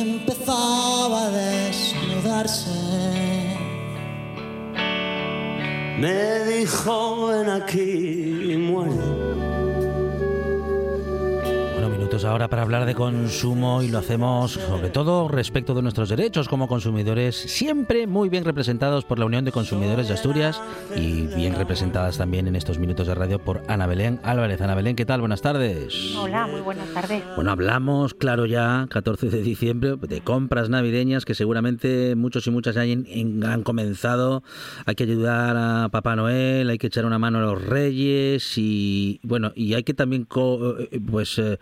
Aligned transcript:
empezaba 0.00 1.26
a 1.26 1.30
desnudarse. 1.30 2.70
Me 5.98 6.44
dijo, 6.44 7.26
ven 7.26 7.50
aquí 7.50 8.52
y 8.52 8.56
muere 8.56 9.57
consumo 12.94 13.82
y 13.82 13.88
lo 13.88 13.98
hacemos 13.98 14.52
sobre 14.52 14.90
todo 14.90 15.28
respecto 15.28 15.74
de 15.74 15.82
nuestros 15.82 16.08
derechos 16.08 16.48
como 16.48 16.66
consumidores, 16.66 17.36
siempre 17.36 18.06
muy 18.06 18.28
bien 18.28 18.44
representados 18.44 19.04
por 19.04 19.18
la 19.18 19.26
Unión 19.26 19.44
de 19.44 19.52
Consumidores 19.52 20.08
de 20.08 20.14
Asturias 20.14 20.60
y 20.96 21.26
bien 21.28 21.54
representadas 21.54 22.18
también 22.18 22.48
en 22.48 22.56
estos 22.56 22.78
minutos 22.78 23.06
de 23.06 23.14
radio 23.14 23.38
por 23.38 23.62
Ana 23.68 23.86
Belén 23.86 24.20
Álvarez. 24.24 24.60
Ana 24.60 24.74
Belén, 24.74 24.96
¿qué 24.96 25.06
tal? 25.06 25.20
Buenas 25.20 25.42
tardes. 25.42 26.16
Hola, 26.16 26.46
muy 26.46 26.60
buenas 26.60 26.88
tardes. 26.92 27.22
Bueno, 27.36 27.52
hablamos, 27.52 28.14
claro 28.14 28.46
ya, 28.46 28.86
14 28.90 29.30
de 29.30 29.42
diciembre, 29.42 29.96
de 29.96 30.20
compras 30.20 30.68
navideñas 30.70 31.24
que 31.24 31.34
seguramente 31.34 32.16
muchos 32.16 32.46
y 32.46 32.50
muchas 32.50 32.74
ya 32.74 32.82
han, 32.82 33.62
comenzado. 33.62 34.42
Hay 34.86 34.94
que 34.96 35.04
ayudar 35.04 35.56
a 35.56 35.88
Papá 35.90 36.16
Noel, 36.16 36.68
hay 36.68 36.78
que 36.78 36.88
echar 36.88 37.04
una 37.04 37.18
mano 37.18 37.38
a 37.38 37.42
los 37.42 37.64
reyes 37.64 38.58
y 38.58 39.20
bueno, 39.22 39.52
y 39.54 39.74
hay 39.74 39.84
que 39.84 39.94
también 39.94 40.26
eh, 40.34 41.00
pues 41.08 41.38
eh, 41.38 41.58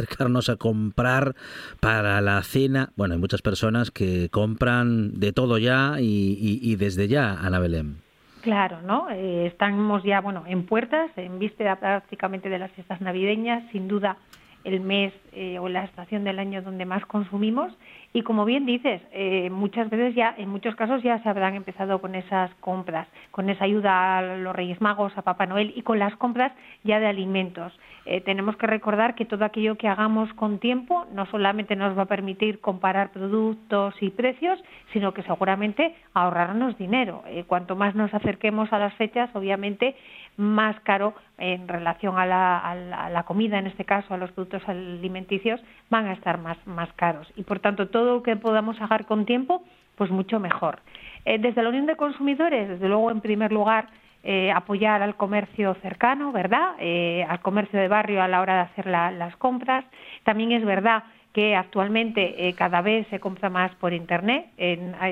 acercarnos 0.00 0.48
a 0.48 0.56
comprar 0.56 1.34
para 1.80 2.20
la 2.20 2.42
cena. 2.42 2.90
Bueno, 2.96 3.14
hay 3.14 3.20
muchas 3.20 3.42
personas 3.42 3.90
que 3.90 4.28
compran 4.30 5.18
de 5.18 5.32
todo 5.32 5.58
ya 5.58 5.96
y, 5.98 6.76
desde 6.76 7.08
ya, 7.08 7.34
Ana 7.34 7.58
Belén. 7.58 7.96
Claro, 8.42 8.80
¿no? 8.82 9.10
Eh, 9.10 9.46
estamos 9.46 10.02
ya, 10.02 10.20
bueno, 10.20 10.44
en 10.46 10.64
puertas, 10.64 11.10
en 11.16 11.38
víspera 11.38 11.78
prácticamente 11.78 12.48
de 12.48 12.58
las 12.58 12.70
fiestas 12.72 13.00
navideñas, 13.02 13.62
sin 13.70 13.86
duda 13.86 14.16
el 14.64 14.80
mes 14.80 15.12
eh, 15.32 15.58
o 15.58 15.68
la 15.68 15.84
estación 15.84 16.24
del 16.24 16.38
año 16.38 16.62
donde 16.62 16.84
más 16.84 17.04
consumimos 17.06 17.72
y 18.12 18.22
como 18.22 18.44
bien 18.44 18.66
dices, 18.66 19.00
eh, 19.12 19.50
muchas 19.50 19.88
veces 19.88 20.16
ya, 20.16 20.34
en 20.36 20.48
muchos 20.48 20.74
casos 20.74 21.00
ya 21.02 21.22
se 21.22 21.28
habrán 21.28 21.54
empezado 21.54 22.00
con 22.00 22.16
esas 22.16 22.52
compras, 22.56 23.06
con 23.30 23.48
esa 23.50 23.64
ayuda 23.64 24.18
a 24.18 24.22
los 24.36 24.54
Reyes 24.54 24.80
Magos, 24.80 25.16
a 25.16 25.22
Papá 25.22 25.46
Noel 25.46 25.72
y 25.76 25.82
con 25.82 26.00
las 26.00 26.16
compras 26.16 26.52
ya 26.82 26.98
de 26.98 27.06
alimentos. 27.06 27.72
Eh, 28.06 28.20
tenemos 28.20 28.56
que 28.56 28.66
recordar 28.66 29.14
que 29.14 29.26
todo 29.26 29.44
aquello 29.44 29.76
que 29.76 29.86
hagamos 29.86 30.32
con 30.34 30.58
tiempo 30.58 31.06
no 31.12 31.26
solamente 31.26 31.76
nos 31.76 31.96
va 31.96 32.02
a 32.02 32.06
permitir 32.06 32.60
comparar 32.60 33.12
productos 33.12 33.94
y 34.00 34.10
precios, 34.10 34.58
sino 34.92 35.14
que 35.14 35.22
seguramente 35.22 35.94
ahorrarnos 36.12 36.76
dinero. 36.78 37.22
cuanto 37.46 37.76
más 37.76 37.94
nos 37.94 38.12
acerquemos 38.12 38.72
a 38.72 38.78
las 38.78 38.94
fechas, 38.94 39.30
obviamente 39.34 39.94
más 40.40 40.80
caro 40.80 41.14
en 41.38 41.68
relación 41.68 42.18
a 42.18 42.26
la, 42.26 43.22
comida, 43.26 43.58
en 43.58 43.66
este 43.66 43.84
caso 43.84 44.14
a 44.14 44.16
los 44.16 44.32
productos 44.32 44.66
alimenticios, 44.66 45.60
van 45.90 46.06
a 46.06 46.12
estar 46.12 46.38
más, 46.38 46.56
más 46.66 46.90
caros. 46.94 47.30
Y 47.36 47.42
por 47.42 47.60
tanto, 47.60 47.88
todo 47.88 48.16
lo 48.16 48.22
que 48.22 48.36
podamos 48.36 48.80
hacer 48.80 49.04
con 49.04 49.26
tiempo, 49.26 49.62
pues 49.96 50.10
mucho 50.10 50.40
mejor. 50.40 50.80
Eh, 51.26 51.38
desde 51.38 51.62
la 51.62 51.68
Unión 51.68 51.86
de 51.86 51.96
Consumidores, 51.96 52.68
desde 52.68 52.88
luego, 52.88 53.10
en 53.10 53.20
primer 53.20 53.52
lugar, 53.52 53.88
eh, 54.22 54.50
apoyar 54.50 55.02
al 55.02 55.16
comercio 55.16 55.74
cercano, 55.82 56.32
¿verdad? 56.32 56.74
Eh, 56.78 57.24
al 57.28 57.40
comercio 57.40 57.78
de 57.78 57.88
barrio 57.88 58.22
a 58.22 58.28
la 58.28 58.40
hora 58.40 58.54
de 58.54 58.60
hacer 58.60 58.86
las 58.86 59.36
compras. 59.36 59.84
También 60.24 60.52
es 60.52 60.64
verdad 60.64 61.04
que 61.34 61.54
actualmente 61.54 62.52
cada 62.56 62.80
vez 62.80 63.06
se 63.08 63.20
compra 63.20 63.50
más 63.50 63.72
por 63.76 63.92
Internet. 63.92 64.46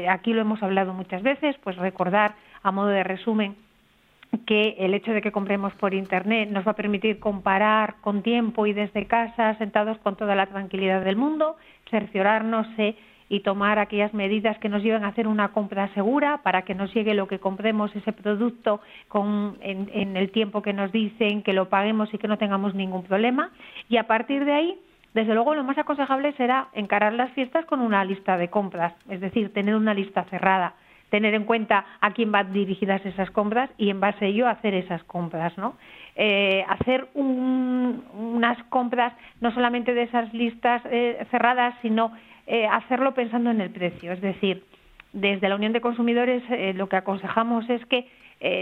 aquí 0.08 0.32
lo 0.32 0.40
hemos 0.40 0.60
hablado 0.64 0.92
muchas 0.92 1.22
veces, 1.22 1.56
pues 1.62 1.76
recordar 1.76 2.34
a 2.64 2.72
modo 2.72 2.88
de 2.88 3.04
resumen 3.04 3.54
que 4.46 4.76
el 4.78 4.94
hecho 4.94 5.12
de 5.12 5.22
que 5.22 5.32
compremos 5.32 5.72
por 5.74 5.94
Internet 5.94 6.50
nos 6.50 6.66
va 6.66 6.72
a 6.72 6.76
permitir 6.76 7.18
comparar 7.18 7.96
con 8.00 8.22
tiempo 8.22 8.66
y 8.66 8.72
desde 8.72 9.06
casa, 9.06 9.54
sentados 9.58 9.98
con 9.98 10.16
toda 10.16 10.34
la 10.34 10.46
tranquilidad 10.46 11.04
del 11.04 11.16
mundo, 11.16 11.56
cerciorarnos 11.90 12.66
eh, 12.78 12.96
y 13.30 13.40
tomar 13.40 13.78
aquellas 13.78 14.14
medidas 14.14 14.58
que 14.58 14.68
nos 14.68 14.82
lleven 14.82 15.04
a 15.04 15.08
hacer 15.08 15.26
una 15.26 15.48
compra 15.52 15.92
segura 15.94 16.40
para 16.42 16.62
que 16.62 16.74
nos 16.74 16.92
llegue 16.94 17.14
lo 17.14 17.28
que 17.28 17.38
compremos, 17.38 17.94
ese 17.94 18.12
producto, 18.12 18.80
con, 19.08 19.58
en, 19.60 19.90
en 19.92 20.16
el 20.16 20.30
tiempo 20.30 20.62
que 20.62 20.72
nos 20.72 20.92
dicen, 20.92 21.42
que 21.42 21.52
lo 21.52 21.68
paguemos 21.68 22.12
y 22.12 22.18
que 22.18 22.28
no 22.28 22.38
tengamos 22.38 22.74
ningún 22.74 23.04
problema. 23.04 23.50
Y 23.88 23.98
a 23.98 24.06
partir 24.06 24.44
de 24.44 24.52
ahí, 24.52 24.78
desde 25.12 25.34
luego, 25.34 25.54
lo 25.54 25.64
más 25.64 25.76
aconsejable 25.76 26.32
será 26.34 26.68
encarar 26.72 27.12
las 27.12 27.32
fiestas 27.32 27.66
con 27.66 27.80
una 27.80 28.04
lista 28.04 28.36
de 28.38 28.48
compras, 28.48 28.94
es 29.08 29.20
decir, 29.20 29.52
tener 29.52 29.74
una 29.74 29.94
lista 29.94 30.24
cerrada 30.24 30.74
tener 31.10 31.34
en 31.34 31.44
cuenta 31.44 31.84
a 32.00 32.12
quién 32.12 32.32
van 32.32 32.52
dirigidas 32.52 33.04
esas 33.06 33.30
compras 33.30 33.70
y 33.78 33.91
en 33.91 34.00
base 34.00 34.24
a 34.24 34.28
ello 34.28 34.48
hacer 34.48 34.74
esas 34.74 35.02
compras, 35.04 35.56
¿no? 35.56 35.74
Eh, 36.16 36.64
hacer 36.69 37.08
unas 37.14 38.62
compras 38.64 39.12
no 39.41 39.52
solamente 39.52 39.94
de 39.94 40.02
esas 40.02 40.32
listas 40.34 40.82
eh, 40.91 41.24
cerradas, 41.30 41.74
sino 41.80 42.12
eh, 42.46 42.66
hacerlo 42.66 43.14
pensando 43.14 43.50
en 43.50 43.60
el 43.60 43.70
precio. 43.70 44.12
Es 44.12 44.20
decir, 44.20 44.64
desde 45.12 45.48
la 45.48 45.54
Unión 45.54 45.72
de 45.72 45.80
Consumidores 45.80 46.42
lo 46.74 46.88
que 46.88 46.96
aconsejamos 46.96 47.69
es 47.70 47.84
que 47.86 48.06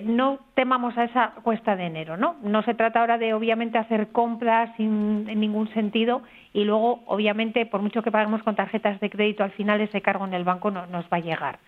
no 0.04 0.38
temamos 0.54 0.96
a 0.96 1.04
esa 1.04 1.32
cuesta 1.42 1.76
de 1.76 1.84
enero, 1.84 2.16
¿no? 2.16 2.36
No 2.42 2.62
se 2.62 2.74
trata 2.74 3.00
ahora 3.00 3.18
de, 3.18 3.34
obviamente, 3.34 3.76
hacer 3.76 4.08
compras 4.08 4.70
en 4.78 5.24
ningún 5.38 5.68
sentido 5.74 6.22
y 6.52 6.64
luego, 6.64 7.02
obviamente, 7.06 7.66
por 7.66 7.82
mucho 7.82 8.02
que 8.02 8.12
paguemos 8.12 8.42
con 8.42 8.54
tarjetas 8.54 9.00
de 9.00 9.10
crédito, 9.10 9.44
al 9.44 9.50
final 9.50 9.80
ese 9.80 10.00
cargo 10.00 10.24
en 10.24 10.34
el 10.34 10.44
banco 10.44 10.70
no 10.70 10.86
nos 10.86 11.04
va 11.06 11.18
a 11.18 11.20
llegar. 11.20 11.58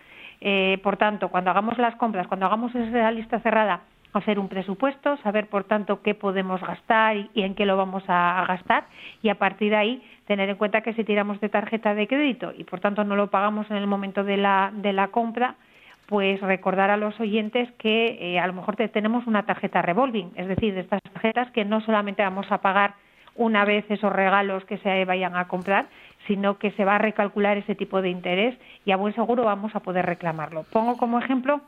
Eh, 0.41 0.79
por 0.83 0.97
tanto, 0.97 1.29
cuando 1.29 1.51
hagamos 1.51 1.77
las 1.77 1.95
compras, 1.95 2.27
cuando 2.27 2.45
hagamos 2.45 2.73
esa 2.73 3.11
lista 3.11 3.39
cerrada, 3.39 3.81
hacer 4.13 4.39
un 4.39 4.47
presupuesto, 4.47 5.17
saber, 5.17 5.47
por 5.47 5.65
tanto, 5.65 6.01
qué 6.01 6.15
podemos 6.15 6.61
gastar 6.61 7.17
y, 7.17 7.29
en 7.35 7.55
qué 7.55 7.65
lo 7.65 7.77
vamos 7.77 8.03
a, 8.07 8.43
gastar. 8.47 8.85
Y 9.21 9.29
a 9.29 9.35
partir 9.35 9.71
de 9.71 9.77
ahí 9.77 10.03
tener 10.25 10.49
en 10.49 10.55
cuenta 10.55 10.81
que 10.81 10.93
si 10.93 11.03
tiramos 11.03 11.39
de 11.41 11.49
tarjeta 11.49 11.93
de 11.93 12.07
crédito 12.07 12.51
y, 12.57 12.63
por 12.63 12.79
tanto, 12.79 13.03
no 13.03 13.15
lo 13.15 13.29
pagamos 13.29 13.69
en 13.69 13.77
el 13.77 13.87
momento 13.87 14.23
de 14.23 14.37
la, 14.37 15.09
compra, 15.11 15.55
pues 16.07 16.41
recordar 16.41 16.89
a 16.89 16.97
los 16.97 17.19
oyentes 17.19 17.69
que 17.73 18.17
eh, 18.19 18.39
a 18.39 18.47
lo 18.47 18.53
mejor 18.53 18.75
tenemos 18.75 19.27
una 19.27 19.43
tarjeta 19.43 19.81
revolving, 19.83 20.31
es 20.35 20.47
decir, 20.47 20.73
de 20.73 20.81
estas 20.81 21.03
tarjetas 21.03 21.51
que 21.51 21.65
no 21.65 21.81
solamente 21.81 22.23
vamos 22.23 22.51
a 22.51 22.59
pagar 22.59 22.95
una 23.35 23.63
vez 23.63 23.85
esos 23.89 24.11
regalos 24.11 24.65
que 24.65 24.77
se 24.79 25.05
vayan 25.05 25.35
a 25.35 25.47
comprar, 25.47 25.85
sino 26.29 26.59
que 26.59 26.69
se 26.71 26.85
va 26.85 26.95
a 26.95 26.99
recalcular 26.99 27.57
ese 27.57 27.73
tipo 27.73 28.03
de 28.03 28.09
interés 28.09 28.55
y 28.85 28.91
a 28.91 28.97
buen 28.97 29.15
seguro 29.15 29.45
vamos 29.45 29.75
a 29.75 29.79
poder 29.79 30.05
reclamarlo. 30.05 30.63
Pongo 30.71 30.95
como 30.95 31.17
ejemplo 31.17 31.59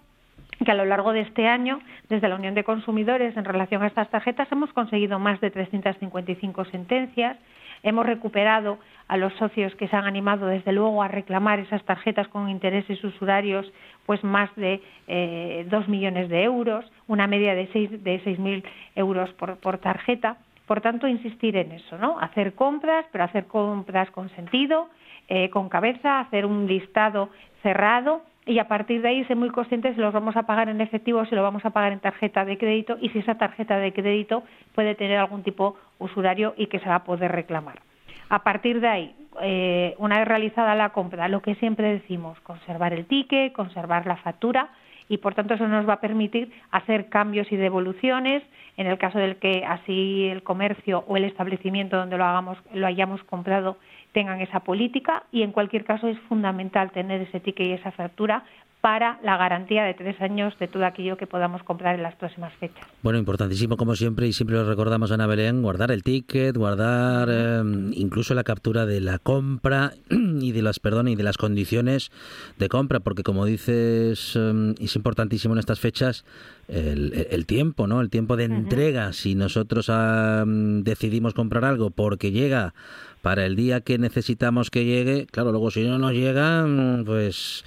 que 0.63 0.69
a 0.69 0.75
lo 0.75 0.85
largo 0.85 1.13
de 1.13 1.21
este 1.21 1.47
año, 1.47 1.79
desde 2.09 2.29
la 2.29 2.35
Unión 2.35 2.53
de 2.53 2.63
Consumidores, 2.63 3.35
en 3.35 3.43
relación 3.43 3.81
a 3.81 3.87
estas 3.87 4.11
tarjetas, 4.11 4.51
hemos 4.51 4.71
conseguido 4.73 5.17
más 5.17 5.41
de 5.41 5.49
355 5.49 6.65
sentencias, 6.65 7.37
hemos 7.81 8.05
recuperado 8.05 8.77
a 9.07 9.17
los 9.17 9.33
socios 9.33 9.73
que 9.73 9.87
se 9.87 9.95
han 9.95 10.05
animado, 10.05 10.45
desde 10.45 10.71
luego, 10.71 11.01
a 11.01 11.07
reclamar 11.07 11.57
esas 11.59 11.83
tarjetas 11.83 12.27
con 12.27 12.47
intereses 12.49 13.03
usurarios 13.03 13.65
pues 14.05 14.23
más 14.23 14.55
de 14.55 14.79
eh, 15.07 15.65
2 15.71 15.87
millones 15.87 16.29
de 16.29 16.43
euros, 16.43 16.85
una 17.07 17.25
media 17.25 17.55
de 17.55 17.67
6 17.73 18.03
de 18.03 18.23
6.000 18.23 18.63
euros 18.95 19.31
por 19.33 19.79
tarjeta. 19.79 20.37
Por 20.71 20.79
tanto, 20.79 21.05
insistir 21.05 21.57
en 21.57 21.73
eso, 21.73 21.97
¿no? 21.97 22.17
Hacer 22.17 22.53
compras, 22.53 23.05
pero 23.11 23.25
hacer 23.25 23.45
compras 23.45 24.09
con 24.11 24.29
sentido, 24.29 24.87
eh, 25.27 25.49
con 25.49 25.67
cabeza, 25.67 26.21
hacer 26.21 26.45
un 26.45 26.65
listado 26.65 27.27
cerrado 27.61 28.21
y 28.45 28.57
a 28.57 28.69
partir 28.69 29.01
de 29.01 29.09
ahí 29.09 29.25
ser 29.25 29.35
muy 29.35 29.49
conscientes 29.49 29.95
si 29.95 29.99
los 29.99 30.13
vamos 30.13 30.37
a 30.37 30.43
pagar 30.43 30.69
en 30.69 30.79
efectivo, 30.79 31.25
si 31.25 31.35
lo 31.35 31.43
vamos 31.43 31.65
a 31.65 31.71
pagar 31.71 31.91
en 31.91 31.99
tarjeta 31.99 32.45
de 32.45 32.57
crédito 32.57 32.97
y 33.01 33.09
si 33.09 33.19
esa 33.19 33.35
tarjeta 33.35 33.79
de 33.79 33.91
crédito 33.91 34.43
puede 34.73 34.95
tener 34.95 35.17
algún 35.17 35.43
tipo 35.43 35.75
usurario 35.99 36.53
y 36.55 36.67
que 36.67 36.79
se 36.79 36.87
va 36.87 36.95
a 36.95 37.03
poder 37.03 37.33
reclamar. 37.33 37.81
A 38.29 38.41
partir 38.41 38.79
de 38.79 38.87
ahí, 38.87 39.15
eh, 39.41 39.95
una 39.97 40.19
vez 40.19 40.27
realizada 40.29 40.73
la 40.75 40.91
compra, 40.91 41.27
lo 41.27 41.41
que 41.41 41.55
siempre 41.55 41.91
decimos, 41.91 42.39
conservar 42.39 42.93
el 42.93 43.07
ticket, 43.07 43.51
conservar 43.51 44.07
la 44.07 44.15
factura 44.15 44.69
y 45.11 45.17
por 45.17 45.35
tanto 45.35 45.55
eso 45.55 45.67
nos 45.67 45.87
va 45.87 45.95
a 45.95 45.99
permitir 45.99 46.53
hacer 46.71 47.09
cambios 47.09 47.51
y 47.51 47.57
devoluciones. 47.57 48.43
En 48.77 48.87
el 48.87 48.97
caso 48.97 49.19
del 49.19 49.35
que 49.35 49.65
así 49.67 50.29
el 50.31 50.41
comercio 50.41 51.03
o 51.05 51.17
el 51.17 51.25
establecimiento 51.25 51.97
donde 51.97 52.17
lo 52.17 52.23
hagamos 52.23 52.57
lo 52.73 52.87
hayamos 52.87 53.21
comprado 53.25 53.77
tengan 54.13 54.39
esa 54.39 54.61
política. 54.61 55.23
Y 55.33 55.41
en 55.41 55.51
cualquier 55.51 55.83
caso 55.83 56.07
es 56.07 56.17
fundamental 56.29 56.91
tener 56.91 57.19
ese 57.19 57.41
ticket 57.41 57.67
y 57.67 57.71
esa 57.73 57.91
factura 57.91 58.45
para 58.81 59.19
la 59.23 59.37
garantía 59.37 59.83
de 59.83 59.93
tres 59.93 60.19
años 60.21 60.57
de 60.59 60.67
todo 60.67 60.85
aquello 60.85 61.15
que 61.15 61.27
podamos 61.27 61.61
comprar 61.63 61.95
en 61.95 62.03
las 62.03 62.15
próximas 62.15 62.51
fechas. 62.55 62.83
Bueno, 63.03 63.19
importantísimo 63.19 63.77
como 63.77 63.95
siempre 63.95 64.27
y 64.27 64.33
siempre 64.33 64.55
lo 64.55 64.67
recordamos 64.67 65.11
Ana 65.11 65.27
Belén, 65.27 65.61
guardar 65.61 65.91
el 65.91 66.01
ticket, 66.01 66.57
guardar 66.57 67.29
eh, 67.31 67.61
incluso 67.93 68.33
la 68.33 68.43
captura 68.43 68.87
de 68.87 68.99
la 68.99 69.19
compra 69.19 69.93
y 70.09 70.51
de 70.51 70.61
las 70.63 70.79
perdón 70.79 71.07
y 71.07 71.15
de 71.15 71.23
las 71.23 71.37
condiciones 71.37 72.11
de 72.57 72.69
compra, 72.69 72.99
porque 72.99 73.21
como 73.21 73.45
dices 73.45 74.33
eh, 74.35 74.73
es 74.79 74.95
importantísimo 74.95 75.53
en 75.53 75.59
estas 75.59 75.79
fechas 75.79 76.25
el, 76.67 77.27
el 77.29 77.45
tiempo, 77.45 77.85
¿no? 77.85 78.01
El 78.01 78.09
tiempo 78.09 78.35
de 78.35 78.45
entrega. 78.45 79.13
Si 79.13 79.35
nosotros 79.35 79.91
eh, 79.93 80.43
decidimos 80.45 81.35
comprar 81.35 81.65
algo 81.65 81.91
porque 81.91 82.31
llega 82.31 82.73
para 83.21 83.45
el 83.45 83.55
día 83.55 83.81
que 83.81 83.99
necesitamos 83.99 84.71
que 84.71 84.85
llegue, 84.85 85.27
claro, 85.27 85.51
luego 85.51 85.69
si 85.69 85.83
no 85.83 85.99
nos 85.99 86.13
llega, 86.13 86.65
pues 87.05 87.63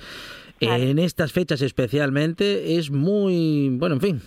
en 0.66 0.98
estas 0.98 1.32
fechas 1.32 1.62
especialmente 1.62 2.76
es 2.78 2.90
muy, 2.90 3.76
bueno, 3.78 3.96
en 3.96 4.00
fin, 4.00 4.22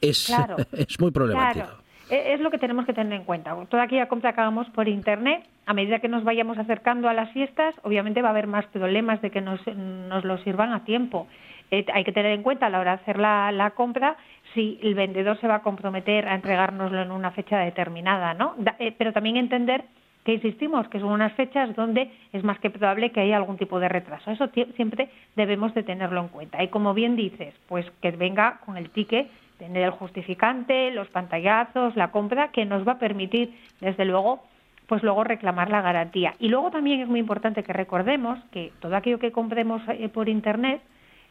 es, 0.00 0.32
es 0.72 1.00
muy 1.00 1.10
problemático. 1.10 1.66
E, 2.10 2.34
es 2.34 2.40
lo 2.40 2.50
que 2.50 2.58
tenemos 2.58 2.86
que 2.86 2.92
tener 2.92 3.12
en 3.12 3.24
cuenta. 3.24 3.56
Toda 3.68 3.84
aquella 3.84 4.08
compra 4.08 4.32
que 4.32 4.40
hagamos 4.40 4.68
por 4.70 4.88
Internet, 4.88 5.44
a 5.66 5.74
medida 5.74 6.00
que 6.00 6.08
nos 6.08 6.24
vayamos 6.24 6.58
acercando 6.58 7.08
a 7.08 7.14
las 7.14 7.30
fiestas, 7.32 7.74
obviamente 7.82 8.22
va 8.22 8.28
a 8.28 8.32
haber 8.32 8.46
más 8.46 8.66
problemas 8.66 9.22
de 9.22 9.30
que 9.30 9.40
nos, 9.40 9.60
nos 9.66 10.24
lo 10.24 10.38
sirvan 10.38 10.72
a 10.72 10.84
tiempo. 10.84 11.28
Eh, 11.70 11.86
hay 11.94 12.02
que 12.02 12.12
tener 12.12 12.32
en 12.32 12.42
cuenta 12.42 12.66
a 12.66 12.70
la 12.70 12.80
hora 12.80 12.96
de 12.96 13.02
hacer 13.02 13.18
la, 13.18 13.52
la, 13.52 13.70
compra 13.70 14.16
si 14.54 14.80
el 14.82 14.96
vendedor 14.96 15.38
se 15.40 15.46
va 15.46 15.56
a 15.56 15.62
comprometer 15.62 16.26
a 16.26 16.34
entregárnoslo 16.34 17.00
en 17.00 17.12
una 17.12 17.30
fecha 17.30 17.58
determinada, 17.58 18.34
¿no? 18.34 18.56
Eh, 18.80 18.92
pero 18.98 19.12
también 19.12 19.36
entender 19.36 19.84
que 20.24 20.34
insistimos 20.34 20.88
que 20.88 21.00
son 21.00 21.12
unas 21.12 21.32
fechas 21.32 21.74
donde 21.74 22.10
es 22.32 22.44
más 22.44 22.58
que 22.58 22.70
probable 22.70 23.10
que 23.10 23.20
haya 23.20 23.36
algún 23.36 23.56
tipo 23.56 23.80
de 23.80 23.88
retraso. 23.88 24.30
Eso 24.30 24.48
siempre 24.76 25.08
debemos 25.36 25.74
de 25.74 25.82
tenerlo 25.82 26.20
en 26.20 26.28
cuenta. 26.28 26.62
Y 26.62 26.68
como 26.68 26.94
bien 26.94 27.16
dices, 27.16 27.54
pues 27.68 27.86
que 28.02 28.10
venga 28.10 28.60
con 28.64 28.76
el 28.76 28.90
ticket, 28.90 29.28
tener 29.58 29.84
el 29.84 29.90
justificante, 29.90 30.90
los 30.90 31.08
pantallazos, 31.08 31.96
la 31.96 32.10
compra, 32.10 32.48
que 32.48 32.64
nos 32.64 32.86
va 32.86 32.92
a 32.92 32.98
permitir, 32.98 33.54
desde 33.80 34.04
luego, 34.04 34.42
pues 34.86 35.02
luego 35.02 35.22
reclamar 35.24 35.70
la 35.70 35.82
garantía. 35.82 36.34
Y 36.38 36.48
luego 36.48 36.70
también 36.70 37.00
es 37.00 37.08
muy 37.08 37.20
importante 37.20 37.62
que 37.62 37.72
recordemos 37.72 38.38
que 38.52 38.72
todo 38.80 38.96
aquello 38.96 39.18
que 39.18 39.32
compremos 39.32 39.82
eh, 39.88 40.08
por 40.08 40.28
Internet, 40.28 40.80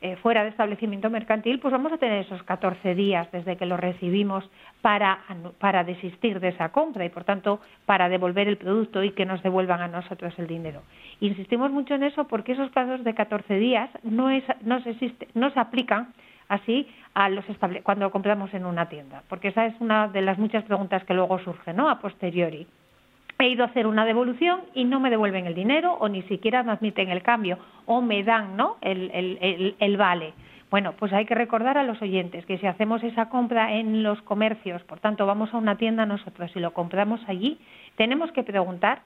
eh, 0.02 0.16
fuera 0.18 0.44
de 0.44 0.50
establecimiento 0.50 1.10
mercantil, 1.10 1.60
pues 1.60 1.72
vamos 1.72 1.92
a 1.92 1.98
tener 1.98 2.24
esos 2.24 2.42
14 2.44 2.96
días 2.96 3.30
desde 3.32 3.58
que 3.58 3.66
lo 3.66 3.76
recibimos 3.76 4.50
para, 4.82 5.20
para 5.60 5.84
desistir 5.84 6.40
de 6.40 6.50
esa 6.50 6.70
compra 6.70 7.04
y, 7.04 7.10
por 7.10 7.26
tanto, 7.26 7.60
para 7.86 8.08
devolver 8.08 8.48
el 8.48 8.58
producto 8.58 9.04
y 9.04 9.12
que 9.12 9.26
nos 9.26 9.44
devuelvan 9.44 9.82
a 9.82 9.88
nosotros 9.88 10.34
el 10.38 10.48
dinero. 10.48 10.84
Insistimos 11.20 11.72
mucho 11.72 11.96
en 11.96 12.04
eso 12.04 12.28
porque 12.28 12.54
esos 12.54 12.72
plazos 12.72 13.04
de 13.04 13.14
14 13.14 13.56
días 13.56 13.90
no, 14.04 14.30
es, 14.30 14.44
no, 14.62 14.82
se, 14.84 14.92
existe, 14.92 15.28
no 15.34 15.50
se 15.52 15.60
aplican 15.60 16.14
así 16.48 16.88
a 17.14 17.28
los 17.30 17.44
cuando 17.84 18.10
compramos 18.12 18.54
en 18.54 18.66
una 18.66 18.88
tienda, 18.88 19.24
porque 19.28 19.50
esa 19.50 19.66
es 19.66 19.76
una 19.82 20.08
de 20.08 20.22
las 20.22 20.38
muchas 20.38 20.64
preguntas 20.64 21.04
que 21.04 21.14
luego 21.14 21.40
surgen, 21.40 21.76
¿no? 21.76 21.90
A 21.90 22.00
posteriori 22.00 22.66
he 23.46 23.50
ido 23.50 23.64
a 23.64 23.68
hacer 23.68 23.88
una 23.88 24.06
devolución 24.06 24.62
y 24.74 24.84
no 24.84 25.00
me 25.00 25.10
devuelven 25.10 25.48
el 25.48 25.56
dinero 25.56 25.94
o 25.94 26.10
ni 26.10 26.24
siquiera 26.24 26.62
me 26.64 26.74
admiten 26.74 27.10
el 27.10 27.24
cambio 27.24 27.58
o 27.86 28.02
me 28.02 28.24
dan 28.24 28.58
¿no? 28.58 28.78
el, 28.82 29.96
vale. 29.98 30.34
Bueno, 30.70 30.94
pues 31.00 31.14
hay 31.14 31.26
que 31.26 31.36
recordar 31.36 31.78
a 31.78 31.84
los 31.84 32.02
oyentes 32.02 32.46
que 32.46 32.58
si 32.58 32.68
hacemos 32.68 33.02
esa 33.02 33.30
compra 33.30 33.74
en 33.74 34.04
los 34.04 34.22
comercios, 34.24 34.84
por 34.84 35.00
tanto 35.00 35.26
vamos 35.26 35.54
a 35.54 35.58
una 35.58 35.78
tienda 35.78 36.06
nosotros 36.06 36.52
y 36.54 36.60
lo 36.60 36.74
compramos 36.74 37.22
allí, 37.28 37.58
tenemos 37.96 38.32
que 38.34 38.44
preguntar, 38.44 39.02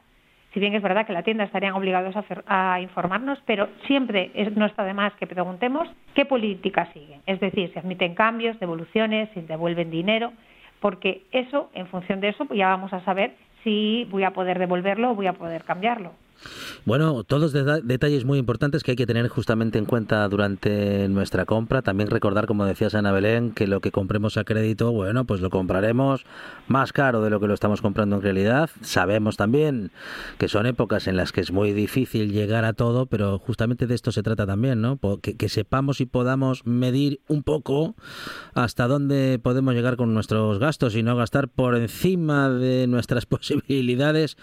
si 0.53 0.59
bien 0.59 0.73
es 0.73 0.81
verdad 0.81 1.05
que 1.05 1.13
la 1.13 1.23
tienda 1.23 1.45
estarían 1.45 1.73
obligados 1.73 2.15
a, 2.47 2.81
informarnos, 2.81 3.39
pero 3.45 3.69
siempre 3.87 4.31
es, 4.33 4.55
no 4.57 4.65
está 4.65 4.83
de 4.83 4.93
más 4.93 5.13
que 5.13 5.27
preguntemos 5.27 5.87
qué 6.15 6.25
política 6.25 6.91
siguen. 6.91 7.21
Es 7.27 7.39
decir, 7.39 7.71
si 7.71 7.79
admiten 7.79 8.13
cambios, 8.13 8.59
devoluciones, 8.59 9.29
si 9.33 9.41
devuelven 9.41 9.89
dinero, 9.89 10.33
porque 10.79 11.23
eso, 11.31 11.69
en 11.73 11.87
función 11.87 12.19
de 12.19 12.29
eso, 12.29 12.45
ya 12.53 12.67
vamos 12.69 12.91
a 12.91 12.99
saber 13.05 13.35
si 13.63 14.07
voy 14.09 14.23
a 14.23 14.31
poder 14.31 14.59
devolverlo 14.59 15.11
o 15.11 15.15
voy 15.15 15.27
a 15.27 15.33
poder 15.33 15.63
cambiarlo. 15.63 16.13
Bueno, 16.85 17.23
todos 17.23 17.53
detalles 17.53 18.25
muy 18.25 18.39
importantes 18.39 18.83
que 18.83 18.91
hay 18.91 18.97
que 18.97 19.05
tener 19.05 19.27
justamente 19.27 19.77
en 19.77 19.85
cuenta 19.85 20.27
durante 20.27 21.07
nuestra 21.07 21.45
compra. 21.45 21.81
También 21.81 22.09
recordar, 22.09 22.45
como 22.45 22.65
decías 22.65 22.95
Ana 22.95 23.11
Belén, 23.11 23.51
que 23.51 23.67
lo 23.67 23.79
que 23.79 23.91
compremos 23.91 24.37
a 24.37 24.43
crédito, 24.43 24.91
bueno, 24.91 25.25
pues 25.25 25.41
lo 25.41 25.49
compraremos 25.49 26.25
más 26.67 26.93
caro 26.93 27.21
de 27.21 27.29
lo 27.29 27.39
que 27.39 27.47
lo 27.47 27.53
estamos 27.53 27.81
comprando 27.81 28.17
en 28.17 28.21
realidad. 28.21 28.69
Sabemos 28.81 29.37
también 29.37 29.91
que 30.37 30.47
son 30.47 30.65
épocas 30.65 31.07
en 31.07 31.15
las 31.15 31.31
que 31.31 31.41
es 31.41 31.51
muy 31.51 31.73
difícil 31.73 32.31
llegar 32.31 32.65
a 32.65 32.73
todo, 32.73 33.05
pero 33.05 33.39
justamente 33.39 33.87
de 33.87 33.95
esto 33.95 34.11
se 34.11 34.23
trata 34.23 34.45
también, 34.45 34.81
¿no? 34.81 34.99
Que, 35.21 35.49
sepamos 35.49 36.01
y 36.01 36.05
podamos 36.05 36.65
medir 36.65 37.21
un 37.27 37.43
poco 37.43 37.95
hasta 38.53 38.87
dónde 38.87 39.39
podemos 39.41 39.75
llegar 39.75 39.97
con 39.97 40.13
nuestros 40.13 40.57
gastos 40.59 40.95
y 40.95 41.03
no 41.03 41.15
gastar 41.15 41.47
por 41.47 41.75
encima 41.75 42.49
de 42.49 42.87
nuestras 42.87 43.25
posibilidades, 43.27 44.37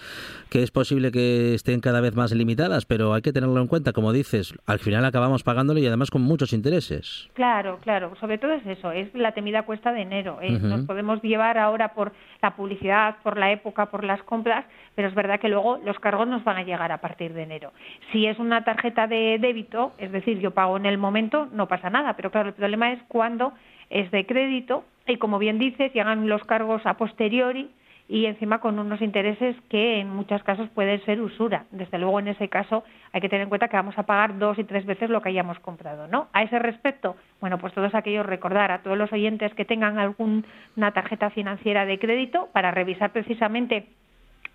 que 0.49 0.63
es 0.63 0.71
posible 0.71 1.11
que 1.11 1.55
estén 1.55 1.81
vez 1.99 2.15
más 2.15 2.31
limitadas, 2.33 2.87
pero 2.87 3.13
hay 3.13 3.23
que 3.23 3.33
tenerlo 3.33 3.61
en 3.61 3.67
cuenta, 3.67 3.93
como 3.93 4.13
dices, 4.13 4.55
al 4.67 4.79
final 4.79 5.05
acabamos 5.05 5.43
pagándolo 5.43 5.81
y 5.81 5.87
además 5.87 6.11
con 6.11 6.23
muchos 6.23 6.53
intereses. 6.53 7.29
Claro, 7.35 7.81
claro, 7.83 8.15
sobre 8.21 8.39
todo 8.39 8.53
es 8.53 8.65
eso, 8.67 8.93
es 8.93 9.13
la 9.15 9.33
temida 9.33 9.63
cuesta 9.63 9.93
de 9.93 10.03
enero. 10.03 10.39
¿eh? 10.41 10.53
Nos 10.53 10.83
podemos 10.83 11.21
llevar 11.23 11.59
ahora 11.59 11.95
por 11.95 12.13
la 12.43 12.55
publicidad, 12.55 13.17
por 13.25 13.37
la 13.37 13.51
época, 13.51 13.87
por 13.87 14.05
las 14.05 14.23
compras, 14.23 14.65
pero 14.95 15.09
es 15.09 15.15
verdad 15.15 15.41
que 15.41 15.49
luego 15.49 15.79
los 15.85 15.99
cargos 15.99 16.29
nos 16.29 16.45
van 16.45 16.59
a 16.59 16.63
llegar 16.63 16.93
a 16.93 17.01
partir 17.01 17.33
de 17.33 17.43
enero. 17.43 17.73
Si 18.13 18.27
es 18.27 18.39
una 18.39 18.63
tarjeta 18.63 19.09
de 19.09 19.39
débito, 19.41 19.93
es 19.99 20.13
decir, 20.13 20.39
yo 20.39 20.53
pago 20.53 20.77
en 20.77 20.87
el 20.87 20.99
momento, 20.99 21.49
no 21.53 21.67
pasa 21.67 21.91
nada, 21.91 22.15
pero 22.15 22.31
claro, 22.31 22.51
el 22.51 22.55
problema 22.55 22.93
es 22.93 23.03
cuando 23.09 23.53
es 23.89 24.11
de 24.11 24.27
crédito 24.27 24.85
y 25.07 25.17
como 25.17 25.39
bien 25.39 25.59
dices, 25.59 25.93
llegan 25.93 26.29
los 26.29 26.45
cargos 26.45 26.83
a 26.85 26.95
posteriori 26.95 27.71
y 28.11 28.27
encima 28.27 28.59
con 28.59 28.77
unos 28.81 29.01
intereses 29.03 29.55
que 29.69 30.01
en 30.01 30.11
muchos 30.11 30.43
casos 30.43 30.69
pueden 30.71 31.01
ser 31.05 31.21
usura. 31.23 31.67
Desde 31.71 31.97
luego, 31.97 32.19
en 32.19 32.27
ese 32.27 32.49
caso 32.49 32.83
hay 33.13 33.21
que 33.21 33.29
tener 33.29 33.45
en 33.45 33.49
cuenta 33.49 33.69
que 33.69 33.77
vamos 33.77 33.97
a 33.97 34.03
pagar 34.03 34.37
dos 34.37 34.59
y 34.59 34.65
tres 34.65 34.85
veces 34.85 35.11
lo 35.11 35.23
que 35.23 35.29
hayamos 35.29 35.61
comprado, 35.61 36.09
¿no? 36.09 36.27
A 36.33 36.43
ese 36.43 36.59
respecto, 36.59 37.15
bueno, 37.41 37.59
pues 37.59 37.73
todos 37.73 37.95
aquellos 37.95 38.27
recordar 38.27 38.73
a 38.73 38.83
todos 38.83 38.99
los 38.99 39.13
oyentes 39.13 39.55
que 39.55 39.65
tengan 39.65 39.99
alguna 39.99 40.91
tarjeta 40.93 41.31
financiera 41.31 41.87
de 41.87 42.01
crédito 42.01 42.49
para 42.53 42.73
revisar 42.73 43.13
precisamente 43.13 43.87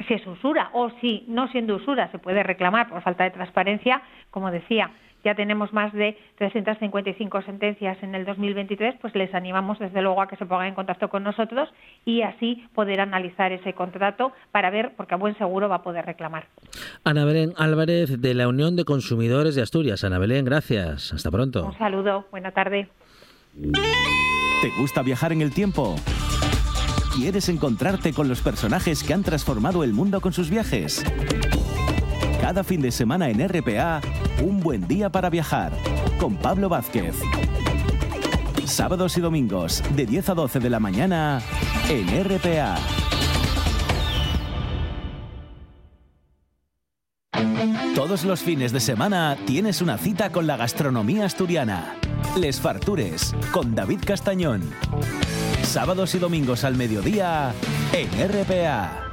si 0.06 0.16
es 0.16 0.28
usura 0.28 0.70
o 0.74 0.90
si 1.00 1.24
no 1.30 1.48
siendo 1.48 1.78
usura 1.78 2.12
se 2.12 2.20
puede 2.20 2.44
reclamar 2.44 2.90
por 2.90 3.02
falta 3.04 3.24
de 3.24 3.32
transparencia, 3.32 4.02
como 4.32 4.52
decía, 4.52 4.92
ya 5.26 5.36
tenemos 5.36 5.74
más 5.74 5.92
de 5.92 6.18
355 6.38 7.42
sentencias 7.42 7.98
en 8.04 8.14
el 8.14 8.26
2023, 8.26 8.96
pues 9.02 9.16
les 9.16 9.34
animamos 9.34 9.80
desde 9.80 10.02
luego 10.02 10.22
a 10.22 10.28
que 10.28 10.36
se 10.38 10.46
pongan 10.46 10.68
en 10.68 10.76
contacto 10.76 11.10
con 11.10 11.24
nosotros 11.24 11.68
y 12.06 12.22
así 12.22 12.64
poder 12.76 13.02
analizar 13.02 13.52
ese 13.52 13.74
contrato 13.74 14.32
para 14.52 14.70
ver, 14.70 14.94
porque 14.96 15.16
a 15.16 15.18
buen 15.18 15.36
seguro 15.38 15.68
va 15.68 15.78
a 15.78 15.84
poder 15.84 16.06
reclamar. 16.06 16.46
Ana 17.04 17.26
Belén 17.26 17.54
Álvarez 17.58 18.22
de 18.22 18.34
la 18.36 18.48
Unión 18.48 18.76
de 18.76 18.86
Consumidores 18.86 19.56
de 19.56 19.64
Asturias. 19.64 20.04
Ana 20.04 20.20
Belén, 20.20 20.46
gracias. 20.46 21.12
Hasta 21.12 21.32
pronto. 21.32 21.66
Un 21.66 21.78
saludo. 21.78 22.26
Buena 22.30 22.52
tarde. 22.52 22.88
¿Te 23.56 24.70
gusta 24.80 25.02
viajar 25.02 25.32
en 25.32 25.42
el 25.42 25.52
tiempo? 25.52 25.96
¿Quieres 27.16 27.50
encontrarte 27.50 28.14
con 28.14 28.28
los 28.28 28.42
personajes 28.42 29.02
que 29.02 29.14
han 29.14 29.24
transformado 29.24 29.84
el 29.84 29.94
mundo 29.94 30.22
con 30.22 30.34
sus 30.34 30.50
viajes? 30.50 31.04
Cada 32.46 32.64
fin 32.64 32.80
de 32.80 32.92
semana 32.92 33.28
en 33.28 33.40
RPA, 33.50 34.02
un 34.44 34.60
buen 34.60 34.88
día 34.88 35.10
para 35.10 35.32
viajar, 35.32 35.72
con 36.20 36.36
Pablo 36.36 36.70
Vázquez. 36.70 37.16
Sábados 38.66 39.18
y 39.18 39.22
domingos, 39.22 39.82
de 39.96 40.06
10 40.06 40.30
a 40.30 40.34
12 40.36 40.60
de 40.60 40.70
la 40.70 40.80
mañana, 40.80 41.42
en 41.90 42.08
RPA. 42.24 42.78
Todos 47.96 48.24
los 48.24 48.42
fines 48.42 48.72
de 48.72 48.80
semana 48.80 49.38
tienes 49.48 49.82
una 49.82 49.98
cita 49.98 50.32
con 50.32 50.46
la 50.46 50.56
gastronomía 50.56 51.26
asturiana 51.26 51.96
Les 52.38 52.62
Fartures, 52.62 53.34
con 53.52 53.74
David 53.74 54.02
Castañón. 54.06 54.62
Sábados 55.64 56.14
y 56.14 56.20
domingos 56.20 56.64
al 56.64 56.76
mediodía 56.76 57.56
en 57.92 58.08
RPA. 58.30 59.05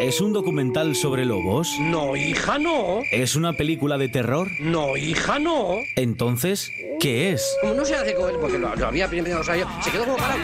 ¿Es 0.00 0.20
un 0.20 0.32
documental 0.32 0.94
sobre 0.94 1.24
lobos? 1.24 1.76
No, 1.80 2.14
hija, 2.14 2.58
no. 2.58 3.00
¿Es 3.10 3.34
una 3.34 3.54
película 3.54 3.98
de 3.98 4.08
terror? 4.08 4.48
No, 4.60 4.96
hija, 4.96 5.40
no. 5.40 5.78
Entonces, 5.96 6.72
¿qué 7.00 7.32
es? 7.32 7.56
Como 7.60 7.74
no 7.74 7.84
se 7.84 7.96
hace 7.96 8.14
con 8.14 8.30
él, 8.30 8.36
porque 8.40 8.58
lo, 8.58 8.76
lo 8.76 8.86
había 8.86 9.08
primero, 9.08 9.40
o 9.40 9.44
sea, 9.44 9.56
yo, 9.56 9.66
se 9.82 9.90
quedó 9.90 10.04
como 10.04 10.16
para... 10.16 10.36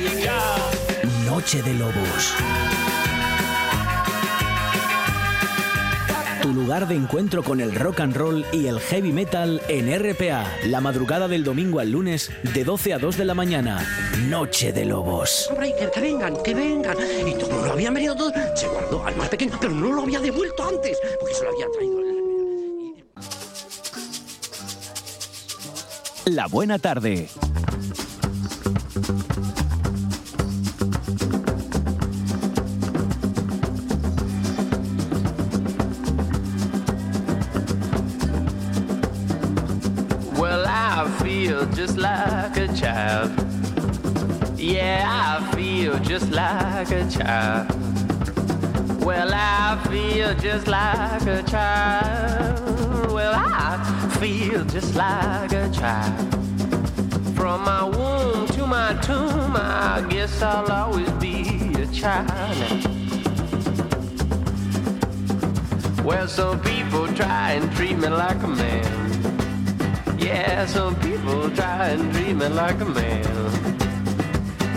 Noche 1.25 1.63
de 1.63 1.75
Lobos. 1.75 2.35
Tu 6.45 6.53
lugar 6.53 6.87
de 6.87 6.95
encuentro 6.95 7.43
con 7.43 7.63
el 7.63 7.75
rock 7.75 8.01
and 8.01 8.15
roll 8.15 8.45
y 8.53 8.67
el 8.67 8.79
heavy 8.79 9.13
metal 9.13 9.63
en 9.67 9.89
RPA. 9.99 10.45
La 10.67 10.83
madrugada 10.83 11.27
del 11.27 11.43
domingo 11.43 11.81
al 11.81 11.91
lunes 11.91 12.31
de 12.53 12.65
12 12.65 12.93
a 12.93 12.99
2 12.99 13.17
de 13.17 13.25
la 13.25 13.33
mañana. 13.33 13.83
Noche 14.29 14.71
de 14.71 14.85
Lobos. 14.85 15.49
Hombre, 15.51 15.75
que, 15.79 15.91
que 15.91 16.01
vengan, 16.03 16.37
que 16.43 16.53
vengan. 16.53 16.99
Y 17.27 17.33
como 17.43 17.65
lo 17.65 17.73
habían 17.73 17.95
venido 17.95 18.15
todos, 18.15 18.35
se 18.57 18.69
guardó 18.69 19.07
al 19.07 19.17
más 19.17 19.31
pequeño, 19.31 19.57
pero 19.59 19.73
no 19.73 19.91
lo 19.91 20.03
había 20.03 20.21
devuelto 20.21 20.69
antes, 20.69 20.99
porque 21.19 21.35
se 21.35 21.45
lo 21.45 21.51
había 21.51 21.67
traído. 21.71 21.99
La 26.27 26.47
buena 26.47 26.79
tarde. 26.79 27.31
Just 41.87 41.99
like 41.99 42.57
a 42.57 42.69
child. 42.69 43.31
Yeah, 44.57 45.05
I 45.07 45.55
feel 45.55 45.99
just 45.99 46.31
like 46.31 46.91
a 46.91 47.07
child. 47.11 47.69
Well, 49.05 49.31
I 49.35 49.79
feel 49.91 50.33
just 50.37 50.67
like 50.67 51.27
a 51.27 51.43
child. 51.43 53.13
Well, 53.13 53.35
I 53.37 53.77
feel 54.19 54.65
just 54.65 54.95
like 54.95 55.53
a 55.53 55.69
child. 55.69 56.35
From 57.37 57.65
my 57.65 57.85
womb 57.85 58.47
to 58.57 58.67
my 58.67 58.95
tomb, 59.03 59.55
I 59.55 60.07
guess 60.09 60.41
I'll 60.41 60.73
always 60.73 61.11
be 61.25 61.75
a 61.83 61.87
child. 61.89 62.81
Well, 66.03 66.27
some 66.29 66.59
people 66.61 67.09
try 67.09 67.53
and 67.53 67.71
treat 67.77 67.99
me 67.99 68.09
like 68.09 68.43
a 68.43 68.49
man. 68.49 69.04
Yeah, 70.25 70.65
some 70.65 70.97
people 71.01 71.51
try 71.51 71.89
and 71.89 72.11
treat 72.15 72.33
me 72.33 72.49
like 72.49 72.81
a 72.81 72.87
man. 72.87 73.35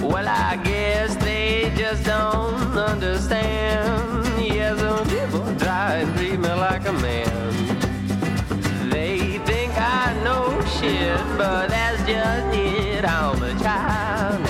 Well, 0.02 0.28
I 0.28 0.58
guess 0.62 1.16
they 1.24 1.72
just 1.78 2.04
don't 2.04 2.78
understand. 2.78 4.44
Yeah, 4.44 4.76
some 4.76 5.08
people 5.08 5.46
try 5.56 6.00
and 6.02 6.14
treat 6.18 6.38
me 6.38 6.50
like 6.50 6.86
a 6.86 6.92
man. 6.92 7.54
They 8.90 9.40
think 9.50 9.72
I 9.78 10.22
know 10.26 10.62
shit, 10.78 11.18
but 11.38 11.70
that's 11.70 12.00
just 12.06 12.54
it. 12.54 13.06
I'm 13.06 13.42
a 13.42 13.54
child. 13.64 14.42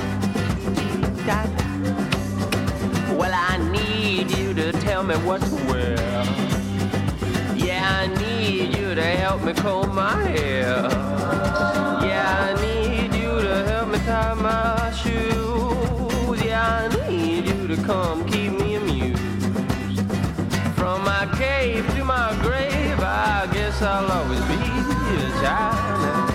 Well, 3.20 3.34
I 3.34 3.58
need 3.72 4.32
you 4.36 4.56
to 4.56 4.72
tell 4.72 5.04
me 5.04 5.16
what 5.18 5.42
to 5.42 5.56
wear. 5.68 6.17
You 8.88 8.96
to 8.96 9.04
help 9.04 9.44
me 9.44 9.54
comb 9.54 9.94
my 9.96 10.24
hair. 10.24 10.78
Yeah, 12.08 12.48
I 12.48 12.62
need 12.62 13.14
you 13.14 13.42
to 13.42 13.66
help 13.66 13.90
me 13.90 13.98
tie 14.00 14.34
my 14.36 14.92
shoes. 14.92 16.42
Yeah, 16.42 16.88
I 16.90 17.10
need 17.10 17.48
you 17.48 17.68
to 17.68 17.76
come 17.84 18.26
keep 18.26 18.54
me 18.54 18.76
amused. 18.76 19.20
From 20.78 21.04
my 21.04 21.28
cave 21.38 21.86
to 21.96 22.06
my 22.06 22.34
grave, 22.42 23.00
I 23.02 23.50
guess 23.52 23.82
I'll 23.82 24.10
always 24.10 24.40
be 24.46 24.56
a 24.56 25.32
child. 25.42 26.27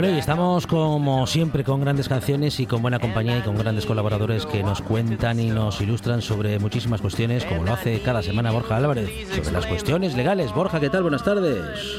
Bueno, 0.00 0.14
y 0.14 0.18
estamos 0.20 0.68
como 0.68 1.26
siempre 1.26 1.64
con 1.64 1.80
grandes 1.80 2.08
canciones 2.08 2.60
y 2.60 2.66
con 2.66 2.82
buena 2.82 3.00
compañía 3.00 3.38
y 3.38 3.42
con 3.42 3.58
grandes 3.58 3.84
colaboradores 3.84 4.46
que 4.46 4.62
nos 4.62 4.80
cuentan 4.80 5.40
y 5.40 5.50
nos 5.50 5.80
ilustran 5.80 6.22
sobre 6.22 6.60
muchísimas 6.60 7.00
cuestiones, 7.00 7.44
como 7.44 7.64
lo 7.64 7.72
hace 7.72 8.00
cada 8.00 8.22
semana 8.22 8.52
Borja 8.52 8.76
Álvarez, 8.76 9.10
sobre 9.28 9.50
las 9.50 9.66
cuestiones 9.66 10.16
legales. 10.16 10.54
Borja, 10.54 10.78
¿qué 10.78 10.88
tal? 10.88 11.02
Buenas 11.02 11.24
tardes. 11.24 11.98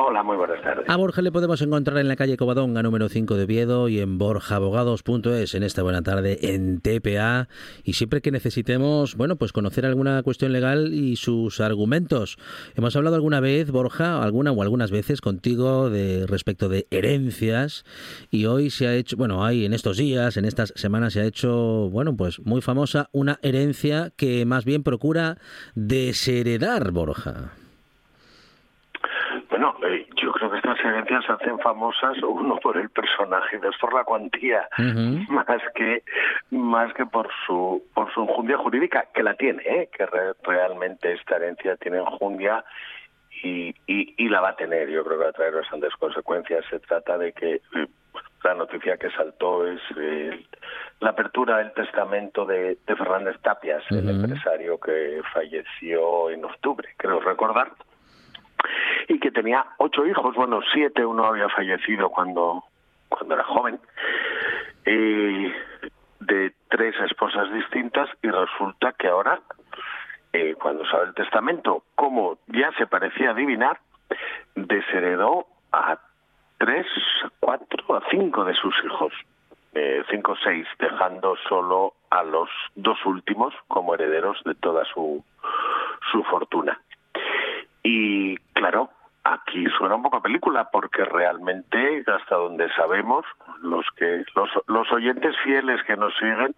Hola, 0.00 0.22
muy 0.22 0.36
buenas 0.36 0.62
tardes. 0.62 0.88
A 0.88 0.96
Borja 0.96 1.22
le 1.22 1.32
podemos 1.32 1.60
encontrar 1.60 1.98
en 1.98 2.06
la 2.06 2.14
calle 2.14 2.36
Covadonga 2.36 2.84
número 2.84 3.08
5 3.08 3.34
de 3.34 3.44
Oviedo 3.44 3.88
y 3.88 3.98
en 3.98 4.16
borjaabogados.es 4.16 5.54
en 5.56 5.64
esta 5.64 5.82
buena 5.82 6.02
tarde 6.02 6.38
en 6.54 6.80
TPA 6.80 7.48
y 7.82 7.94
siempre 7.94 8.20
que 8.20 8.30
necesitemos, 8.30 9.16
bueno, 9.16 9.34
pues 9.34 9.52
conocer 9.52 9.84
alguna 9.86 10.22
cuestión 10.22 10.52
legal 10.52 10.94
y 10.94 11.16
sus 11.16 11.60
argumentos. 11.60 12.38
Hemos 12.76 12.94
hablado 12.94 13.16
alguna 13.16 13.40
vez, 13.40 13.72
Borja, 13.72 14.22
alguna 14.22 14.52
o 14.52 14.62
algunas 14.62 14.92
veces 14.92 15.20
contigo 15.20 15.90
de 15.90 16.28
respecto 16.28 16.68
de 16.68 16.86
herencias 16.92 17.84
y 18.30 18.46
hoy 18.46 18.70
se 18.70 18.86
ha 18.86 18.94
hecho, 18.94 19.16
bueno, 19.16 19.44
hay 19.44 19.64
en 19.64 19.72
estos 19.72 19.96
días, 19.96 20.36
en 20.36 20.44
estas 20.44 20.72
semanas 20.76 21.14
se 21.14 21.22
ha 21.22 21.24
hecho, 21.24 21.90
bueno, 21.90 22.16
pues 22.16 22.38
muy 22.46 22.60
famosa 22.60 23.08
una 23.10 23.40
herencia 23.42 24.12
que 24.16 24.46
más 24.46 24.64
bien 24.64 24.84
procura 24.84 25.38
desheredar, 25.74 26.92
Borja. 26.92 27.50
Bueno, 29.58 29.74
eh, 29.82 30.06
estas 30.72 30.84
herencias 30.92 31.24
se 31.24 31.32
hacen 31.32 31.58
famosas 31.60 32.16
uno 32.22 32.56
por 32.60 32.76
el 32.76 32.90
personaje 32.90 33.58
dos 33.58 33.76
por 33.80 33.92
la 33.94 34.04
cuantía, 34.04 34.68
más 35.28 35.46
que 35.74 36.02
más 36.50 36.92
que 36.94 37.06
por 37.06 37.28
su 37.46 37.82
por 37.94 38.12
su 38.12 38.22
enjundia 38.22 38.58
jurídica 38.58 39.06
que 39.14 39.22
la 39.22 39.34
tiene, 39.34 39.62
¿eh? 39.64 39.88
que 39.96 40.06
re- 40.06 40.34
realmente 40.42 41.12
esta 41.12 41.36
herencia 41.36 41.76
tiene 41.76 41.98
enjundia 41.98 42.64
y, 43.42 43.74
y, 43.86 44.14
y 44.16 44.28
la 44.28 44.40
va 44.40 44.50
a 44.50 44.56
tener. 44.56 44.88
Yo 44.90 45.04
creo 45.04 45.18
que 45.18 45.24
va 45.24 45.30
a 45.30 45.32
traer 45.32 45.54
bastantes 45.54 45.94
consecuencias. 45.96 46.64
Se 46.70 46.80
trata 46.80 47.16
de 47.18 47.32
que 47.32 47.54
eh, 47.54 47.86
la 48.42 48.54
noticia 48.54 48.96
que 48.96 49.10
saltó 49.10 49.66
es 49.66 49.80
eh, 49.96 50.44
la 51.00 51.10
apertura 51.10 51.58
del 51.58 51.72
testamento 51.72 52.44
de, 52.44 52.78
de 52.86 52.96
Fernández 52.96 53.36
Tapias, 53.42 53.82
el 53.90 54.08
empresario 54.10 54.78
que 54.80 55.20
falleció 55.32 56.30
en 56.30 56.44
octubre, 56.44 56.88
creo 56.96 57.20
recordar 57.20 57.70
y 59.08 59.18
que 59.18 59.30
tenía 59.30 59.64
ocho 59.78 60.06
hijos, 60.06 60.34
bueno, 60.34 60.60
siete, 60.72 61.04
uno 61.04 61.24
había 61.24 61.48
fallecido 61.48 62.10
cuando, 62.10 62.64
cuando 63.08 63.34
era 63.34 63.44
joven, 63.44 63.80
de 64.84 66.52
tres 66.68 66.94
esposas 67.04 67.52
distintas 67.52 68.08
y 68.22 68.28
resulta 68.28 68.92
que 68.92 69.08
ahora, 69.08 69.40
eh, 70.32 70.54
cuando 70.60 70.86
sabe 70.86 71.06
el 71.06 71.14
testamento, 71.14 71.84
como 71.94 72.38
ya 72.46 72.70
se 72.78 72.86
parecía 72.86 73.30
adivinar, 73.30 73.78
desheredó 74.54 75.46
a 75.72 75.98
tres, 76.58 76.86
cuatro, 77.40 77.96
a 77.96 78.02
cinco 78.10 78.44
de 78.44 78.54
sus 78.54 78.74
hijos, 78.84 79.12
eh, 79.74 80.02
cinco 80.10 80.32
o 80.32 80.36
seis, 80.36 80.66
dejando 80.78 81.36
solo 81.48 81.94
a 82.10 82.22
los 82.22 82.48
dos 82.74 82.98
últimos 83.04 83.54
como 83.68 83.94
herederos 83.94 84.42
de 84.44 84.54
toda 84.54 84.84
su, 84.86 85.24
su 86.10 86.22
fortuna. 86.24 86.80
Y 87.82 88.36
claro, 88.58 88.90
aquí 89.24 89.66
suena 89.78 89.94
un 89.94 90.02
poco 90.02 90.18
a 90.18 90.22
película 90.22 90.68
porque 90.70 91.04
realmente 91.04 92.02
hasta 92.06 92.36
donde 92.36 92.68
sabemos 92.74 93.24
los 93.62 93.84
que 93.96 94.24
los, 94.34 94.48
los 94.66 94.90
oyentes 94.92 95.34
fieles 95.44 95.82
que 95.84 95.96
nos 95.96 96.14
siguen 96.14 96.54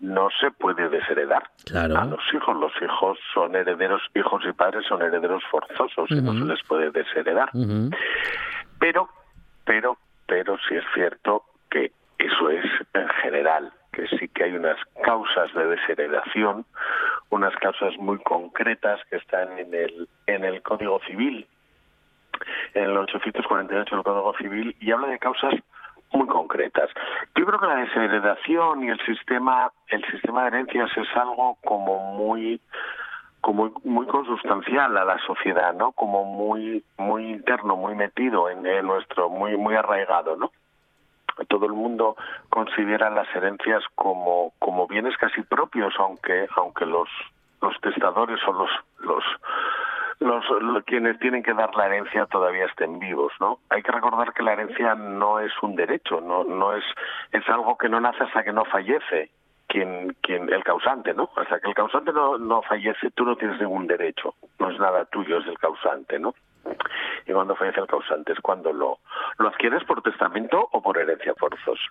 no 0.00 0.28
se 0.40 0.50
puede 0.50 0.88
desheredar. 0.88 1.50
Claro. 1.66 1.98
a 1.98 2.04
los 2.04 2.20
hijos 2.32 2.56
los 2.56 2.72
hijos 2.82 3.18
son 3.34 3.54
herederos 3.56 4.02
hijos 4.14 4.42
y 4.48 4.52
padres 4.52 4.86
son 4.86 5.02
herederos 5.02 5.42
forzosos 5.50 6.10
y 6.10 6.20
no 6.20 6.32
se 6.32 6.44
les 6.44 6.62
puede 6.64 6.90
desheredar. 6.90 7.50
Pero 8.78 9.08
pero 9.64 9.98
pero 10.26 10.56
sí 10.68 10.76
es 10.76 10.84
cierto 10.94 11.44
que 11.70 11.92
eso 12.18 12.50
es 12.50 12.64
en 12.94 13.08
general 13.22 13.72
que 13.92 14.06
sí 14.18 14.28
que 14.28 14.44
hay 14.44 14.52
unas 14.52 14.78
causas 15.04 15.52
de 15.54 15.66
desheredación 15.66 16.64
unas 17.30 17.54
causas 17.56 17.96
muy 17.98 18.18
concretas 18.18 19.00
que 19.10 19.16
están 19.16 19.58
en 19.58 19.74
el 19.74 20.08
en 20.26 20.44
el 20.44 20.62
Código 20.62 21.00
Civil 21.06 21.46
en 22.74 22.84
el 22.84 22.96
848 22.96 23.94
del 23.94 24.04
Código 24.04 24.34
Civil 24.38 24.76
y 24.80 24.92
habla 24.92 25.08
de 25.08 25.18
causas 25.18 25.54
muy 26.12 26.26
concretas. 26.26 26.88
Yo 27.36 27.44
creo 27.44 27.58
que 27.58 27.66
la 27.66 27.76
desheredación 27.76 28.84
y 28.84 28.88
el 28.88 29.00
sistema 29.04 29.70
el 29.88 30.04
sistema 30.10 30.42
de 30.42 30.48
herencias 30.48 30.90
es 30.96 31.16
algo 31.16 31.58
como 31.64 32.14
muy 32.14 32.60
como 33.40 33.72
muy 33.84 34.06
consustancial 34.06 34.96
a 34.96 35.04
la 35.04 35.18
sociedad, 35.26 35.74
¿no? 35.74 35.92
Como 35.92 36.24
muy 36.24 36.84
muy 36.96 37.30
interno, 37.30 37.76
muy 37.76 37.94
metido 37.94 38.48
en, 38.48 38.66
en 38.66 38.86
nuestro 38.86 39.28
muy 39.28 39.56
muy 39.56 39.74
arraigado, 39.74 40.36
¿no? 40.36 40.50
Todo 41.46 41.66
el 41.66 41.72
mundo 41.72 42.16
considera 42.48 43.10
las 43.10 43.28
herencias 43.34 43.82
como, 43.94 44.52
como 44.58 44.86
bienes 44.86 45.16
casi 45.16 45.42
propios, 45.42 45.94
aunque, 45.98 46.46
aunque 46.56 46.86
los, 46.86 47.08
los 47.60 47.80
testadores 47.80 48.40
o 48.46 48.52
los, 48.52 48.70
los, 49.00 49.24
los, 50.20 50.84
quienes 50.84 51.18
tienen 51.18 51.42
que 51.42 51.54
dar 51.54 51.74
la 51.76 51.86
herencia 51.86 52.26
todavía 52.26 52.66
estén 52.66 52.98
vivos, 52.98 53.32
¿no? 53.40 53.60
Hay 53.70 53.82
que 53.82 53.92
recordar 53.92 54.32
que 54.32 54.42
la 54.42 54.52
herencia 54.52 54.94
no 54.94 55.38
es 55.38 55.52
un 55.62 55.76
derecho, 55.76 56.20
no, 56.20 56.44
no 56.44 56.74
es, 56.74 56.84
es 57.32 57.48
algo 57.48 57.76
que 57.78 57.88
no 57.88 58.00
nace 58.00 58.24
hasta 58.24 58.42
que 58.42 58.52
no 58.52 58.64
fallece 58.64 59.30
quien, 59.68 60.16
quien, 60.22 60.52
el 60.52 60.64
causante, 60.64 61.14
¿no? 61.14 61.30
Hasta 61.36 61.60
que 61.60 61.68
el 61.68 61.74
causante 61.74 62.12
no, 62.12 62.38
no 62.38 62.62
fallece, 62.62 63.10
tú 63.12 63.24
no 63.24 63.36
tienes 63.36 63.60
ningún 63.60 63.86
derecho, 63.86 64.34
no 64.58 64.70
es 64.70 64.78
nada 64.80 65.04
tuyo, 65.04 65.38
es 65.38 65.46
el 65.46 65.58
causante, 65.58 66.18
¿no? 66.18 66.34
Y 67.26 67.32
cuando 67.32 67.56
fallece 67.56 67.80
el 67.80 67.86
causante 67.86 68.32
es 68.32 68.40
cuando 68.40 68.72
lo, 68.72 68.98
lo 69.38 69.48
adquieres 69.48 69.84
por 69.84 70.02
testamento 70.02 70.68
o 70.72 70.82
por 70.82 70.98
herencia 70.98 71.34
forzosa. 71.34 71.90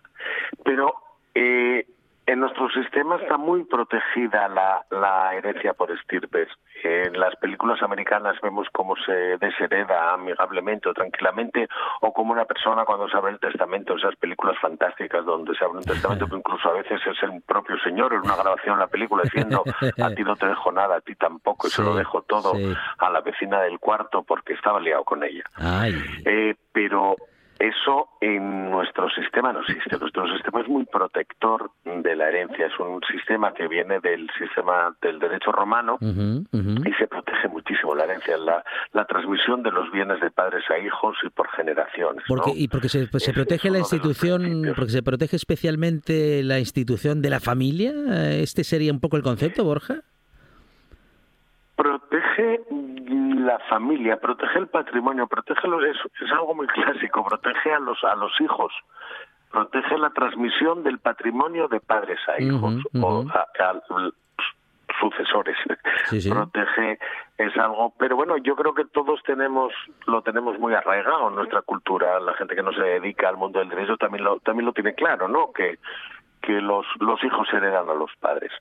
Pero 0.64 0.94
eh, 1.36 1.86
en 2.28 2.42
nuestro 2.42 2.70
sistema 2.70 3.16
está 3.16 3.38
muy 3.38 3.64
protegida 3.64 4.50
la, 4.50 4.86
la 4.92 5.34
herencia 5.34 5.74
por 5.74 5.90
estirpes. 5.92 6.50
En 6.84 7.18
las 7.18 7.34
películas 7.38 7.82
americanas 7.82 8.36
vemos 8.44 8.68
cómo 8.74 8.96
se 8.98 9.38
deshereda 9.38 10.14
amigablemente 10.14 10.90
o 10.90 10.94
tranquilamente, 10.94 11.68
o 12.02 12.12
como 12.12 12.34
una 12.34 12.44
persona 12.44 12.84
cuando 12.84 13.08
se 13.08 13.16
abre 13.16 13.32
el 13.32 13.40
testamento, 13.40 13.96
esas 13.96 14.16
películas 14.18 14.58
fantásticas 14.62 15.26
donde 15.26 15.56
se 15.56 15.64
abre 15.64 15.78
un 15.78 15.86
testamento 15.86 16.28
que 16.30 16.36
incluso 16.36 16.70
a 16.70 16.74
veces 16.74 17.00
es 17.06 17.24
el 17.24 17.42
propio 17.44 17.78
señor 17.80 18.14
en 18.14 18.20
una 18.20 18.36
grabación 18.36 18.74
en 18.74 18.80
la 18.80 18.88
película 18.88 19.24
diciendo 19.24 19.64
a 19.98 20.10
ti 20.10 20.24
no 20.24 20.36
te 20.36 20.48
dejo 20.48 20.72
nada, 20.74 20.98
a 20.98 21.02
ti 21.02 21.16
tampoco, 21.16 21.68
y 21.68 21.70
se 21.70 21.82
lo 21.82 21.96
dejo 21.96 22.24
todo 22.24 22.52
a 22.98 23.10
la 23.10 23.22
vecina 23.22 23.62
del 23.62 23.80
cuarto 23.80 24.24
porque 24.24 24.54
estaba 24.54 24.82
liado 24.82 25.06
con 25.06 25.24
ella. 25.24 25.44
Eh, 26.26 26.56
pero 26.74 27.16
eso 27.60 28.10
en 28.22 28.70
nuestro 28.70 29.10
sistema 29.10 29.52
no 29.54 29.62
existe. 29.62 29.98
Nuestro 29.98 30.28
sistema 30.34 30.62
es 30.62 30.68
muy 30.68 30.86
protector 30.86 31.72
de 31.86 32.16
la 32.16 32.30
herencia. 32.30 32.68
Es 32.68 32.80
un 32.80 33.02
sistema 33.12 33.54
que 33.54 33.68
viene 33.68 34.00
del 34.00 34.30
sistema 34.38 34.96
del 35.02 35.20
derecho 35.20 35.52
romano 35.52 35.98
y 36.02 36.94
se 36.94 37.08
protege 37.08 37.48
muchísimo 37.48 37.96
la 37.96 38.04
herencia, 38.04 38.38
la, 38.38 38.64
la 38.94 39.06
transmisión 39.06 39.64
de 39.64 39.72
los 39.72 39.92
bienes 39.92 40.20
de 40.22 40.30
padres 40.30 40.64
a 40.70 40.78
hijos 40.78 41.16
y 41.24 41.30
por 41.30 41.50
generaciones. 41.50 42.24
Porque, 42.28 42.52
Y 42.56 42.68
porque 42.68 42.90
se, 42.90 43.08
pues, 43.08 43.24
se 43.24 43.34
protege 43.34 43.70
la 43.70 43.80
institución, 43.80 44.74
porque 44.76 44.92
se 44.92 45.04
protege 45.04 45.36
especialmente 45.36 46.44
la 46.44 46.60
institución 46.60 47.22
de 47.22 47.30
la 47.30 47.40
familia. 47.40 47.92
¿Este 48.32 48.64
sería 48.64 48.92
un 48.92 49.00
poco 49.00 49.18
el 49.18 49.24
concepto, 49.24 49.64
Borja? 49.64 50.02
Protege 51.76 52.62
la 53.48 53.60
familia, 53.70 54.18
protege 54.18 54.60
el 54.60 54.68
patrimonio, 54.68 55.26
protege 55.26 55.68
los, 55.68 55.82
es, 55.84 55.96
es, 56.22 56.32
algo 56.32 56.54
muy 56.54 56.68
clásico, 56.68 57.24
protege 57.24 57.74
a 57.74 57.80
los 57.80 58.04
a 58.04 58.14
los 58.16 58.32
hijos, 58.42 58.74
protege 59.50 59.98
la 59.98 60.10
transmisión 60.10 60.84
del 60.84 61.00
patrimonio 61.00 61.70
de 61.70 61.80
padres 61.80 62.20
a 62.28 62.42
hijos 62.42 62.76
o 63.02 63.26
a, 63.30 63.48
sucesores. 65.00 65.56
Protege 66.30 67.00
es 67.38 67.56
algo, 67.58 67.94
pero 67.98 68.16
bueno, 68.16 68.36
yo 68.38 68.56
creo 68.56 68.74
que 68.74 68.86
todos 68.86 69.22
tenemos 69.24 69.72
lo 70.08 70.22
tenemos 70.24 70.60
muy 70.60 70.74
arraigado 70.74 71.30
en 71.30 71.36
nuestra 71.36 71.62
cultura, 71.62 72.20
la 72.20 72.34
gente 72.34 72.56
que 72.56 72.64
no 72.64 72.74
se 72.74 72.82
dedica 72.82 73.30
al 73.30 73.38
mundo 73.38 73.60
del 73.60 73.70
derecho 73.70 73.96
también 73.98 74.24
lo 74.26 74.40
también 74.40 74.66
lo 74.66 74.74
tiene 74.74 74.94
claro, 74.94 75.28
¿no? 75.28 75.52
Que 75.54 75.80
que 76.42 76.62
los, 76.62 76.86
los 77.00 77.24
hijos 77.24 77.48
heredan 77.54 77.90
a 77.90 77.94
los 77.94 78.12
padres. 78.20 78.52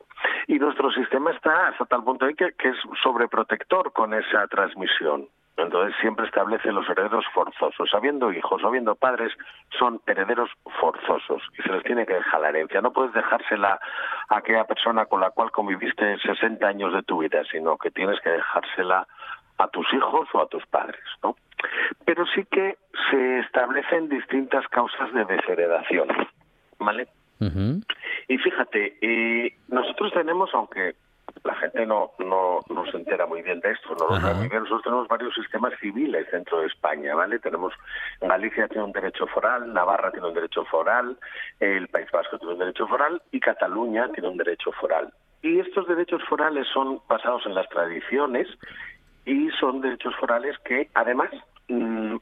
Y 0.46 0.58
nuestro 0.58 0.90
sistema 0.92 1.30
está 1.30 1.68
hasta 1.68 1.84
tal 1.86 2.04
punto 2.04 2.26
que, 2.36 2.52
que 2.52 2.68
es 2.68 2.76
sobreprotector 3.02 3.92
con 3.92 4.14
esa 4.14 4.46
transmisión. 4.48 5.28
Entonces 5.56 5.94
siempre 6.00 6.26
establece 6.26 6.70
los 6.70 6.88
herederos 6.88 7.24
forzosos. 7.32 7.88
Habiendo 7.94 8.30
hijos 8.30 8.62
o 8.62 8.68
habiendo 8.68 8.94
padres, 8.94 9.32
son 9.78 10.00
herederos 10.06 10.50
forzosos 10.80 11.42
y 11.58 11.62
se 11.62 11.72
les 11.72 11.82
tiene 11.84 12.04
que 12.04 12.14
dejar 12.14 12.40
la 12.40 12.50
herencia. 12.50 12.82
No 12.82 12.92
puedes 12.92 13.14
dejársela 13.14 13.80
a 14.28 14.36
aquella 14.36 14.64
persona 14.64 15.06
con 15.06 15.20
la 15.20 15.30
cual 15.30 15.50
conviviste 15.50 16.18
60 16.18 16.66
años 16.66 16.92
de 16.92 17.02
tu 17.02 17.22
vida, 17.22 17.42
sino 17.50 17.78
que 17.78 17.90
tienes 17.90 18.20
que 18.20 18.30
dejársela 18.30 19.06
a 19.58 19.68
tus 19.68 19.90
hijos 19.94 20.28
o 20.34 20.42
a 20.42 20.48
tus 20.48 20.66
padres, 20.66 21.00
¿no? 21.22 21.36
Pero 22.04 22.26
sí 22.26 22.44
que 22.44 22.76
se 23.10 23.38
establecen 23.38 24.10
distintas 24.10 24.68
causas 24.68 25.10
de 25.14 25.24
desheredación, 25.24 26.08
¿vale? 26.78 27.08
Y 28.28 28.38
fíjate, 28.38 28.98
eh, 29.00 29.56
nosotros 29.68 30.12
tenemos, 30.12 30.50
aunque 30.54 30.96
la 31.44 31.54
gente 31.56 31.86
no, 31.86 32.12
no, 32.18 32.60
no 32.68 32.86
se 32.90 32.96
entera 32.96 33.26
muy 33.26 33.42
bien 33.42 33.60
de 33.60 33.70
esto, 33.70 33.94
no 33.98 34.08
lo 34.08 34.20
sabe 34.20 34.34
muy 34.34 34.48
bien, 34.48 34.62
nosotros 34.62 34.82
tenemos 34.82 35.08
varios 35.08 35.34
sistemas 35.34 35.72
civiles 35.80 36.26
dentro 36.32 36.60
de 36.60 36.66
España, 36.66 37.14
¿vale? 37.14 37.38
Tenemos, 37.38 37.72
Galicia 38.20 38.68
tiene 38.68 38.84
un 38.84 38.92
derecho 38.92 39.26
foral, 39.26 39.72
Navarra 39.72 40.10
tiene 40.10 40.28
un 40.28 40.34
derecho 40.34 40.64
foral, 40.64 41.16
el 41.60 41.88
País 41.88 42.10
Vasco 42.12 42.38
tiene 42.38 42.54
un 42.54 42.58
derecho 42.58 42.86
foral 42.86 43.22
y 43.30 43.40
Cataluña 43.40 44.08
tiene 44.12 44.28
un 44.28 44.36
derecho 44.36 44.72
foral. 44.72 45.12
Y 45.42 45.60
estos 45.60 45.86
derechos 45.86 46.22
forales 46.28 46.66
son 46.72 47.00
basados 47.08 47.46
en 47.46 47.54
las 47.54 47.68
tradiciones 47.68 48.48
y 49.24 49.50
son 49.60 49.80
derechos 49.80 50.14
forales 50.16 50.56
que 50.64 50.88
además 50.94 51.30
mm, 51.68 52.16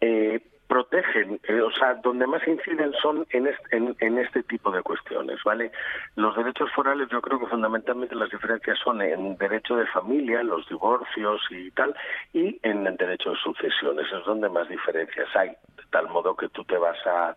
eh, 0.00 0.40
protegen, 0.72 1.38
eh, 1.48 1.60
o 1.60 1.70
sea, 1.72 1.96
donde 1.96 2.26
más 2.26 2.40
inciden 2.48 2.94
son 3.02 3.26
en 3.28 3.46
este, 3.46 3.76
en, 3.76 4.18
este 4.18 4.42
tipo 4.44 4.70
de 4.70 4.82
cuestiones, 4.82 5.38
¿vale? 5.44 5.70
Los 6.16 6.34
derechos 6.34 6.70
forales 6.74 7.08
yo 7.10 7.20
creo 7.20 7.38
que 7.38 7.46
fundamentalmente 7.46 8.14
las 8.14 8.30
diferencias 8.30 8.78
son 8.82 9.02
en 9.02 9.36
derecho 9.36 9.76
de 9.76 9.86
familia, 9.88 10.42
los 10.42 10.66
divorcios 10.70 11.42
y 11.50 11.70
tal, 11.72 11.94
y 12.32 12.58
en 12.62 12.86
el 12.86 12.96
derecho 12.96 13.32
de 13.32 13.36
sucesiones, 13.36 14.06
es 14.10 14.24
donde 14.24 14.48
más 14.48 14.66
diferencias 14.66 15.28
hay, 15.36 15.50
de 15.50 15.84
tal 15.90 16.08
modo 16.08 16.34
que 16.34 16.48
tú 16.48 16.64
te 16.64 16.78
vas 16.78 16.96
a... 17.06 17.36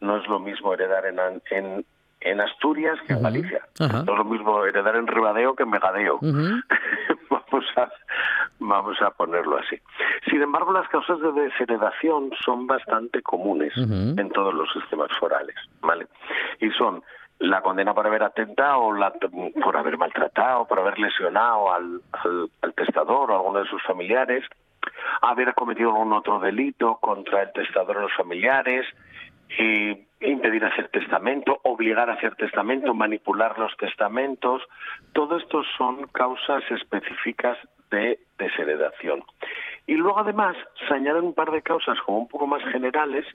No 0.00 0.16
es 0.16 0.26
lo 0.26 0.38
mismo 0.38 0.72
heredar 0.72 1.04
en, 1.04 1.18
en, 1.50 1.84
en 2.22 2.40
Asturias 2.40 2.98
que 3.06 3.12
en 3.12 3.22
Galicia. 3.22 3.60
No 3.78 3.86
es 4.00 4.06
lo 4.06 4.24
mismo 4.24 4.64
heredar 4.64 4.96
en 4.96 5.06
Ribadeo 5.06 5.54
que 5.54 5.64
en 5.64 5.70
Megadeo. 5.70 6.18
vamos, 7.60 7.66
a, 7.76 7.92
vamos 8.58 9.02
a 9.02 9.10
ponerlo 9.10 9.58
así. 9.58 9.76
Sin 10.28 10.42
embargo, 10.42 10.72
las 10.72 10.88
causas 10.88 11.20
de 11.20 11.32
desheredación 11.32 12.30
son 12.44 12.66
bastante 12.66 13.22
comunes 13.22 13.72
en 13.76 14.30
todos 14.30 14.54
los 14.54 14.72
sistemas 14.72 15.10
forales. 15.18 15.56
¿vale? 15.80 16.06
Y 16.60 16.70
son 16.70 17.02
la 17.38 17.62
condena 17.62 17.94
por 17.94 18.06
haber 18.06 18.22
atentado, 18.22 18.92
la, 18.92 19.12
por 19.62 19.76
haber 19.76 19.96
maltratado, 19.96 20.66
por 20.66 20.78
haber 20.78 20.98
lesionado 20.98 21.72
al, 21.72 22.00
al, 22.12 22.50
al 22.62 22.74
testador 22.74 23.30
o 23.30 23.34
a 23.34 23.36
alguno 23.38 23.60
de 23.60 23.68
sus 23.70 23.82
familiares, 23.82 24.44
haber 25.22 25.54
cometido 25.54 25.90
algún 25.90 26.12
otro 26.12 26.38
delito 26.38 26.96
contra 27.00 27.42
el 27.42 27.52
testador 27.52 27.98
o 27.98 28.00
los 28.02 28.14
familiares, 28.14 28.86
eh, 29.58 30.06
impedir 30.20 30.64
hacer 30.64 30.88
testamento, 30.88 31.58
obligar 31.64 32.10
a 32.10 32.14
hacer 32.14 32.34
testamento, 32.36 32.94
manipular 32.94 33.58
los 33.58 33.76
testamentos, 33.76 34.62
todo 35.12 35.38
esto 35.38 35.62
son 35.76 36.06
causas 36.08 36.62
específicas 36.70 37.58
de 37.90 38.20
desheredación. 38.38 39.24
Y 39.86 39.94
luego 39.94 40.20
además 40.20 40.56
se 40.86 40.94
añaden 40.94 41.24
un 41.24 41.34
par 41.34 41.50
de 41.50 41.62
causas 41.62 41.98
como 42.06 42.18
un 42.18 42.28
poco 42.28 42.46
más 42.46 42.62
generales, 42.70 43.26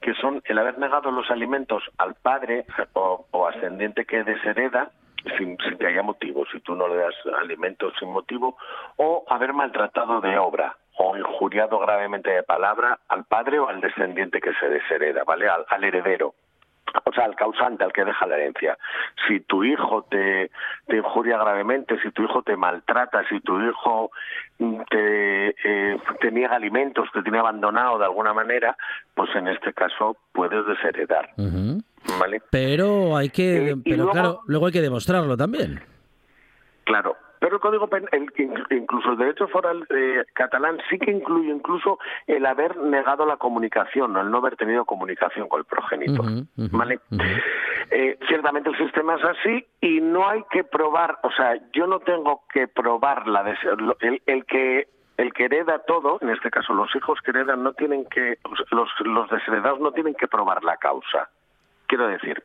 que 0.00 0.14
son 0.14 0.42
el 0.44 0.58
haber 0.58 0.78
negado 0.78 1.10
los 1.10 1.30
alimentos 1.30 1.84
al 1.98 2.14
padre 2.16 2.64
o, 2.94 3.26
o 3.30 3.46
ascendiente 3.46 4.04
que 4.04 4.24
deshereda, 4.24 4.90
sin, 5.38 5.56
sin, 5.58 5.78
que 5.78 5.86
haya 5.86 6.02
motivo, 6.02 6.44
si 6.50 6.58
tú 6.60 6.74
no 6.74 6.88
le 6.88 6.96
das 6.96 7.14
alimentos 7.40 7.92
sin 8.00 8.10
motivo, 8.10 8.56
o 8.96 9.24
haber 9.28 9.52
maltratado 9.52 10.20
de 10.20 10.36
obra, 10.38 10.76
o 10.96 11.16
injuriado 11.16 11.78
gravemente 11.78 12.30
de 12.30 12.42
palabra 12.42 12.98
al 13.08 13.24
padre 13.24 13.58
o 13.58 13.68
al 13.68 13.80
descendiente 13.80 14.40
que 14.40 14.52
se 14.54 14.68
deshereda, 14.68 15.24
¿vale? 15.24 15.48
Al, 15.48 15.84
heredero 15.84 16.34
o 17.04 17.12
sea, 17.12 17.24
al 17.24 17.34
causante, 17.36 17.84
al 17.84 17.92
que 17.92 18.04
deja 18.04 18.26
la 18.26 18.36
herencia. 18.36 18.76
Si 19.26 19.40
tu 19.40 19.64
hijo 19.64 20.04
te, 20.10 20.50
te 20.86 20.96
injuria 20.96 21.38
gravemente, 21.38 21.98
si 22.02 22.10
tu 22.10 22.22
hijo 22.22 22.42
te 22.42 22.56
maltrata, 22.56 23.26
si 23.28 23.40
tu 23.40 23.58
hijo 23.60 24.10
te, 24.90 25.48
eh, 25.48 25.98
te 26.20 26.30
niega 26.30 26.56
alimentos, 26.56 27.08
te 27.14 27.22
tiene 27.22 27.38
abandonado 27.38 27.98
de 27.98 28.04
alguna 28.04 28.34
manera, 28.34 28.76
pues 29.14 29.34
en 29.34 29.48
este 29.48 29.72
caso 29.72 30.16
puedes 30.32 30.66
desheredar. 30.66 31.30
¿vale? 32.18 32.42
Pero 32.50 33.16
hay 33.16 33.30
que, 33.30 33.70
eh, 33.70 33.76
pero 33.82 34.10
claro, 34.10 34.40
luego 34.46 34.66
hay 34.66 34.72
que 34.72 34.82
demostrarlo 34.82 35.36
también. 35.36 35.80
Claro, 36.84 37.16
pero 37.42 37.56
el 37.56 37.60
Código 37.60 37.88
Penal, 37.88 38.08
incluso 38.70 39.10
el 39.10 39.18
derecho 39.18 39.48
foral 39.48 39.84
eh, 39.90 40.24
catalán, 40.32 40.78
sí 40.88 40.96
que 40.96 41.10
incluye 41.10 41.50
incluso 41.50 41.98
el 42.28 42.46
haber 42.46 42.76
negado 42.76 43.26
la 43.26 43.36
comunicación, 43.36 44.16
el 44.16 44.30
no 44.30 44.38
haber 44.38 44.54
tenido 44.54 44.84
comunicación 44.84 45.48
con 45.48 45.58
el 45.58 45.64
progenitor. 45.64 46.24
¿vale? 46.70 47.00
Eh, 47.90 48.16
ciertamente 48.28 48.70
el 48.70 48.78
sistema 48.78 49.16
es 49.16 49.24
así 49.24 49.66
y 49.80 50.00
no 50.00 50.28
hay 50.28 50.44
que 50.52 50.62
probar, 50.62 51.18
o 51.24 51.32
sea, 51.32 51.58
yo 51.72 51.88
no 51.88 51.98
tengo 51.98 52.44
que 52.52 52.68
probar 52.68 53.26
la 53.26 53.42
el, 54.00 54.22
el 54.24 54.44
que 54.44 54.86
el 55.16 55.32
que 55.32 55.46
hereda 55.46 55.80
todo, 55.80 56.18
en 56.20 56.30
este 56.30 56.48
caso 56.48 56.72
los 56.72 56.94
hijos 56.94 57.18
que 57.22 57.32
heredan, 57.32 57.64
no 57.64 57.72
tienen 57.72 58.04
que, 58.04 58.38
los, 58.70 58.88
los 59.00 59.28
desheredados 59.30 59.80
no 59.80 59.90
tienen 59.90 60.14
que 60.14 60.28
probar 60.28 60.62
la 60.62 60.76
causa. 60.76 61.28
Quiero 61.92 62.08
decir, 62.08 62.42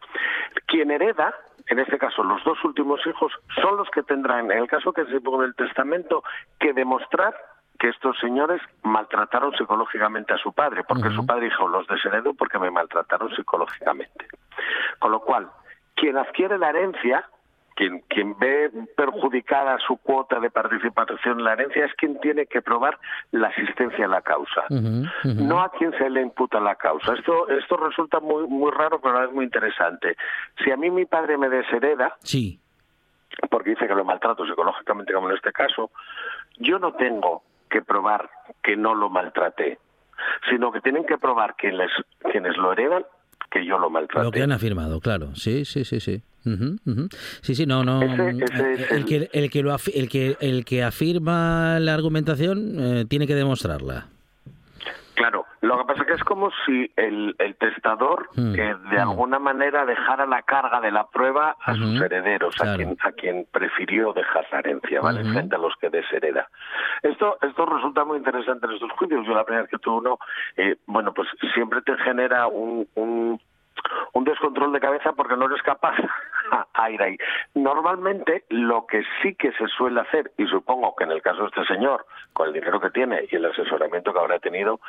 quien 0.65 0.91
hereda 0.91 1.33
en 1.67 1.79
este 1.79 1.97
caso 1.97 2.21
los 2.21 2.43
dos 2.43 2.61
últimos 2.65 2.99
hijos, 3.07 3.31
son 3.61 3.77
los 3.77 3.89
que 3.91 4.03
tendrán, 4.03 4.51
en 4.51 4.57
el 4.57 4.67
caso 4.67 4.91
que 4.91 5.05
se 5.05 5.21
ponga 5.21 5.45
el 5.45 5.55
testamento, 5.55 6.21
que 6.59 6.73
demostrar 6.73 7.33
que 7.79 7.87
estos 7.87 8.19
señores 8.19 8.61
maltrataron 8.83 9.53
psicológicamente 9.53 10.33
a 10.33 10.37
su 10.37 10.51
padre, 10.51 10.83
porque 10.83 11.11
su 11.11 11.25
padre 11.25 11.45
dijo, 11.45 11.65
los 11.65 11.87
desheredo 11.87 12.33
porque 12.33 12.59
me 12.59 12.71
maltrataron 12.71 13.33
psicológicamente. 13.37 14.27
Con 14.99 15.13
lo 15.13 15.21
cual, 15.21 15.49
quien 15.95 16.17
adquiere 16.17 16.57
la 16.57 16.71
herencia, 16.71 17.23
quien, 17.77 17.99
quien 18.09 18.37
ve 18.39 18.71
perjudicada 18.95 19.77
su 19.85 19.97
cuota 19.97 20.39
de 20.39 20.49
participación 20.49 21.37
en 21.37 21.43
la 21.45 21.53
herencia 21.53 21.85
es 21.85 21.93
quien 21.93 22.19
tiene 22.19 22.47
que 22.47 22.63
probar 22.63 22.97
la 23.31 23.49
asistencia 23.49 24.05
a 24.05 24.07
la 24.07 24.21
causa, 24.21 24.65
no 24.69 25.61
a 25.61 25.71
quien 25.71 25.95
se 25.99 26.09
le 26.09 26.21
imputa 26.21 26.59
la 26.59 26.75
causa. 26.75 27.13
Esto, 27.13 27.47
esto 27.49 27.77
resulta 27.77 28.19
muy, 28.19 28.47
muy 28.47 28.71
raro, 28.71 28.99
pero 28.99 29.23
es 29.23 29.31
muy 29.31 29.45
interesante. 29.45 30.17
Si 30.63 30.71
a 30.71 30.75
mí 30.75 30.89
mi 30.89 31.05
padre 31.05 31.37
me 31.37 31.49
deshereda, 31.49 32.17
sí. 32.23 32.59
porque 33.51 33.69
dice 33.69 33.87
que 33.87 33.93
lo 33.93 34.03
maltrato 34.03 34.43
psicológicamente, 34.47 35.13
como 35.13 35.29
en 35.29 35.35
este 35.35 35.53
caso, 35.53 35.91
yo 36.57 36.79
no 36.79 36.93
tengo 36.93 37.43
que 37.69 37.83
probar 37.83 38.27
que 38.63 38.75
no 38.75 38.95
lo 38.95 39.11
maltraté, 39.11 39.77
sino 40.49 40.71
que 40.71 40.81
tienen 40.81 41.05
que 41.05 41.19
probar 41.19 41.55
quienes, 41.55 41.91
quienes 42.31 42.57
lo 42.57 42.71
heredan 42.71 43.05
que 43.51 43.65
yo 43.65 43.77
lo 43.77 43.89
maltraté. 43.89 44.25
Lo 44.25 44.31
que 44.31 44.41
han 44.41 44.51
afirmado, 44.51 44.99
claro. 44.99 45.35
Sí, 45.35 45.65
sí, 45.65 45.83
sí, 45.85 45.99
sí. 45.99 46.21
Sí, 47.41 47.55
sí, 47.55 47.65
no, 47.65 47.83
no. 47.83 48.01
el, 48.01 49.05
que, 49.05 49.29
el, 49.33 49.49
que 49.49 49.61
lo 49.61 49.75
el, 49.93 50.09
que, 50.09 50.37
el 50.39 50.63
que 50.63 50.83
afirma 50.83 51.77
la 51.81 51.93
argumentación 51.93 52.75
eh, 52.79 53.05
tiene 53.05 53.27
que 53.27 53.35
demostrarla. 53.35 54.07
Lo 55.67 55.77
que 55.79 55.83
pasa 55.83 56.01
es 56.01 56.07
que 56.07 56.13
es 56.13 56.23
como 56.23 56.49
si 56.65 56.89
el, 56.95 57.35
el 57.39 57.55
testador 57.57 58.29
mm, 58.35 58.51
de 58.53 58.73
mm. 58.73 58.99
alguna 58.99 59.37
manera 59.37 59.85
dejara 59.85 60.25
la 60.25 60.41
carga 60.43 60.79
de 60.79 60.91
la 60.91 61.07
prueba 61.07 61.57
a 61.61 61.75
sus 61.75 62.01
herederos, 62.01 62.55
a 62.61 62.75
quien 62.77 62.97
a 63.01 63.11
quien 63.11 63.45
prefirió 63.51 64.13
dejar 64.13 64.45
la 64.51 64.59
herencia, 64.59 65.01
¿vale? 65.01 65.23
Frente 65.25 65.55
a 65.55 65.59
los 65.59 65.73
que 65.75 65.89
deshereda. 65.89 66.47
Esto 67.03 67.37
esto 67.41 67.65
resulta 67.65 68.05
muy 68.05 68.17
interesante 68.17 68.65
en 68.65 68.73
estos 68.73 68.91
juicios. 68.93 69.25
Yo 69.25 69.33
la 69.33 69.43
primera 69.43 69.63
vez 69.63 69.71
que 69.71 69.77
tuve 69.77 69.97
uno, 69.97 70.19
eh, 70.55 70.77
bueno, 70.85 71.13
pues 71.13 71.27
siempre 71.53 71.81
te 71.81 71.97
genera 71.97 72.47
un, 72.47 72.87
un 72.95 73.39
un 74.13 74.23
descontrol 74.23 74.71
de 74.73 74.79
cabeza 74.79 75.13
porque 75.13 75.35
no 75.35 75.45
eres 75.45 75.61
capaz 75.61 75.95
a 76.73 76.89
ir 76.89 77.01
ahí. 77.01 77.17
Normalmente 77.55 78.45
lo 78.49 78.85
que 78.85 79.03
sí 79.21 79.35
que 79.35 79.51
se 79.53 79.67
suele 79.67 80.01
hacer, 80.01 80.31
y 80.37 80.45
supongo 80.47 80.95
que 80.95 81.03
en 81.03 81.11
el 81.11 81.21
caso 81.21 81.41
de 81.41 81.47
este 81.47 81.65
señor, 81.65 82.05
con 82.33 82.47
el 82.47 82.53
dinero 82.53 82.79
que 82.79 82.89
tiene 82.89 83.27
y 83.29 83.35
el 83.35 83.45
asesoramiento 83.45 84.13
que 84.13 84.19
habrá 84.19 84.39
tenido, 84.39 84.79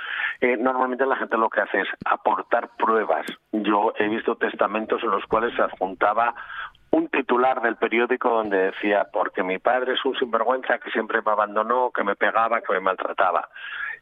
eh, 0.41 0.57
normalmente 0.57 1.07
la 1.07 1.17
gente 1.17 1.37
lo 1.37 1.51
que 1.51 1.61
hace 1.61 1.81
es 1.81 1.89
aportar 2.05 2.71
pruebas. 2.77 3.27
Yo 3.53 3.93
he 3.97 4.09
visto 4.09 4.37
testamentos 4.37 5.03
en 5.03 5.11
los 5.11 5.25
cuales 5.27 5.55
se 5.55 5.63
adjuntaba 5.63 6.35
un 6.91 7.09
titular 7.09 7.61
del 7.61 7.77
periódico 7.77 8.31
donde 8.31 8.71
decía 8.71 9.07
porque 9.13 9.43
mi 9.43 9.59
padre 9.59 9.93
es 9.93 10.05
un 10.07 10.19
sinvergüenza 10.19 10.79
que 10.79 10.91
siempre 10.91 11.21
me 11.25 11.33
abandonó, 11.33 11.91
que 11.91 12.03
me 12.03 12.17
pegaba, 12.17 12.63
que 12.63 12.73
me 12.73 12.81
maltrataba 12.81 13.49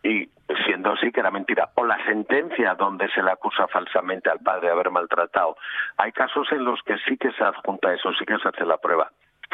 y 0.07 0.31
siendo 0.65 0.93
así 0.93 1.11
que 1.11 1.21
era 1.21 1.31
mentira. 1.31 1.71
O 1.75 1.85
la 1.85 2.03
sentencia 2.05 2.75
donde 2.75 3.09
se 3.11 3.23
le 3.23 3.31
acusa 3.33 3.67
falsamente 3.69 4.31
al 4.31 4.39
padre 4.39 4.69
de 4.69 4.73
haber 4.73 4.91
maltratado. 4.91 5.57
Hay 5.97 6.13
casos 6.13 6.47
en 6.53 6.65
los 6.65 6.81
que 6.83 6.97
sí 7.09 7.17
que 7.17 7.33
se 7.33 7.43
adjunta 7.43 7.93
eso, 7.93 8.13
sí 8.19 8.25
que 8.25 8.39
se 8.39 8.49
hace 8.49 8.65
la 8.65 8.79
prueba. 8.79 9.11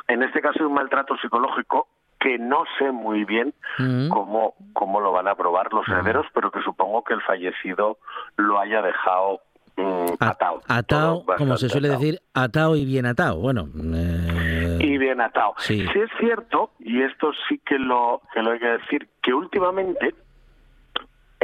En 0.09 0.23
este 0.23 0.41
caso 0.41 0.59
hay 0.61 0.67
un 0.67 0.75
maltrato 0.75 1.17
psicológico 1.17 1.88
que 2.21 2.38
no 2.38 2.65
sé 2.79 2.93
muy 2.93 3.25
bien 3.25 3.53
mm. 3.79 4.09
cómo, 4.09 4.55
cómo 4.75 5.01
lo 5.01 5.12
van 5.12 5.27
a 5.27 5.35
probar 5.35 5.73
los 5.73 5.88
mm. 5.88 5.93
herederos, 5.93 6.27
pero 6.35 6.51
que 6.51 6.61
supongo 6.62 7.03
que 7.03 7.15
el 7.15 7.23
fallecido 7.23 7.99
lo 8.37 8.61
haya 8.61 8.81
dejado 8.81 9.41
mm, 9.77 10.15
atado. 10.21 10.61
Atado, 10.69 11.25
como 11.37 11.57
se 11.57 11.69
suele 11.69 11.88
decir, 11.88 12.21
atado 12.35 12.77
y 12.77 12.85
bien 12.85 13.07
atado. 13.07 13.41
Bueno. 13.41 13.69
Eh, 13.75 14.79
y 14.81 14.99
bien 14.99 15.21
atado. 15.21 15.55
Sí. 15.59 15.85
sí. 15.93 15.99
es 15.99 16.11
cierto, 16.21 16.71
y 16.79 17.03
esto 17.03 17.33
sí 17.49 17.61
que 17.65 17.79
lo, 17.79 18.23
que 18.33 18.43
lo 18.43 18.53
hay 18.53 18.61
que 18.61 18.67
decir, 18.67 19.09
que 19.21 19.35
últimamente 19.35 20.15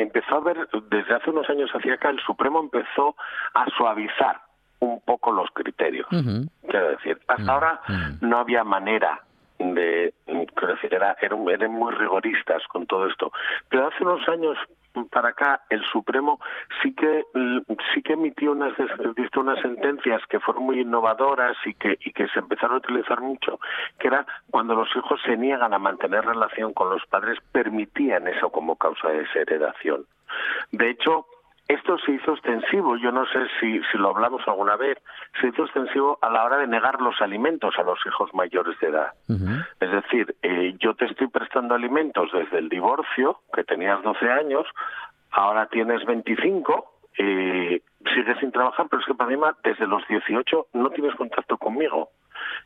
empezó 0.02 0.36
a 0.36 0.40
ver, 0.40 0.68
desde 0.90 1.14
hace 1.14 1.30
unos 1.30 1.48
años 1.50 1.70
hacia 1.72 1.94
acá, 1.94 2.10
el 2.10 2.20
Supremo 2.20 2.60
empezó 2.60 3.16
a 3.54 3.66
suavizar 3.76 4.40
un 4.80 5.00
poco 5.00 5.32
los 5.32 5.50
criterios. 5.52 6.06
Quiero 6.08 6.90
decir, 6.90 7.18
hasta 7.26 7.52
ahora 7.52 7.80
no 8.20 8.38
había 8.38 8.64
manera 8.64 9.20
de, 9.58 10.14
era, 10.90 11.16
eran 11.20 11.70
muy 11.70 11.92
rigoristas 11.94 12.62
con 12.68 12.86
todo 12.86 13.06
esto. 13.06 13.32
Pero 13.68 13.88
hace 13.88 14.04
unos 14.04 14.26
años 14.28 14.56
para 15.10 15.28
acá 15.28 15.62
el 15.70 15.84
Supremo 15.84 16.40
sí 16.82 16.92
que 16.94 17.24
sí 17.94 18.02
que 18.02 18.14
emitió 18.14 18.52
unas 18.52 18.72
visto 19.14 19.40
unas 19.40 19.60
sentencias 19.60 20.22
que 20.28 20.40
fueron 20.40 20.64
muy 20.64 20.80
innovadoras 20.80 21.56
y 21.64 21.74
que 21.74 21.98
y 22.04 22.12
que 22.12 22.26
se 22.28 22.40
empezaron 22.40 22.76
a 22.76 22.78
utilizar 22.78 23.20
mucho 23.20 23.60
que 23.98 24.08
era 24.08 24.26
cuando 24.50 24.74
los 24.74 24.88
hijos 24.96 25.20
se 25.24 25.36
niegan 25.36 25.72
a 25.72 25.78
mantener 25.78 26.24
relación 26.24 26.72
con 26.72 26.90
los 26.90 27.04
padres 27.06 27.38
permitían 27.52 28.26
eso 28.26 28.50
como 28.50 28.76
causa 28.76 29.08
de 29.08 29.18
desheredación 29.18 30.06
de 30.72 30.90
hecho 30.90 31.26
esto 31.68 31.98
se 31.98 32.12
hizo 32.12 32.32
extensivo, 32.32 32.96
yo 32.96 33.12
no 33.12 33.26
sé 33.26 33.46
si, 33.60 33.80
si 33.92 33.98
lo 33.98 34.08
hablamos 34.08 34.40
alguna 34.46 34.76
vez, 34.76 34.96
se 35.38 35.48
hizo 35.48 35.64
extensivo 35.64 36.18
a 36.22 36.30
la 36.30 36.44
hora 36.44 36.56
de 36.56 36.66
negar 36.66 37.00
los 37.00 37.20
alimentos 37.20 37.74
a 37.78 37.82
los 37.82 37.98
hijos 38.06 38.32
mayores 38.32 38.78
de 38.80 38.88
edad. 38.88 39.12
Es 39.78 39.90
decir, 39.90 40.34
eh, 40.42 40.74
yo 40.78 40.94
te 40.94 41.04
estoy 41.04 41.28
prestando 41.28 41.74
alimentos 41.74 42.30
desde 42.32 42.58
el 42.58 42.70
divorcio, 42.70 43.42
que 43.52 43.64
tenías 43.64 44.02
12 44.02 44.30
años, 44.30 44.66
ahora 45.30 45.66
tienes 45.66 46.04
25, 46.06 47.00
eh, 47.18 47.82
sigues 48.14 48.38
sin 48.38 48.50
trabajar, 48.50 48.86
pero 48.88 49.00
es 49.00 49.06
que 49.06 49.14
para 49.14 49.30
mí 49.30 49.36
desde 49.62 49.86
los 49.86 50.06
18 50.08 50.68
no 50.72 50.90
tienes 50.90 51.14
contacto 51.16 51.58
conmigo. 51.58 52.08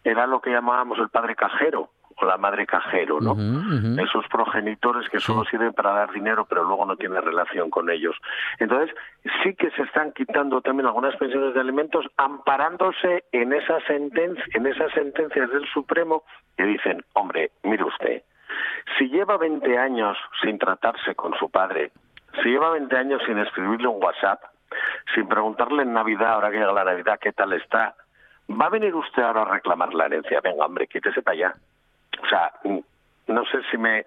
Era 0.04 0.28
lo 0.28 0.40
que 0.40 0.50
llamábamos 0.50 0.98
el 0.98 1.08
padre 1.08 1.34
cajero 1.34 1.90
la 2.26 2.36
madre 2.36 2.66
cajero, 2.66 3.20
¿no? 3.20 3.36
Esos 4.02 4.26
progenitores 4.28 5.08
que 5.08 5.20
solo 5.20 5.44
sirven 5.44 5.72
para 5.72 5.92
dar 5.92 6.12
dinero, 6.12 6.46
pero 6.46 6.64
luego 6.64 6.86
no 6.86 6.96
tienen 6.96 7.22
relación 7.22 7.70
con 7.70 7.90
ellos. 7.90 8.16
Entonces, 8.58 8.94
sí 9.42 9.54
que 9.54 9.70
se 9.70 9.82
están 9.82 10.12
quitando 10.12 10.60
también 10.60 10.86
algunas 10.86 11.16
pensiones 11.16 11.54
de 11.54 11.60
alimentos 11.60 12.06
amparándose 12.16 13.24
en 13.32 13.52
esa 13.52 13.80
sentencia, 13.86 14.44
en 14.54 14.66
esas 14.66 14.92
sentencias 14.92 15.50
del 15.50 15.66
Supremo 15.68 16.24
que 16.56 16.64
dicen, 16.64 17.04
hombre, 17.14 17.50
mire 17.62 17.84
usted, 17.84 18.22
si 18.98 19.08
lleva 19.08 19.36
20 19.36 19.78
años 19.78 20.16
sin 20.42 20.58
tratarse 20.58 21.14
con 21.14 21.34
su 21.34 21.50
padre, 21.50 21.92
si 22.42 22.50
lleva 22.50 22.70
20 22.70 22.96
años 22.96 23.22
sin 23.26 23.38
escribirle 23.38 23.88
un 23.88 24.02
WhatsApp, 24.02 24.40
sin 25.14 25.28
preguntarle 25.28 25.82
en 25.82 25.92
Navidad, 25.92 26.34
ahora 26.34 26.50
que 26.50 26.58
llega 26.58 26.72
la 26.72 26.84
Navidad, 26.84 27.18
qué 27.20 27.32
tal 27.32 27.52
está, 27.52 27.94
¿va 28.48 28.66
a 28.66 28.70
venir 28.70 28.94
usted 28.94 29.22
ahora 29.22 29.42
a 29.42 29.52
reclamar 29.52 29.92
la 29.94 30.06
herencia? 30.06 30.40
Venga, 30.40 30.64
hombre, 30.64 30.86
quítese 30.86 31.22
para 31.22 31.34
allá. 31.34 31.54
O 32.20 32.26
sea, 32.28 32.52
no 33.26 33.44
sé 33.46 33.58
si 33.70 33.78
me... 33.78 34.04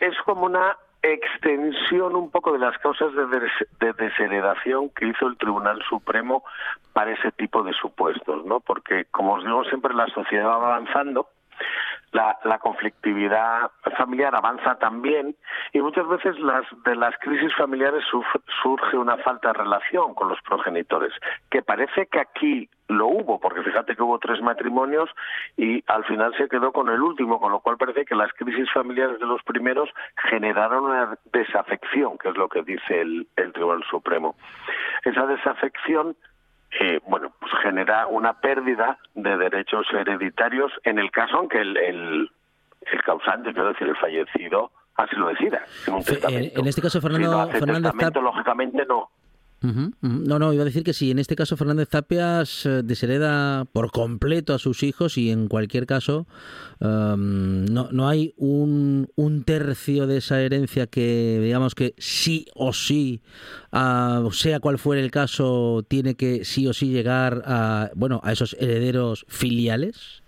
Es 0.00 0.16
como 0.24 0.46
una 0.46 0.76
extensión 1.02 2.16
un 2.16 2.30
poco 2.30 2.52
de 2.52 2.58
las 2.58 2.78
causas 2.78 3.10
de, 3.14 3.92
desheredación 3.92 4.88
que 4.90 5.08
hizo 5.08 5.26
el 5.26 5.36
Tribunal 5.36 5.82
Supremo 5.88 6.44
para 6.94 7.12
ese 7.12 7.30
tipo 7.32 7.62
de 7.62 7.74
supuestos, 7.74 8.46
¿no? 8.46 8.60
Porque, 8.60 9.04
como 9.10 9.34
os 9.34 9.44
digo, 9.44 9.64
siempre 9.64 9.92
la 9.92 10.06
sociedad 10.08 10.46
va 10.46 10.54
avanzando 10.56 11.28
la, 12.14 12.58
conflictividad 12.60 13.70
familiar 13.96 14.34
avanza 14.34 14.76
también 14.76 15.34
y 15.72 15.80
muchas 15.80 16.06
veces 16.08 16.38
las, 16.38 16.64
de 16.84 16.94
las 16.94 17.14
crisis 17.18 17.52
familiares 17.56 18.04
surge 18.62 18.96
una 18.96 19.16
falta 19.18 19.48
de 19.48 19.54
relación 19.54 20.14
con 20.14 20.28
los 20.28 20.40
progenitores, 20.42 21.12
que 21.50 21.62
parece 21.62 22.06
que 22.06 22.20
aquí 22.20 22.70
lo 22.88 23.08
hubo, 23.08 23.40
porque 23.40 23.62
fíjate 23.62 23.96
que 23.96 24.02
hubo 24.02 24.18
tres 24.18 24.40
matrimonios 24.42 25.10
y 25.56 25.82
al 25.86 26.04
final 26.04 26.34
se 26.36 26.48
quedó 26.48 26.72
con 26.72 26.88
el 26.88 27.00
último, 27.02 27.40
con 27.40 27.50
lo 27.50 27.60
cual 27.60 27.76
parece 27.76 28.04
que 28.04 28.14
las 28.14 28.32
crisis 28.34 28.70
familiares 28.72 29.18
de 29.18 29.26
los 29.26 29.42
primeros 29.42 29.90
generaron 30.30 30.84
una 30.84 31.18
desafección, 31.32 32.16
que 32.18 32.28
es 32.28 32.36
lo 32.36 32.48
que 32.48 32.62
dice 32.62 33.00
el, 33.00 33.26
el 33.36 33.52
Tribunal 33.52 33.84
Supremo. 33.90 34.36
Esa 35.04 35.26
desafección 35.26 36.16
eh, 36.80 37.00
bueno, 37.06 37.32
pues 37.40 37.52
genera 37.62 38.06
una 38.06 38.40
pérdida 38.40 38.98
de 39.14 39.36
derechos 39.36 39.86
hereditarios 39.92 40.72
en 40.84 40.98
el 40.98 41.10
caso 41.10 41.42
en 41.42 41.48
que 41.48 41.58
el, 41.58 41.76
el, 41.76 42.30
el 42.92 43.02
causante, 43.02 43.52
quiero 43.52 43.68
decir, 43.68 43.88
el 43.88 43.96
fallecido, 43.96 44.72
así 44.96 45.16
lo 45.16 45.28
decida. 45.28 45.64
En, 45.86 45.94
un 45.94 46.04
testamento. 46.04 46.60
en 46.60 46.66
este 46.66 46.82
caso, 46.82 47.00
Fernando, 47.00 47.48
Fernández 47.50 48.14
lógicamente 48.22 48.84
no. 48.86 49.10
No, 50.02 50.38
no, 50.38 50.52
iba 50.52 50.62
a 50.62 50.66
decir 50.66 50.84
que 50.84 50.92
si 50.92 51.10
en 51.10 51.18
este 51.18 51.36
caso 51.36 51.56
Fernández 51.56 51.88
Tapias 51.88 52.66
eh, 52.66 52.82
deshereda 52.82 53.64
por 53.64 53.90
completo 53.90 54.52
a 54.52 54.58
sus 54.58 54.82
hijos 54.82 55.16
y 55.16 55.30
en 55.30 55.48
cualquier 55.48 55.86
caso 55.86 56.26
em, 56.80 57.64
no, 57.66 57.88
no 57.90 58.08
hay 58.08 58.34
un, 58.36 59.08
un, 59.16 59.44
tercio 59.44 60.06
de 60.06 60.18
esa 60.18 60.40
herencia 60.42 60.86
que 60.86 61.40
digamos 61.42 61.74
que 61.74 61.94
sí 61.98 62.46
o 62.54 62.72
sí, 62.72 63.22
uh, 63.72 64.30
sea 64.30 64.60
cual 64.60 64.78
fuere 64.78 65.02
el 65.02 65.10
caso, 65.10 65.84
tiene 65.88 66.14
que 66.14 66.44
sí 66.44 66.66
o 66.66 66.74
sí 66.74 66.90
llegar 66.90 67.42
a, 67.46 67.90
bueno, 67.94 68.20
a 68.22 68.32
esos 68.32 68.54
herederos 68.60 69.24
filiales. 69.28 70.22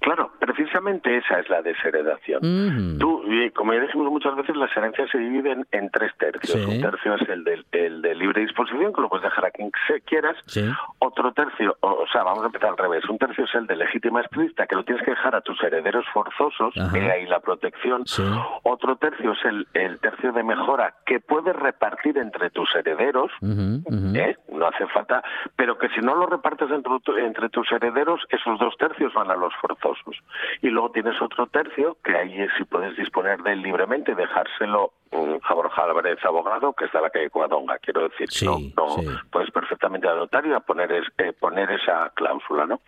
Claro, 0.00 0.32
precisamente 0.60 1.16
esa 1.16 1.40
es 1.40 1.48
la 1.48 1.62
desheredación. 1.62 2.98
Tú, 2.98 3.22
como 3.54 3.72
ya 3.72 3.80
dijimos 3.80 4.10
muchas 4.12 4.36
veces, 4.36 4.54
las 4.56 4.74
herencias 4.76 5.08
se 5.10 5.16
dividen 5.16 5.66
en 5.70 5.88
tres 5.90 6.12
tercios. 6.18 6.52
Sí. 6.52 6.76
Un 6.76 6.82
tercio 6.82 7.14
es 7.14 7.28
el 7.30 7.44
de, 7.44 7.64
el 7.72 8.02
de 8.02 8.14
libre 8.14 8.42
disposición, 8.42 8.92
que 8.92 9.00
lo 9.00 9.08
puedes 9.08 9.24
dejar 9.24 9.46
a 9.46 9.50
quien 9.50 9.70
se 9.86 10.02
quieras. 10.02 10.36
Sí. 10.46 10.70
Otro 10.98 11.32
tercio, 11.32 11.76
o, 11.80 12.04
sea, 12.12 12.24
vamos 12.24 12.42
a 12.42 12.46
empezar 12.46 12.70
al 12.70 12.76
revés. 12.76 13.08
Un 13.08 13.16
tercio 13.16 13.44
es 13.44 13.54
el 13.54 13.66
de 13.66 13.76
legítima 13.76 14.20
explícita, 14.20 14.66
que 14.66 14.76
lo 14.76 14.84
tienes 14.84 15.02
que 15.02 15.12
dejar 15.12 15.34
a 15.34 15.40
tus 15.40 15.62
herederos 15.62 16.04
forzosos, 16.12 16.74
que 16.92 17.10
ahí 17.10 17.26
la 17.26 17.40
protección. 17.40 18.06
Sí. 18.06 18.22
Otro 18.62 18.96
tercio 18.96 19.32
es 19.32 19.44
el, 19.46 19.66
el 19.72 19.98
tercio 20.00 20.32
de 20.32 20.42
mejora, 20.42 20.94
que 21.06 21.20
puedes 21.20 21.56
repartir 21.56 22.18
entre 22.18 22.50
tus 22.50 22.68
herederos. 22.74 23.32
¿eh? 23.42 24.36
No 24.52 24.66
hace 24.66 24.86
falta, 24.88 25.22
pero 25.56 25.78
que 25.78 25.88
si 25.88 26.00
no 26.00 26.14
lo 26.14 26.26
repartes 26.26 26.70
entre, 26.70 26.92
entre 27.24 27.48
tus 27.48 27.70
herederos, 27.72 28.20
esos 28.28 28.58
dos 28.58 28.76
tercios 28.76 29.14
van 29.14 29.30
a 29.30 29.36
los 29.36 29.54
forzosos. 29.54 30.16
Y 30.62 30.68
luego 30.70 30.90
tienes 30.92 31.20
otro 31.22 31.46
tercio, 31.46 31.96
que 32.04 32.16
ahí 32.16 32.40
es 32.40 32.50
si 32.58 32.64
puedes 32.64 32.96
disponer 32.96 33.42
de 33.42 33.52
él 33.52 33.62
libremente, 33.62 34.14
dejárselo 34.14 34.92
mm, 35.12 35.34
a 35.42 35.54
Borja 35.54 35.84
Álvarez, 35.84 36.18
abogado, 36.24 36.72
que 36.72 36.84
está 36.86 36.98
en 36.98 37.04
la 37.04 37.10
calle 37.10 37.30
Cuadonga, 37.30 37.78
quiero 37.78 38.08
decir. 38.08 38.30
Sí, 38.30 38.46
no, 38.46 38.86
no, 38.86 38.88
sí. 39.02 39.06
puedes 39.30 39.50
perfectamente 39.50 40.08
al 40.08 40.16
notario 40.18 40.56
a 40.56 40.60
poner, 40.60 40.90
es- 40.92 41.12
eh, 41.18 41.32
poner 41.32 41.70
esa 41.70 42.10
cláusula, 42.14 42.66
¿no? 42.66 42.80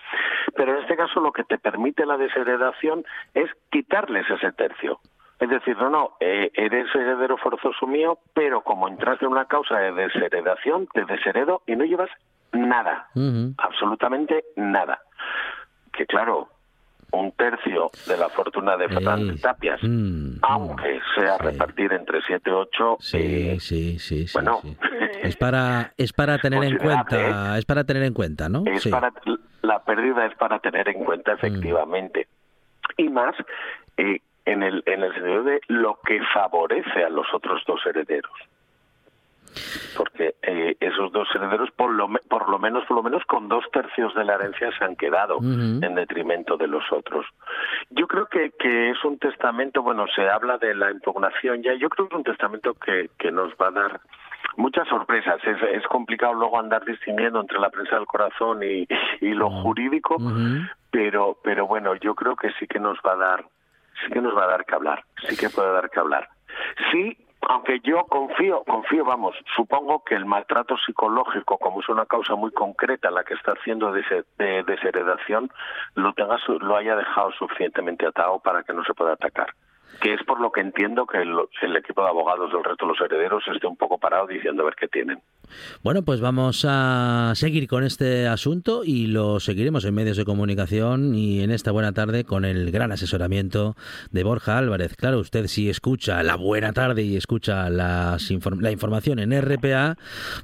Pero 0.55 0.73
en 0.73 0.83
este 0.83 0.97
caso 0.97 1.21
lo 1.21 1.33
que 1.33 1.45
te 1.45 1.59
permite 1.59 2.07
la 2.07 2.17
desheredación 2.17 3.05
es 3.35 3.51
quitarles 3.71 4.29
ese 4.31 4.53
tercio. 4.53 5.01
Es 5.41 5.49
decir, 5.49 5.77
no, 5.77 5.91
no, 5.91 6.17
eh, 6.21 6.53
eres 6.55 6.87
heredero 6.95 7.37
forzoso 7.37 7.87
mío, 7.87 8.19
pero 8.33 8.61
como 8.61 8.87
entraste 8.87 9.25
en 9.25 9.33
una 9.33 9.47
causa 9.47 9.77
de 9.77 9.91
desheredación, 9.93 10.87
te 10.95 11.05
desheredo 11.05 11.63
y 11.67 11.75
no 11.75 11.85
llevas 11.85 12.11
nada, 12.53 13.09
absolutamente 13.59 14.45
nada. 14.57 15.01
Que 15.93 16.07
claro, 16.07 16.49
un 17.13 17.33
tercio 17.33 17.91
de 18.07 18.17
la 18.17 18.29
fortuna 18.29 18.77
de 18.77 18.89
Fernández 18.89 19.41
Tapias, 19.41 19.81
mm, 19.83 20.39
aunque 20.43 21.01
sea 21.15 21.37
sí. 21.37 21.45
repartir 21.45 21.93
entre 21.93 22.21
7 22.23 22.51
y 22.51 22.53
8, 22.53 22.97
Sí, 23.01 23.61
sí, 23.61 23.99
sí, 23.99 24.27
sí, 24.27 24.33
bueno, 24.35 24.61
sí. 24.63 24.77
Es 25.23 25.37
para 25.37 25.93
es 25.97 26.13
para 26.13 26.39
tener 26.39 26.65
en 26.65 26.79
cuenta, 26.79 27.59
es 27.59 27.65
para 27.65 27.85
tener 27.85 28.03
en 28.03 28.15
cuenta, 28.15 28.49
¿no? 28.49 28.65
es 28.67 28.87
para 28.89 29.13
la 29.63 29.85
pérdida 29.85 30.27
es 30.27 30.35
para 30.37 30.59
tener 30.59 30.89
en 30.89 31.05
cuenta 31.05 31.33
efectivamente 31.33 32.27
y 32.97 33.09
más 33.09 33.35
eh, 33.97 34.21
en 34.45 34.63
el 34.63 34.83
en 34.87 35.03
el 35.03 35.13
sentido 35.15 35.45
de 35.45 35.61
lo 35.69 35.99
que 36.05 36.21
favorece 36.35 37.05
a 37.05 37.11
los 37.11 37.27
otros 37.33 37.63
dos 37.67 37.81
herederos 37.87 38.33
esos 41.03 41.13
dos 41.13 41.29
herederos 41.35 41.71
por 41.73 41.93
lo 41.93 42.09
por 42.29 42.49
lo 42.49 42.59
menos 42.59 42.85
por 42.87 42.97
lo 42.97 43.03
menos 43.03 43.25
con 43.25 43.49
dos 43.49 43.65
tercios 43.73 44.15
de 44.15 44.25
la 44.25 44.35
herencia 44.35 44.71
se 44.77 44.85
han 44.85 44.97
quedado 44.97 45.39
en 45.41 45.95
detrimento 45.95 46.57
de 46.57 46.69
los 46.69 46.85
otros. 46.93 47.27
Yo 47.91 48.07
creo 48.07 48.27
que, 48.27 48.53
que 48.59 48.91
es 48.91 49.05
un 49.05 49.19
testamento 49.19 49.83
bueno 49.83 50.07
se 50.15 50.29
habla 50.29 50.59
de 50.59 50.75
la 50.75 50.91
impugnación 50.91 51.63
ya 51.63 51.75
yo 51.75 51.89
creo 51.89 52.09
que 52.09 52.15
es 52.15 52.19
un 52.19 52.25
testamento 52.25 52.75
que, 52.75 53.11
que 53.19 53.33
nos 53.33 53.53
va 53.55 53.69
a 53.69 53.71
dar 53.73 54.01
muchas 54.57 54.87
sorpresas. 54.89 55.41
Es, 55.45 55.57
es 55.63 55.87
complicado 55.89 56.35
luego 56.35 56.59
andar 56.59 56.85
distinguiendo 56.85 57.41
entre 57.41 57.59
la 57.59 57.71
prensa 57.71 57.97
del 57.97 58.07
corazón 58.07 58.63
y, 58.63 58.87
y 59.21 59.35
lo 59.35 59.51
jurídico 59.51 60.17
pero 60.91 61.37
pero 61.43 61.67
bueno 61.67 61.95
yo 61.97 62.15
creo 62.15 62.37
que 62.37 62.53
sí 62.59 62.67
que 62.67 62.79
nos 62.79 62.99
va 62.99 63.13
a 63.13 63.17
dar 63.17 63.45
sí 64.05 64.13
que 64.13 64.21
nos 64.21 64.37
va 64.37 64.45
a 64.45 64.49
dar 64.49 64.65
que 64.65 64.75
hablar 64.75 65.05
sí 65.27 65.37
que 65.37 65.51
puede 65.51 65.73
dar 65.73 65.91
que 65.91 66.01
hablar. 66.01 66.29
Sí 66.93 67.17
aunque 67.53 67.81
yo 67.81 68.05
confío 68.07 68.65
confío 68.65 69.05
vamos 69.05 69.37
supongo 69.55 70.03
que 70.05 70.15
el 70.15 70.25
maltrato 70.25 70.77
psicológico 70.79 71.59
como 71.59 71.81
es 71.81 71.89
una 71.91 72.07
causa 72.07 72.35
muy 72.35 72.51
concreta 72.51 73.11
la 73.11 73.25
que 73.25 73.35
está 73.35 73.53
haciendo 73.53 73.93
de, 73.93 74.03
desheredación 74.65 75.51
lo 75.95 76.15
tenga 76.15 76.39
lo 76.61 76.77
haya 76.77 76.97
dejado 76.97 77.31
suficientemente 77.33 78.07
atado 78.07 78.41
para 78.41 78.63
que 78.63 78.73
no 78.73 78.83
se 78.85 78.95
pueda 78.95 79.13
atacar. 79.13 79.55
Que 80.01 80.15
es 80.15 80.23
por 80.25 80.41
lo 80.41 80.51
que 80.51 80.63
entiendo 80.63 81.07
que 81.07 81.19
el, 81.19 81.37
el 81.61 81.77
equipo 81.77 82.03
de 82.03 82.09
abogados 82.09 82.51
del 82.51 82.65
resto 82.65 82.87
de 82.87 82.93
los 82.93 83.01
herederos 83.03 83.45
esté 83.47 83.67
un 83.67 83.77
poco 83.77 83.99
parado 83.99 84.27
diciendo 84.27 84.63
a 84.63 84.67
ver 84.67 84.75
qué 84.75 84.89
tienen 84.89 85.21
Bueno, 85.83 86.03
pues 86.03 86.21
vamos 86.21 86.65
a 86.69 87.33
seguir 87.37 87.67
con 87.69 87.85
este 87.85 88.27
asunto 88.27 88.83
y 88.85 89.07
lo 89.07 89.41
seguiremos 89.41 89.85
en 89.85 89.95
medios 89.95 90.17
de 90.17 90.25
comunicación 90.25 91.15
y 91.15 91.41
en 91.41 91.51
esta 91.51 91.71
buena 91.71 91.93
tarde 91.93 92.25
con 92.25 92.45
el 92.45 92.71
gran 92.71 92.93
asesoramiento 92.93 93.77
de 94.11 94.25
Borja 94.25 94.59
Álvarez. 94.59 94.97
Claro, 94.97 95.19
usted 95.21 95.47
si 95.47 95.69
escucha 95.71 96.23
la 96.23 96.37
buena 96.37 96.73
tarde 96.73 97.03
y 97.03 97.17
escucha 97.17 97.69
las 97.71 98.31
inform- 98.31 98.61
la 98.61 98.71
información 98.71 99.19
en 99.19 99.33
RPA, 99.33 99.97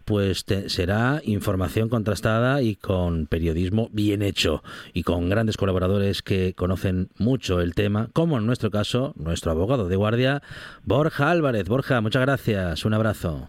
pues 0.05 0.45
te- 0.45 0.69
será 0.69 1.21
información 1.25 1.89
contrastada 1.89 2.63
y 2.63 2.77
con 2.77 3.27
periodismo 3.27 3.89
bien 3.93 4.23
hecho 4.23 4.63
y 4.93 5.03
con 5.03 5.29
grandes 5.29 5.57
colaboradores 5.57 6.23
que 6.23 6.55
conocen 6.55 7.09
mucho 7.19 7.61
el 7.61 7.75
tema, 7.75 8.09
como 8.13 8.39
en 8.39 8.47
nuestro 8.47 8.71
caso, 8.71 9.13
nuestro 9.17 9.51
abogado 9.53 9.89
de 9.89 9.97
guardia, 9.97 10.43
Borja 10.85 11.31
Álvarez. 11.31 11.69
Borja, 11.69 12.01
muchas 12.01 12.23
gracias. 12.23 12.85
Un 12.85 12.95
abrazo. 12.95 13.49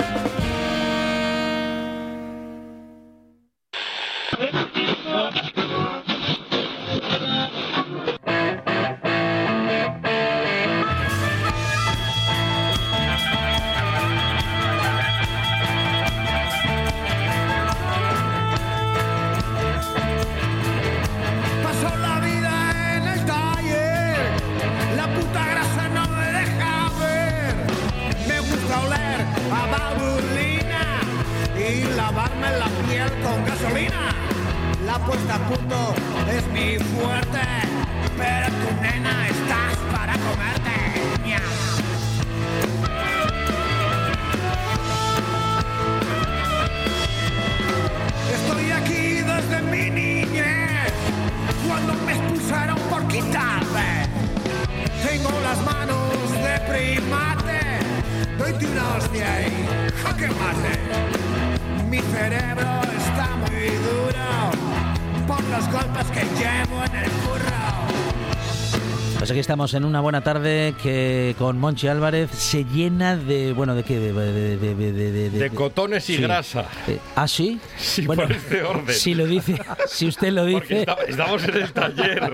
Estamos 69.65 69.73
en 69.75 69.85
una 69.85 70.01
buena 70.01 70.21
tarde 70.21 70.73
que 70.81 71.35
con 71.37 71.59
Monchi 71.59 71.87
Álvarez 71.87 72.31
se 72.31 72.63
llena 72.65 73.15
de, 73.15 73.53
bueno, 73.53 73.75
¿de 73.75 73.83
qué? 73.83 73.99
De, 73.99 74.11
de, 74.11 74.57
de, 74.57 74.75
de, 74.75 75.11
de- 75.11 75.29
De 75.29 75.49
cotones 75.51 76.09
y 76.09 76.15
sí. 76.15 76.21
grasa. 76.23 76.65
Eh, 76.87 76.97
¿Ah, 77.15 77.27
sí? 77.27 77.59
Sí, 77.77 78.01
por 78.01 78.19
este 78.31 78.63
orden. 78.63 78.95
Si 78.95 79.13
lo 79.13 79.27
dice, 79.27 79.61
si 79.87 80.07
usted 80.07 80.31
lo 80.33 80.45
dice... 80.45 80.79
esta- 80.79 80.97
estamos 81.07 81.43
en 81.43 81.57
el 81.57 81.71
taller. 81.73 82.33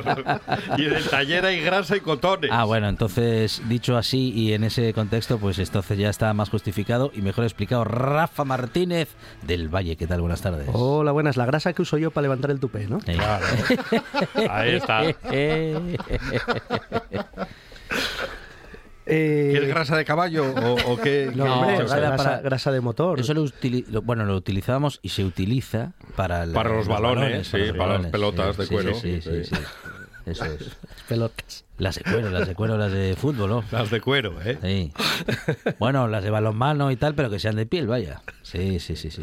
Y 0.77 0.85
en 0.85 0.93
el 0.93 1.03
taller 1.09 1.45
hay 1.45 1.59
grasa 1.59 1.97
y 1.97 1.99
cotones. 1.99 2.49
Ah, 2.53 2.63
bueno, 2.63 2.87
entonces, 2.87 3.61
dicho 3.67 3.97
así 3.97 4.31
y 4.33 4.53
en 4.53 4.63
ese 4.63 4.93
contexto, 4.93 5.37
pues 5.37 5.59
entonces 5.59 5.97
ya 5.97 6.09
está 6.09 6.33
más 6.33 6.49
justificado 6.49 7.11
y 7.13 7.21
mejor 7.21 7.43
explicado. 7.43 7.83
Rafa 7.83 8.45
Martínez 8.45 9.09
del 9.45 9.67
Valle, 9.67 9.97
¿qué 9.97 10.07
tal? 10.07 10.21
Buenas 10.21 10.41
tardes. 10.41 10.69
Hola, 10.71 11.11
buenas. 11.11 11.35
La 11.35 11.45
grasa 11.45 11.73
que 11.73 11.81
uso 11.81 11.97
yo 11.97 12.09
para 12.11 12.21
levantar 12.23 12.51
el 12.51 12.61
tupé, 12.61 12.87
¿no? 12.87 12.99
Eh. 13.05 13.15
Claro. 13.17 13.45
Ahí 14.49 14.75
está. 14.75 15.01
Eh, 19.09 19.47
¿Quieres 19.51 19.69
grasa 19.69 19.95
de 19.95 20.03
caballo 20.03 20.51
o, 20.53 20.93
o 20.93 20.97
qué? 20.97 21.31
No, 21.35 21.45
qué- 21.45 21.49
hombre, 21.49 21.75
eso 21.75 21.85
o 21.85 21.87
sea, 21.87 21.97
era 21.97 22.07
grasa, 22.09 22.23
para- 22.25 22.41
grasa 22.41 22.71
de 22.73 22.81
motor. 22.81 23.19
Eso 23.21 23.33
lo, 23.33 23.43
utili- 23.45 23.85
lo- 23.87 24.01
bueno, 24.01 24.25
lo 24.25 24.35
utilizamos 24.35 24.99
y 25.01 25.09
se 25.09 25.23
utiliza 25.23 25.93
para, 26.17 26.45
Para 26.51 26.71
los 26.71 26.89
balones, 26.89 27.47
sí, 27.47 27.57
los 27.57 27.77
para 27.77 27.99
las 27.99 28.07
pelotas 28.11 28.55
sí, 28.57 28.61
de 28.63 28.67
cuero. 28.67 28.93
Sí, 28.95 29.21
sí, 29.21 29.21
sí, 29.21 29.43
Sí. 29.45 29.55
sí. 29.55 29.61
Eso 30.27 30.45
es. 30.45 30.75
Pelotas. 31.07 31.63
Las 31.77 31.93
de 31.95 32.01
cuero, 32.03 32.31
las 32.31 32.47
de 32.47 32.55
cuero, 32.55 32.75
las 32.75 32.91
de 32.91 33.15
fútbol, 33.15 33.49
¿no? 33.51 33.63
Las 33.71 33.91
de 33.91 34.01
cuero, 34.01 34.33
¿eh? 34.43 34.57
Sí. 34.63 34.91
Bueno, 35.77 36.07
las 36.07 36.23
de 36.23 36.31
balonmano 36.31 36.89
y 36.89 36.95
tal, 36.95 37.13
pero 37.13 37.29
que 37.29 37.37
sean 37.37 37.55
de 37.55 37.67
piel, 37.67 37.85
vaya. 37.85 38.23
Sí, 38.41 38.79
sí, 38.79 38.95
sí, 38.95 39.11
sí. 39.11 39.21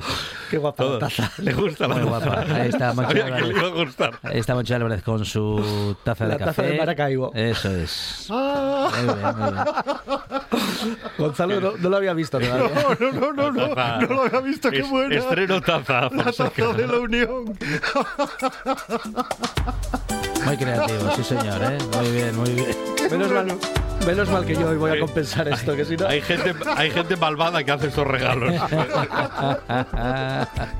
Qué 0.50 0.58
guapa 0.58 0.84
la 0.84 0.98
taza. 1.00 1.32
Le 1.38 1.52
gusta 1.52 1.88
la 1.88 1.96
Muy 1.96 2.04
guapa. 2.04 2.44
Ahí 2.54 2.68
está 2.68 2.94
Sabía 2.94 3.34
que 3.34 3.42
le 3.42 3.48
iba 3.58 3.66
a 3.66 3.70
gustar. 3.70 4.20
Ahí 4.22 4.38
está 4.38 4.54
Monchi 4.54 4.72
Álvarez 4.72 5.02
con 5.02 5.24
su 5.24 5.96
taza 6.04 6.26
La 6.26 6.34
de 6.34 6.38
café. 6.44 6.62
taza 6.62 6.64
de 6.70 6.78
Maracaibo. 6.78 7.32
Eso 7.34 7.70
es. 7.74 8.28
Ah. 8.30 8.88
Muy 8.94 9.14
bien, 9.14 9.36
muy 9.36 9.52
bien. 9.52 9.64
Gonzalo 11.18 11.60
no, 11.60 11.72
no 11.76 11.88
lo 11.90 11.96
había 11.96 12.14
visto 12.14 12.38
todavía. 12.38 12.70
No, 13.00 13.10
no, 13.10 13.12
no, 13.12 13.32
no, 13.32 13.50
no, 13.50 13.66
no 14.00 14.06
lo 14.14 14.22
había 14.22 14.40
visto, 14.40 14.70
qué 14.70 14.78
Es- 14.78 14.88
buena. 14.90 15.16
Estreno 15.16 15.60
taza. 15.60 16.08
La 16.12 16.22
taza 16.24 16.50
de 16.54 16.86
la 16.86 16.98
Unión. 16.98 17.58
Muy 20.44 20.56
creativo, 20.56 21.10
sí 21.16 21.24
señor, 21.24 21.62
¿eh? 21.62 21.78
Muy 21.96 22.10
bien, 22.10 22.36
muy 22.36 22.50
bien. 22.50 22.68
Menos 23.10 23.30
mal, 23.30 23.46
menos 24.06 24.28
mal 24.30 24.44
que 24.44 24.54
yo 24.54 24.68
hoy 24.68 24.76
voy 24.76 24.90
a 24.92 25.00
compensar 25.00 25.48
esto, 25.48 25.74
que 25.76 25.84
si 25.84 25.96
no... 25.96 26.06
Hay 26.06 26.20
gente, 26.20 26.54
hay 26.76 26.90
gente 26.90 27.16
malvada 27.16 27.62
que 27.64 27.70
hace 27.70 27.88
estos 27.88 28.06
regalos. 28.06 28.52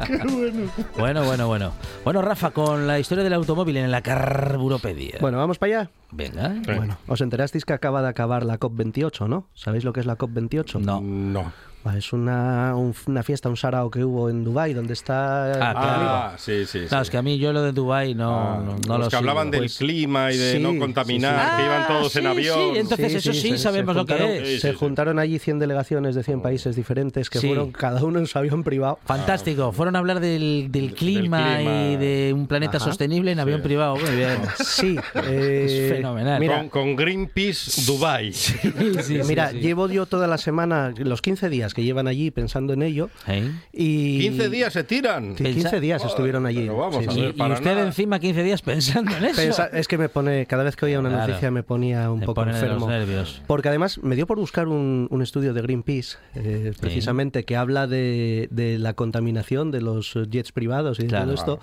Qué 0.07 0.17
bueno. 0.17 0.71
Bueno, 0.99 1.25
bueno, 1.25 1.47
bueno. 1.47 1.73
Bueno, 2.05 2.23
Rafa, 2.23 2.51
con 2.51 2.87
la 2.87 2.99
historia 2.99 3.25
del 3.25 3.33
automóvil 3.35 3.77
en 3.77 3.91
la 3.91 4.03
carburopedia. 4.03 5.19
Bueno, 5.21 5.39
¿vamos 5.39 5.59
para 5.59 5.81
allá? 5.81 5.91
Venga. 6.11 6.55
Bueno, 6.65 6.99
os 7.07 7.21
enterasteis 7.21 7.65
que 7.65 7.73
acaba 7.73 8.03
de 8.03 8.09
acabar 8.09 8.45
la 8.45 8.59
COP28, 8.59 9.29
¿no? 9.29 9.49
¿Sabéis 9.55 9.85
lo 9.85 9.93
que 9.93 10.01
es 10.01 10.07
la 10.07 10.17
COP28? 10.17 10.81
No. 10.81 11.01
No. 11.01 11.53
Es 11.97 12.13
una, 12.13 12.75
un- 12.77 12.95
una 13.07 13.23
fiesta, 13.23 13.49
un 13.49 13.57
sarao 13.57 13.91
que 13.91 14.03
hubo 14.05 14.31
en 14.31 14.43
Dubai 14.43 14.73
donde 14.73 14.95
está... 14.95 15.53
Ah, 15.53 15.73
claro. 15.73 16.09
Ah, 16.09 16.35
sí, 16.39 16.65
sí. 16.67 16.81
Claro, 16.89 17.05
sí. 17.05 17.09
es 17.09 17.11
que 17.11 17.19
a 17.19 17.23
mí 17.23 17.39
yo 17.39 17.53
lo 17.53 17.63
de 17.63 17.73
Dubai 17.73 18.15
no, 18.15 18.31
Ah, 18.41 18.63
no, 18.65 18.77
no 18.89 18.99
los 18.99 19.07
lo 19.07 19.11
que 19.11 19.17
hablaban 19.17 19.45
sigo. 19.49 19.53
del 19.53 19.61
Pues- 19.61 19.79
clima 19.79 20.33
y 20.33 20.37
de 20.39 20.53
sí, 20.55 20.59
no 20.61 20.79
contaminar, 20.79 21.51
sí. 21.51 21.57
que 21.59 21.65
iban 21.67 21.87
todos 21.87 22.17
Ah, 22.17 22.19
en 22.19 22.25
sí, 22.25 22.31
avión. 22.31 22.59
sí, 22.75 22.79
entonces 22.79 23.15
eso 23.17 23.33
sí, 23.35 23.51
se- 23.51 23.59
sabemos 23.59 23.95
se 23.95 23.99
lo 24.01 24.07
que 24.07 24.39
es. 24.39 24.49
Sí, 24.49 24.61
Se 24.61 24.73
juntaron 24.75 25.19
allí 25.19 25.39
100 25.39 25.59
delegaciones 25.59 26.15
de 26.15 26.23
100 26.23 26.41
países 26.41 26.75
diferentes 26.75 27.29
que 27.29 27.39
Sí. 27.39 27.49
fueron 27.49 27.71
cada 27.73 28.03
uno 28.03 28.19
en 28.19 28.27
su 28.27 28.39
avión 28.39 28.65
privado. 28.65 28.99
Fantástico. 29.05 29.71
Fueron 29.73 29.95
a 29.97 29.99
hablar 29.99 30.21
del, 30.21 30.69
del 30.71 30.95
clima, 30.95 31.57
clima. 31.57 31.83
y 31.91 31.97
de 31.97 32.33
un 32.35 32.47
planeta 32.47 32.79
Ajá. 32.79 32.87
sostenible 32.87 33.33
en 33.33 33.41
avión 33.41 33.61
privado. 33.63 33.97
Muy 33.97 34.17
bien. 34.17 34.39
Sí, 34.65 34.97
eh, 35.27 35.89
Es 35.91 35.97
fenomenal. 35.97 36.41
Mira, 36.41 36.59
Con, 36.59 36.69
con 36.71 36.97
Greenpeace 36.97 37.83
Dubai. 37.87 38.33
Sí, 38.33 38.55
sí, 39.03 39.21
mira, 39.27 39.51
sí. 39.51 39.59
llevo 39.61 39.89
yo 39.89 40.07
toda 40.07 40.27
la 40.27 40.39
semana, 40.39 40.93
los 40.97 41.21
15 41.23 41.49
días 41.49 41.74
que 41.75 41.85
llevan 41.85 42.07
allí 42.09 42.31
pensando 42.31 42.73
en 42.73 42.83
ello. 42.83 43.11
¿Eh? 43.29 43.51
Y 43.73 44.21
15 44.21 44.49
días 44.49 44.73
se 44.73 44.85
tiran. 44.85 45.37
Sí, 45.37 45.45
15 45.45 45.81
días 45.81 46.03
estuvieron 46.05 46.47
allí. 46.47 46.61
pero 46.63 46.79
vamos 46.79 47.03
Sí, 47.05 47.11
a 47.11 47.13
sí. 47.13 47.21
ver, 47.21 47.35
Y, 47.37 47.43
usted 47.53 47.65
nada. 47.75 47.87
encima 47.87 48.19
15 48.19 48.43
días 48.43 48.63
pensando 48.63 49.15
en 49.17 49.25
eso. 49.27 49.37
Pensa- 49.43 49.67
es 49.73 49.87
que 49.89 49.99
me 49.99 50.09
pone, 50.09 50.47
cada 50.47 50.65
vez 50.65 50.77
que 50.77 50.87
oía 50.87 51.01
una 51.01 51.11
Claro. 51.11 51.27
noticia 51.29 51.51
me 51.51 51.63
ponía 51.63 52.11
un 52.11 52.21
Me 52.21 52.27
poco 52.27 52.43
enfermo. 52.45 52.89
nervios. 52.89 53.43
Porque 53.47 53.69
además 53.69 53.99
me 54.03 54.17
dio 54.17 54.27
por 54.27 54.39
buscar 54.39 54.69
un, 54.69 55.09
un 55.11 55.21
estudio 55.23 55.53
de 55.53 55.61
Greenpeace, 55.61 56.17
eh, 56.35 56.73
precisamente, 56.81 57.45
que 57.45 57.57
habla 57.57 57.87
de, 57.87 58.49
de 58.51 58.79
la 58.79 58.95
contaminación 58.95 59.71
de 59.71 59.81
los 59.83 60.15
jets 60.31 60.53
privados 60.53 61.01
y 61.01 61.07
Claro. 61.09 61.25
todo 61.27 61.35
esto. 61.35 61.61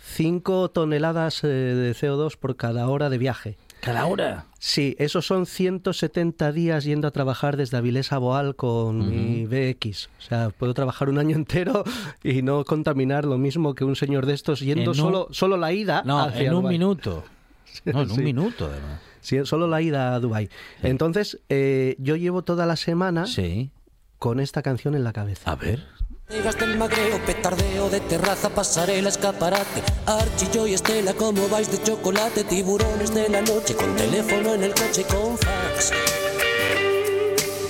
5 0.00 0.70
toneladas 0.70 1.42
eh, 1.44 1.48
de 1.48 1.92
CO2 1.94 2.36
por 2.36 2.56
cada 2.56 2.88
hora 2.88 3.10
de 3.10 3.18
viaje. 3.18 3.56
Cada 3.80 4.06
hora. 4.06 4.44
Sí, 4.58 4.96
esos 4.98 5.24
son 5.26 5.46
170 5.46 6.50
días 6.52 6.84
yendo 6.84 7.06
a 7.08 7.10
trabajar 7.12 7.56
desde 7.56 7.76
Avilés 7.76 8.12
a 8.12 8.18
Boal 8.18 8.56
con 8.56 9.08
mi 9.08 9.46
BX. 9.46 10.08
O 10.18 10.22
sea, 10.22 10.50
puedo 10.50 10.74
trabajar 10.74 11.08
un 11.08 11.18
año 11.18 11.36
entero 11.36 11.84
y 12.24 12.42
no 12.42 12.64
contaminar 12.64 13.24
lo 13.24 13.38
mismo 13.38 13.74
que 13.74 13.84
un 13.84 13.94
señor 13.96 14.26
de 14.26 14.34
estos 14.34 14.60
yendo 14.60 14.90
un- 14.90 14.96
solo, 14.96 15.28
solo 15.30 15.56
la 15.56 15.72
ida. 15.72 16.02
No, 16.04 16.18
hacia 16.20 16.48
en 16.48 16.54
un 16.54 16.66
minuto. 16.68 17.24
No, 17.84 18.02
en 18.02 18.10
un 18.10 18.24
minuto, 18.24 18.66
además. 18.66 19.00
Sí, 19.20 19.38
solo 19.44 19.68
la 19.68 19.80
ida 19.82 20.14
a 20.14 20.20
Dubai. 20.20 20.48
Entonces, 20.82 21.38
eh, 21.48 21.94
yo 21.98 22.16
llevo 22.16 22.42
toda 22.42 22.66
la 22.66 22.76
semana 22.76 23.26
Sí. 23.26 23.70
con 24.18 24.40
esta 24.40 24.62
canción 24.62 24.94
en 24.96 25.04
la 25.04 25.12
cabeza. 25.12 25.52
A 25.52 25.54
ver. 25.54 25.84
Llegas 26.30 26.58
del 26.58 26.76
magreo, 26.76 27.24
petardeo 27.24 27.88
de 27.88 28.00
terraza, 28.00 28.50
pasarela, 28.50 29.08
escaparate. 29.08 29.82
Archie, 30.04 30.50
yo 30.52 30.66
y 30.66 30.74
Estela, 30.74 31.14
como 31.14 31.48
vais 31.48 31.72
de 31.72 31.82
chocolate, 31.82 32.44
tiburones 32.44 33.14
de 33.14 33.30
la 33.30 33.40
noche, 33.40 33.74
con 33.74 33.96
teléfono 33.96 34.52
en 34.52 34.62
el 34.62 34.74
coche, 34.74 35.04
con 35.04 35.38
fax. 35.38 35.90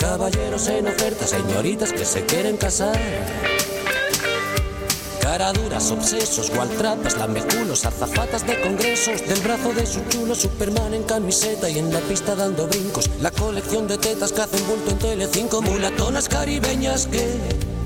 Caballeros 0.01 0.67
en 0.67 0.89
oferta, 0.89 1.25
señoritas 1.25 1.93
que 1.93 2.05
se 2.05 2.27
quieren 2.27 2.57
casar. 2.57 2.99
Caraduras, 5.21 5.93
obsesos, 5.93 6.51
gualtrapas, 6.51 7.17
lameculos, 7.17 7.87
azafatas 7.87 8.45
de 8.45 8.61
congresos, 8.61 9.25
del 9.25 9.39
brazo 9.39 9.73
de 9.73 9.87
su 9.87 10.01
chulo, 10.09 10.35
Superman 10.35 10.95
en 10.95 11.05
camiseta 11.05 11.71
y 11.71 11.79
en 11.79 11.93
la 11.95 12.01
pista 12.01 12.35
dando 12.35 12.67
brincos. 12.67 13.09
La 13.21 13.31
colección 13.31 13.87
de 13.87 13.99
tetas 13.99 14.33
que 14.33 14.41
hacen 14.41 14.67
bulto 14.67 14.91
en 14.91 14.99
Telecinco, 14.99 15.63
mulatonas 15.63 16.29
caribeñas 16.29 17.07
que 17.07 17.78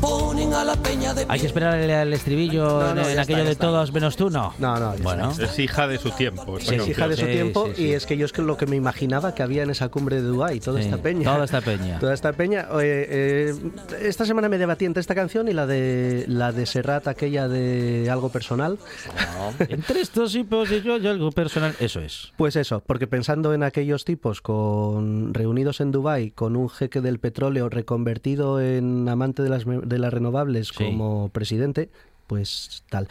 tiempo 0.00 0.27
ponen 0.38 0.54
a 0.54 0.64
la 0.64 0.76
peña 0.76 1.14
de 1.14 1.26
Hay 1.28 1.40
que 1.40 1.46
esperar 1.46 1.74
al, 1.74 1.90
al 1.90 2.12
estribillo 2.12 2.64
No, 2.80 2.88
en, 2.90 2.96
no, 2.96 3.08
en 3.08 3.14
ya 3.16 3.22
aquello 3.22 3.38
está, 3.38 3.44
de 3.46 3.52
está. 3.52 3.66
todos 3.66 3.92
menos 3.92 4.16
tú, 4.16 4.30
no. 4.30 4.54
No, 4.58 4.78
no, 4.78 4.94
Bueno, 5.02 5.32
Es 5.38 5.58
hija 5.58 5.86
de 5.88 5.98
su 5.98 6.10
tiempo. 6.10 6.58
Sí, 6.60 6.74
es 6.76 6.88
hija 6.88 7.08
de 7.08 7.16
su 7.16 7.26
Sí, 7.26 7.32
tiempo 7.32 7.66
sí, 7.68 7.72
sí. 7.76 7.82
y 7.86 7.92
es 7.92 8.06
que 8.06 8.16
yo 8.16 8.24
es 8.26 8.32
que 8.32 8.42
lo 8.42 8.56
que 8.56 8.66
me 8.66 8.76
imaginaba 8.76 9.34
que 9.34 9.42
había 9.42 9.62
en 9.62 9.70
esa 9.70 9.88
cumbre 9.88 10.16
de 10.16 10.22
Dubái, 10.22 10.60
toda 10.60 10.78
Sí, 10.80 10.84
esta 10.86 10.98
peña. 11.02 11.32
toda 11.32 11.44
esta 11.44 11.60
peña. 11.60 11.98
Toda 11.98 12.14
esta 12.14 12.32
peña. 12.32 12.68
Oye, 12.70 13.06
eh, 13.08 13.54
esta 14.02 14.24
semana 14.24 14.48
me 14.48 14.58
debatí 14.58 14.84
entre 14.84 15.00
esta 15.00 15.14
canción 15.14 15.48
y 15.48 15.52
la 15.52 15.66
de 15.66 16.24
la 16.28 16.52
de 16.52 16.66
Serrat, 16.66 17.08
aquella 17.08 17.48
de 17.48 18.08
algo 18.10 18.28
personal. 18.28 18.78
entre 19.68 20.00
estos 20.00 20.32
tipos 20.32 20.70
y 20.70 20.82
yo 20.82 20.94
hay 20.94 21.06
algo 21.06 21.30
personal. 21.32 21.74
Eso 21.80 22.00
es. 22.00 22.32
Pues 22.36 22.56
eso, 22.56 22.82
porque 22.86 23.06
pensando 23.06 23.54
en 23.54 23.62
aquellos 23.62 24.04
tipos 24.04 24.40
con 24.40 25.34
reunidos 25.34 25.80
en 25.80 25.90
Dubái 25.92 26.30
con 26.30 26.56
un 26.56 26.68
jeque 26.68 27.00
del 27.00 27.18
petróleo 27.18 27.68
reconvertido 27.68 28.60
en 28.60 29.08
amante 29.08 29.42
de 29.42 29.48
las, 29.48 29.64
de 29.66 29.98
las 29.98 30.12
renovables 30.28 30.68
Sí. 30.68 30.84
como 30.84 31.28
presidente, 31.30 31.90
pues 32.26 32.82
tal. 32.90 33.08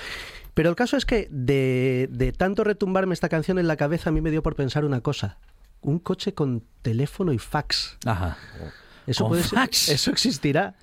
Pero 0.53 0.69
el 0.69 0.75
caso 0.75 0.97
es 0.97 1.05
que 1.05 1.27
de, 1.31 2.07
de 2.11 2.31
tanto 2.31 2.63
retumbarme 2.63 3.13
esta 3.13 3.29
canción 3.29 3.59
en 3.59 3.67
la 3.67 3.75
cabeza 3.77 4.09
a 4.09 4.13
mí 4.13 4.21
me 4.21 4.31
dio 4.31 4.41
por 4.43 4.55
pensar 4.55 4.85
una 4.85 5.01
cosa. 5.01 5.37
Un 5.81 5.99
coche 5.99 6.33
con 6.33 6.63
teléfono 6.81 7.31
y 7.33 7.37
fax. 7.37 7.97
Ajá. 8.05 8.37
Eso 9.05 9.23
¿Con 9.25 9.31
puede 9.31 9.43
ser- 9.43 9.69
eso 9.93 10.11
existirá. 10.11 10.75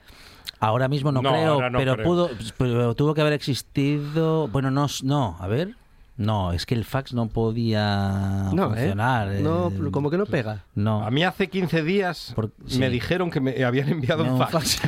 Ahora 0.60 0.88
mismo 0.88 1.10
no, 1.12 1.20
No, 1.20 1.30
creo, 1.30 1.70
no 1.70 1.78
pero 1.78 1.94
creo. 1.94 2.06
pudo, 2.06 2.30
pero 2.56 2.94
tuvo 2.94 3.12
que 3.14 3.20
haber 3.20 3.32
existido. 3.34 4.48
Bueno, 4.48 4.70
no, 4.70 4.86
no, 5.02 5.36
a 5.40 5.46
ver. 5.48 5.74
No, 6.16 6.52
es 6.52 6.64
que 6.64 6.76
el 6.76 6.84
fax 6.84 7.12
no 7.12 7.26
podía 7.28 8.50
No, 8.52 8.66
¿eh? 8.66 8.68
funcionar. 8.76 9.28
No, 9.40 9.72
como 9.90 10.10
que 10.10 10.16
no 10.16 10.26
pega. 10.26 10.64
No. 10.76 11.04
A 11.04 11.10
mí 11.10 11.24
hace 11.24 11.48
15 11.48 11.82
días 11.82 12.32
Por- 12.36 12.52
sí. 12.66 12.78
me 12.78 12.88
dijeron 12.88 13.32
que 13.32 13.40
me 13.40 13.64
habían 13.64 13.88
enviado 13.88 14.24
No, 14.24 14.36
un 14.36 14.40
un 14.42 14.48
fax. 14.48 14.80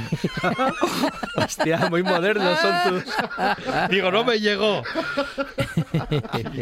Hostia, 1.36 1.88
muy 1.90 2.02
modernos 2.04 2.58
son 2.60 2.74
tus. 3.02 3.04
Digo, 3.90 4.10
no 4.12 4.24
me 4.24 4.38
llegó. 4.38 4.82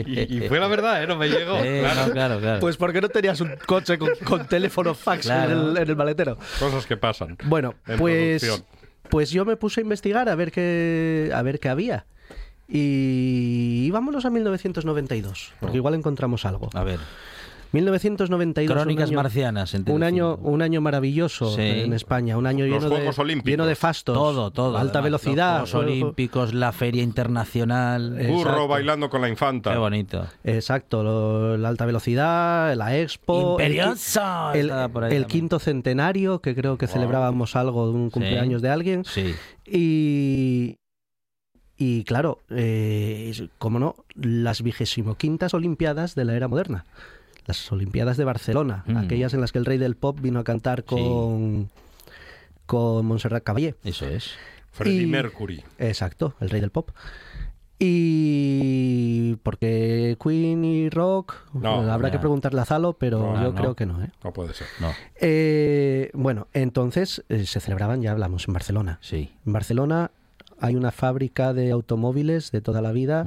Y, 0.06 0.36
y 0.44 0.48
fue 0.48 0.58
la 0.60 0.68
verdad, 0.68 1.02
¿eh? 1.02 1.06
No 1.06 1.16
me 1.16 1.28
llegó. 1.28 1.56
Eh, 1.62 1.80
Claro. 1.84 2.06
no, 2.06 2.12
claro, 2.12 2.40
claro. 2.40 2.60
Pues 2.60 2.76
¿por 2.76 2.92
qué 2.92 3.00
no 3.00 3.08
tenías 3.08 3.40
un 3.40 3.54
coche 3.66 3.98
con, 3.98 4.10
con 4.24 4.46
teléfono 4.46 4.94
fax 4.94 5.26
Claro. 5.26 5.52
en, 5.52 5.58
el, 5.72 5.76
en 5.82 5.88
el 5.90 5.96
maletero? 5.96 6.38
Cosas 6.58 6.86
que 6.86 6.96
pasan. 6.96 7.36
Bueno, 7.44 7.74
en 7.86 7.98
pues, 7.98 8.42
producción. 8.42 8.66
pues 9.10 9.30
yo 9.30 9.44
me 9.44 9.56
puse 9.56 9.80
a 9.80 9.82
investigar 9.82 10.28
a 10.28 10.34
ver 10.34 10.50
qué, 10.52 11.30
a 11.34 11.42
ver 11.42 11.60
qué 11.60 11.68
había. 11.68 12.06
Y, 12.68 13.84
y 13.86 13.90
vámonos 13.90 14.24
a 14.24 14.30
1992, 14.30 15.52
porque 15.60 15.76
igual 15.76 15.94
encontramos 15.94 16.44
algo. 16.44 16.70
a 16.74 16.84
ver. 16.84 16.98
1992. 17.72 18.72
Crónicas 18.72 19.08
un 19.08 19.14
año, 19.14 19.22
marcianas. 19.24 19.74
en 19.74 19.90
Un 19.90 20.04
año, 20.04 20.36
un 20.36 20.62
año 20.62 20.80
maravilloso 20.80 21.50
Sí. 21.56 21.60
en 21.62 21.92
España, 21.92 22.36
un 22.38 22.46
año 22.46 22.64
lleno 22.66 22.88
de, 22.88 22.96
Juegos 22.96 23.18
Olímpicos. 23.18 23.50
lleno 23.50 23.66
de 23.66 23.74
fastos. 23.74 24.14
Todo, 24.16 24.52
todo. 24.52 24.78
Alta 24.78 25.00
además. 25.00 25.04
velocidad. 25.22 25.60
Los 25.62 25.72
Juegos 25.72 25.90
Olímpicos, 25.90 26.54
la 26.54 26.70
Feria 26.70 27.02
Internacional. 27.02 28.10
Burro 28.28 28.38
exacto. 28.50 28.68
bailando 28.68 29.10
con 29.10 29.20
la 29.22 29.28
infanta. 29.28 29.72
Qué 29.72 29.78
bonito. 29.78 30.24
Exacto, 30.44 31.02
lo- 31.02 31.56
la 31.56 31.68
alta 31.68 31.84
velocidad, 31.84 32.76
la 32.76 32.96
expo. 32.96 33.58
el 33.58 33.72
Imperioso. 33.74 34.52
El, 34.54 34.70
el 35.10 35.26
quinto 35.26 35.58
centenario, 35.58 36.40
que 36.40 36.54
creo 36.54 36.78
que 36.78 36.86
celebrábamos 36.86 37.56
algo 37.56 37.88
de 37.88 37.92
un 37.94 38.10
cumpleaños 38.10 38.62
de 38.62 38.70
alguien. 38.70 39.04
Sí. 39.04 39.34
Y, 39.66 40.78
y 41.76 42.04
claro, 42.04 42.40
eh, 42.50 43.48
como 43.58 43.78
no, 43.78 43.96
las 44.14 44.62
vigésimo 44.62 45.16
quintas 45.16 45.54
Olimpiadas 45.54 46.14
de 46.14 46.24
la 46.24 46.34
era 46.36 46.48
moderna. 46.48 46.84
Las 47.46 47.70
Olimpiadas 47.72 48.16
de 48.16 48.24
Barcelona, 48.24 48.84
Mm. 48.86 48.96
aquellas 48.96 49.34
en 49.34 49.40
las 49.40 49.52
que 49.52 49.58
el 49.58 49.66
rey 49.66 49.76
del 49.78 49.96
pop 49.96 50.18
vino 50.20 50.40
a 50.40 50.44
cantar 50.44 50.84
con, 50.84 51.68
con 52.66 53.04
Montserrat 53.06 53.42
Caballé. 53.44 53.74
Eso 53.84 54.06
es. 54.08 54.30
Freddie 54.72 55.02
Y- 55.02 55.06
Mercury. 55.06 55.62
Exacto, 55.78 56.34
el 56.40 56.48
rey 56.50 56.60
del 56.60 56.70
pop. 56.70 56.90
Y 57.78 59.36
porque 59.42 60.16
Queen 60.22 60.64
y 60.64 60.88
Rock, 60.90 61.34
No, 61.54 61.90
habrá 61.92 62.10
que 62.10 62.18
preguntarle 62.18 62.60
a 62.60 62.64
Zalo, 62.64 62.94
pero 62.94 63.18
No, 63.18 63.34
yo 63.42 63.52
no. 63.52 63.54
creo 63.54 63.74
que 63.76 63.84
no. 63.86 64.02
¿eh? 64.02 64.10
No 64.22 64.32
puede 64.32 64.54
ser. 64.54 64.66
Eh, 65.20 66.10
bueno, 66.14 66.46
entonces 66.54 67.24
eh, 67.28 67.44
se 67.46 67.60
celebraban, 67.60 68.00
ya 68.02 68.12
hablamos, 68.12 68.46
en 68.48 68.54
Barcelona. 68.54 68.98
Sí. 69.02 69.32
En 69.46 69.52
Barcelona 69.52 70.10
hay 70.58 70.76
una 70.76 70.90
fábrica 70.90 71.52
de 71.52 71.70
automóviles 71.70 72.50
de 72.50 72.60
toda 72.60 72.80
la 72.82 72.92
vida. 72.92 73.24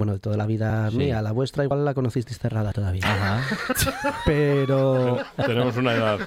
Bueno, 0.00 0.14
de 0.14 0.18
toda 0.18 0.38
la 0.38 0.46
vida 0.46 0.88
Sí. 0.90 0.96
mía, 0.96 1.20
la 1.20 1.30
vuestra 1.32 1.62
igual 1.62 1.84
la 1.84 1.92
conocisteis 1.92 2.38
cerrada 2.38 2.72
todavía. 2.72 3.04
Pero... 4.24 5.18
Tenemos 5.36 5.76
una 5.76 5.92
edad. 5.92 6.18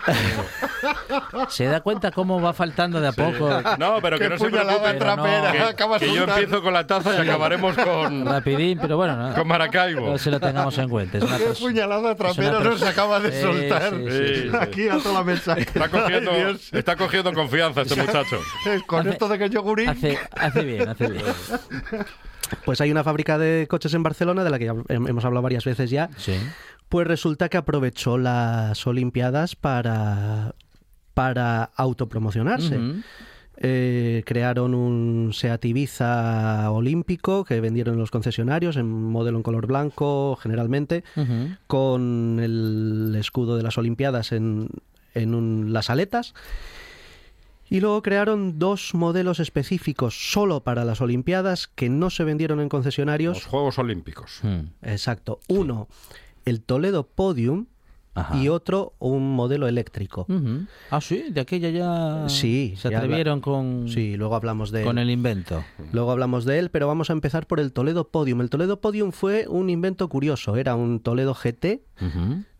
¿Se 1.49 1.65
da 1.65 1.81
cuenta 1.81 2.11
cómo 2.11 2.39
va 2.39 2.53
faltando 2.53 3.01
de 3.01 3.07
a 3.07 3.11
poco? 3.13 3.49
No, 3.79 3.97
pero 3.99 4.19
que 4.19 4.29
no 4.29 4.37
se 4.37 4.45
puñalada 4.45 4.77
preocupe. 4.77 4.99
trapera, 4.99 5.51
que, 5.51 5.59
acabas 5.61 5.99
que 6.03 6.13
yo 6.13 6.23
empiezo 6.25 6.61
con 6.61 6.71
la 6.71 6.85
taza 6.85 7.15
y 7.15 7.27
acabaremos 7.27 7.75
con, 7.75 8.25
Rapidín, 8.27 8.77
pero 8.79 8.95
bueno, 8.97 9.15
no, 9.15 9.33
con 9.33 9.47
Maracaibo. 9.47 10.07
no 10.11 10.17
se 10.19 10.29
lo 10.29 10.39
tengamos 10.39 10.77
en 10.77 10.89
cuenta. 10.89 11.17
Es 11.17 11.23
una 11.23 11.37
Qué 11.39 11.45
puñalada 11.59 12.13
trapera 12.15 12.59
nos 12.59 12.83
acaba 12.83 13.19
de 13.21 13.31
Sí, 13.31 13.41
soltar 13.41 13.89
sí, 13.89 14.05
sí, 14.11 14.49
sí. 14.51 14.55
aquí 14.59 14.87
a 14.87 14.97
toda 14.99 15.13
la 15.15 15.23
mesa. 15.23 15.53
Está 15.53 15.89
cogiendo, 15.89 16.31
Ay, 16.31 16.59
está 16.73 16.95
cogiendo 16.95 17.33
confianza 17.33 17.81
este 17.81 17.95
muchacho. 17.95 18.37
Con 18.85 18.99
Hace- 18.99 19.09
esto 19.09 19.27
de 19.29 19.39
que 19.39 19.49
yogurín. 19.49 19.89
Hace, 19.89 20.19
hace 20.39 20.63
bien, 20.63 20.89
hace 20.89 21.07
bien. 21.07 21.23
Pues 22.65 22.81
hay 22.81 22.91
una 22.91 23.03
fábrica 23.03 23.37
de 23.37 23.67
coches 23.69 23.93
en 23.93 24.03
Barcelona, 24.03 24.43
de 24.43 24.49
la 24.49 24.59
que 24.59 24.65
ya 24.65 24.75
hemos 24.89 25.25
hablado 25.25 25.41
varias 25.43 25.65
veces 25.65 25.89
ya. 25.89 26.09
Sí. 26.17 26.33
Pues 26.89 27.07
resulta 27.07 27.49
que 27.49 27.57
aprovechó 27.57 28.17
las 28.17 28.85
Olimpiadas 28.85 29.55
para, 29.55 30.53
para 31.13 31.63
autopromocionarse. 31.75 32.79
Eh, 33.57 34.23
crearon 34.25 34.73
un 34.73 35.31
Seat 35.33 35.63
Ibiza 35.65 36.69
olímpico 36.71 37.45
que 37.45 37.61
vendieron 37.61 37.93
en 37.93 37.99
los 37.99 38.09
concesionarios 38.09 38.77
en 38.77 38.87
modelo 38.91 39.37
en 39.37 39.43
color 39.43 39.67
blanco 39.67 40.35
generalmente 40.41 41.03
con 41.67 42.39
el 42.41 43.15
escudo 43.17 43.55
de 43.55 43.61
las 43.63 43.77
Olimpiadas 43.77 44.31
en, 44.31 44.69
en 45.13 45.35
un- 45.35 45.71
las 45.71 45.91
aletas 45.91 46.33
y 47.73 47.81
luego 47.81 48.03
crearon 48.03 48.59
dos 48.59 48.93
modelos 48.93 49.39
específicos 49.39 50.31
solo 50.31 50.59
para 50.61 50.85
las 50.85 51.01
Olimpiadas 51.01 51.67
que 51.67 51.89
no 51.89 52.11
se 52.11 52.23
vendieron 52.23 52.59
en 52.59 52.69
concesionarios 52.69 53.37
Los 53.37 53.45
Juegos 53.47 53.79
Olímpicos. 53.79 54.41
Hmm. 54.43 54.67
exacto 54.83 55.39
uno 55.47 55.87
el 56.45 56.61
Toledo 56.61 57.07
Podium 57.07 57.65
Ajá. 58.13 58.37
y 58.37 58.47
otro 58.47 58.93
un 58.99 59.35
modelo 59.35 59.67
eléctrico. 59.67 60.27
Ah, 60.91 61.01
sí, 61.01 61.25
de 61.31 61.41
aquella 61.41 61.71
ya 61.71 62.29
Sí, 62.29 62.75
se 62.77 62.91
ya 62.91 62.99
atrevieron 62.99 63.41
con, 63.41 63.89
sí 63.89 64.17
luego 64.17 64.35
hablamos 64.35 64.69
de 64.69 64.83
con 64.83 64.99
el 64.99 65.09
invento. 65.09 65.63
Luego 65.91 66.11
hablamos 66.11 66.45
de 66.45 66.59
él, 66.59 66.69
pero 66.69 66.85
vamos 66.85 67.09
a 67.09 67.13
empezar 67.13 67.47
por 67.47 67.59
el 67.59 67.73
Toledo 67.73 68.09
Podium. 68.09 68.41
El 68.41 68.51
Toledo 68.51 68.81
Podium 68.81 69.11
fue 69.11 69.47
un 69.47 69.71
invento 69.71 70.07
curioso. 70.09 70.57
Era 70.57 70.75
un 70.75 70.99
Toledo 70.99 71.33
GT, 71.33 71.81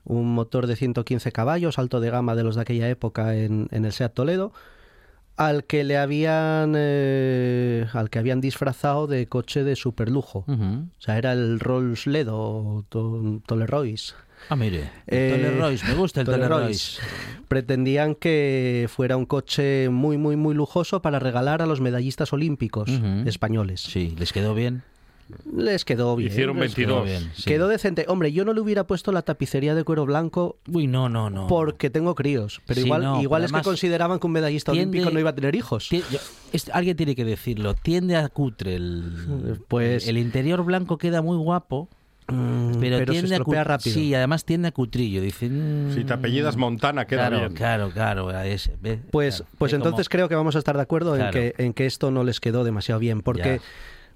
un 0.06 0.34
motor 0.34 0.66
de 0.66 0.76
115 0.76 1.32
caballos, 1.32 1.78
alto 1.78 2.00
de 2.00 2.10
gama 2.10 2.34
de 2.34 2.44
los 2.44 2.56
de 2.56 2.62
aquella 2.62 2.90
época 2.90 3.36
en, 3.36 3.68
en 3.70 3.86
el 3.86 3.92
Seat 3.92 4.16
Toledo, 4.16 4.54
al 5.36 5.64
que 5.66 5.84
le 5.84 5.98
habían 5.98 6.74
eh, 6.76 7.86
al 7.94 8.10
que 8.10 8.20
habían 8.20 8.42
disfrazado 8.42 9.08
de 9.08 9.28
coche 9.28 9.64
de 9.64 9.76
superlujo. 9.76 10.46
Ujú. 10.48 10.64
O 10.98 11.02
sea, 11.02 11.18
era 11.18 11.34
el 11.34 11.60
Rolls 11.60 12.08
Ledo 12.08 12.38
o 12.40 12.86
to- 12.90 13.42
Tole 13.46 13.66
Royce. 13.66 14.14
Ah, 14.50 14.56
mire, 14.58 14.90
el 15.08 15.18
Eh, 15.18 15.30
Tole 15.32 15.58
Royce, 15.62 15.86
me 15.88 15.94
gusta 15.96 16.20
el 16.22 16.26
Tole 16.26 16.38
Tole 16.38 16.50
Royce. 16.50 17.00
Royce. 17.02 17.44
Pretendían 17.48 18.16
que 18.16 18.88
fuera 18.90 19.16
un 19.16 19.26
coche 19.26 19.88
muy, 19.90 20.18
muy, 20.18 20.36
muy 20.36 20.54
lujoso 20.54 21.02
para 21.02 21.20
regalar 21.20 21.62
a 21.62 21.66
los 21.66 21.80
medallistas 21.82 22.34
olímpicos 22.34 22.90
españoles. 23.26 23.80
Sí, 23.82 24.16
les 24.18 24.34
quedó 24.34 24.54
bien. 24.54 24.84
Les 25.56 25.86
quedó 25.86 26.16
bien. 26.16 26.32
Hicieron 26.32 26.60
les 26.60 26.76
22. 26.76 27.06
bien, 27.06 27.32
sí. 27.36 27.44
Quedó 27.46 27.68
decente. 27.68 28.06
Hombre, 28.08 28.32
yo 28.32 28.46
no 28.46 28.54
le 28.54 28.62
hubiera 28.62 28.86
puesto 28.86 29.12
la 29.12 29.22
tapicería 29.22 29.74
de 29.76 29.84
cuero 29.84 30.06
blanco 30.06 30.58
Uy, 30.72 30.88
no, 30.88 31.10
no, 31.10 31.30
no. 31.30 31.48
porque 31.48 31.90
tengo 31.90 32.14
críos. 32.16 32.62
Pero 32.68 32.82
Sí, 32.82 32.86
igual, 32.88 33.04
no, 33.04 33.22
igual 33.22 33.42
pero 33.44 33.58
es 33.58 33.62
que 33.64 33.66
consideraban 33.70 34.20
que 34.20 34.28
un 34.28 34.34
medallista 34.34 34.72
tiende- 34.72 34.90
olímpico 34.98 35.14
no 35.14 35.20
iba 35.20 35.30
a 35.32 35.36
tener 35.36 35.56
hijos. 35.56 35.90
Ti- 35.90 36.04
yo- 36.12 36.20
es- 36.52 36.70
alguien 36.70 36.96
tiene 36.98 37.16
que 37.16 37.26
decirlo. 37.26 37.74
Tiende 37.74 38.16
a 38.16 38.30
cutre 38.30 38.76
el. 38.76 39.04
Pues- 39.68 40.08
El 40.08 40.18
interior 40.18 40.64
blanco 40.64 40.98
queda 40.98 41.22
muy 41.22 41.38
guapo. 41.38 41.90
Mm, 42.28 42.80
Pero, 42.80 43.00
pero 43.00 43.14
se 43.14 43.20
tiende 43.28 43.58
a 43.58 43.64
rápido. 43.66 43.94
Sí, 43.94 44.16
además 44.16 44.46
tiende 44.46 44.70
a 44.70 44.72
cutrillo. 44.72 45.22
Dicen. 45.22 45.92
Si 45.94 46.06
te 46.06 46.14
apellidas 46.14 46.56
Montana, 46.56 47.06
queda 47.06 47.28
claro, 47.28 47.40
bien. 47.40 47.54
Claro, 47.54 47.90
claro, 47.92 48.30
a 48.30 48.48
ese. 48.48 48.78
ve, 48.82 48.98
Pues, 49.12 49.38
claro, 49.40 49.52
pues 49.58 49.74
entonces 49.74 50.08
creo 50.08 50.30
que 50.30 50.36
vamos 50.36 50.56
a 50.56 50.60
estar 50.60 50.76
de 50.78 50.82
acuerdo 50.84 51.16
Claro. 51.16 51.38
en, 51.38 51.52
que, 51.52 51.64
en 51.64 51.74
que 51.74 51.86
esto 51.86 52.12
no 52.12 52.24
les 52.24 52.40
quedó 52.40 52.64
demasiado 52.64 53.00
bien. 53.00 53.22
Porque 53.22 53.60
Ya. 53.60 53.62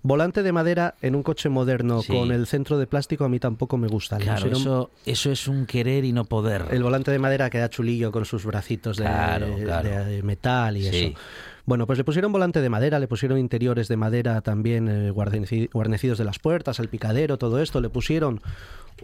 Volante 0.03 0.43
de 0.43 0.51
madera 0.51 0.95
en 1.01 1.15
un 1.15 1.23
coche 1.23 1.49
moderno 1.49 2.01
Sí. 2.01 2.13
con 2.13 2.31
el 2.31 2.47
centro 2.47 2.77
de 2.77 2.87
plástico 2.87 3.25
a 3.25 3.29
mí 3.29 3.39
tampoco 3.39 3.77
me 3.77 3.87
gusta. 3.87 4.17
Claro, 4.17 4.47
eso, 4.51 4.91
eso 5.05 5.31
es 5.31 5.47
un 5.47 5.65
querer 5.65 6.05
y 6.05 6.13
no 6.13 6.25
poder. 6.25 6.65
El 6.71 6.83
volante 6.83 7.11
de 7.11 7.19
madera 7.19 7.49
queda 7.49 7.69
chulillo 7.69 8.11
con 8.11 8.25
sus 8.25 8.45
bracitos 8.45 8.97
de, 8.97 9.03
Claro, 9.05 9.55
claro. 9.63 10.05
de 10.05 10.23
metal 10.23 10.77
y 10.77 10.83
Sí. 10.89 10.97
eso. 11.07 11.19
Bueno, 11.65 11.85
pues 11.85 11.97
le 11.97 12.05
pusieron 12.05 12.31
volante 12.31 12.61
de 12.61 12.69
madera, 12.69 12.97
le 12.99 13.09
pusieron 13.09 13.37
interiores 13.37 13.89
de 13.89 13.97
madera 13.97 14.39
también 14.41 14.87
eh, 14.87 15.11
guarneci- 15.11 15.69
guarnecidos 15.73 16.17
de 16.17 16.23
las 16.23 16.39
puertas, 16.39 16.79
el 16.79 16.87
picadero, 16.87 17.37
todo 17.37 17.59
esto. 17.61 17.81
Le 17.81 17.89
pusieron 17.89 18.39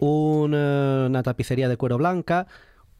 eh, 0.00 1.04
una 1.08 1.22
tapicería 1.22 1.68
de 1.68 1.76
cuero 1.76 1.98
blanca, 1.98 2.46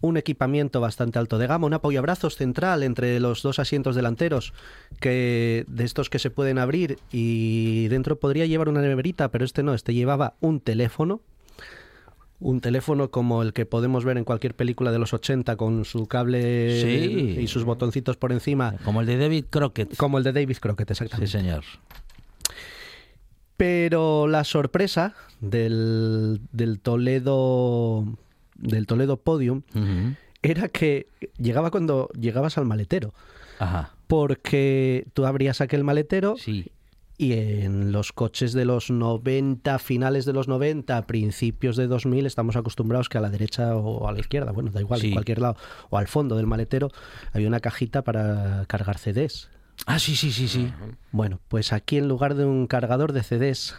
un 0.05 0.17
equipamiento 0.17 0.81
bastante 0.81 1.19
alto 1.19 1.39
de 1.39 1.47
gama, 1.47 1.67
un 1.67 1.73
apoyabrazos 1.75 2.37
central 2.37 2.83
entre 2.83 3.19
los 3.21 3.43
dos 3.43 3.59
asientos 3.59 3.97
delanteros, 3.97 4.53
que 5.01 5.65
de 5.67 5.85
estos 5.85 6.11
que 6.11 6.19
se 6.19 6.31
pueden 6.31 6.59
abrir 6.59 6.99
y 7.11 7.89
dentro 7.89 8.19
podría 8.19 8.45
llevar 8.47 8.69
una 8.69 8.83
neverita, 8.83 9.31
pero 9.31 9.45
este 9.45 9.63
no, 9.63 9.73
este 9.75 9.95
llevaba 9.95 10.35
un 10.41 10.61
teléfono, 10.61 11.21
un 12.41 12.61
teléfono 12.61 13.11
como 13.11 13.43
el 13.43 13.53
que 13.55 13.65
podemos 13.65 14.05
ver 14.05 14.19
en 14.19 14.25
cualquier 14.25 14.55
película 14.55 14.93
de 14.93 14.99
los 14.99 15.15
80 15.15 15.57
con 15.57 15.85
su 15.87 16.07
cable 16.07 16.81
Sí. 16.83 17.39
y 17.41 17.47
sus 17.47 17.65
botoncitos 17.65 18.17
por 18.19 18.33
encima, 18.33 18.75
Como 18.85 19.01
el 19.01 19.07
de 19.07 19.17
David 19.17 19.47
Crockett. 19.49 19.97
como 19.97 20.19
el 20.19 20.25
de 20.25 20.33
David 20.35 20.57
Crockett, 20.61 20.89
Sí, 20.89 20.93
exactamente. 20.93 21.31
señor. 21.33 21.65
Pero 23.57 24.27
la 24.27 24.45
sorpresa 24.45 25.15
del, 25.41 26.41
del 26.53 26.81
Toledo 26.81 28.05
del 28.55 28.87
Toledo 28.87 29.17
Podium 29.19 29.63
era 30.43 30.69
que 30.69 31.07
llegaba 31.39 31.71
cuando 31.71 32.09
llegabas 32.19 32.59
al 32.59 32.67
maletero, 32.67 33.15
Ajá. 33.59 33.95
porque 34.07 35.07
tú 35.15 35.25
abrías 35.27 35.61
aquel 35.61 35.85
maletero 35.85 36.37
Sí. 36.37 36.67
y 37.17 37.33
en 37.33 37.93
los 37.93 38.13
coches 38.13 38.53
de 38.53 38.65
los 38.65 38.91
90, 38.91 39.79
finales 39.79 40.25
de 40.25 40.33
los 40.33 40.49
90, 40.49 41.01
principios 41.07 41.77
de 41.77 41.87
2000, 41.87 42.27
estamos 42.27 42.57
acostumbrados 42.57 43.09
que 43.09 43.19
a 43.19 43.21
la 43.21 43.31
derecha 43.31 43.77
o 43.77 44.07
a 44.09 44.13
la 44.13 44.21
izquierda, 44.21 44.53
bueno, 44.53 44.71
da 44.71 44.81
igual, 44.81 45.01
Sí. 45.01 45.09
en 45.09 45.13
cualquier 45.15 45.41
lado, 45.41 45.57
o 45.91 45.97
al 45.99 46.09
fondo 46.09 46.37
del 46.37 46.47
maletero, 46.47 46.91
había 47.33 47.49
una 47.49 47.61
cajita 47.61 48.03
para 48.03 48.65
cargar 48.67 48.99
CDs. 48.99 49.49
Ah, 49.87 49.99
sí, 49.99 50.15
sí, 50.15 50.31
sí, 50.31 50.47
sí. 50.49 50.73
Bueno, 51.11 51.41
pues 51.49 51.73
aquí 51.73 51.97
en 51.97 52.07
lugar 52.09 52.35
de 52.35 52.45
un 52.45 52.67
cargador 52.67 53.13
de 53.13 53.23
CDs 53.23 53.75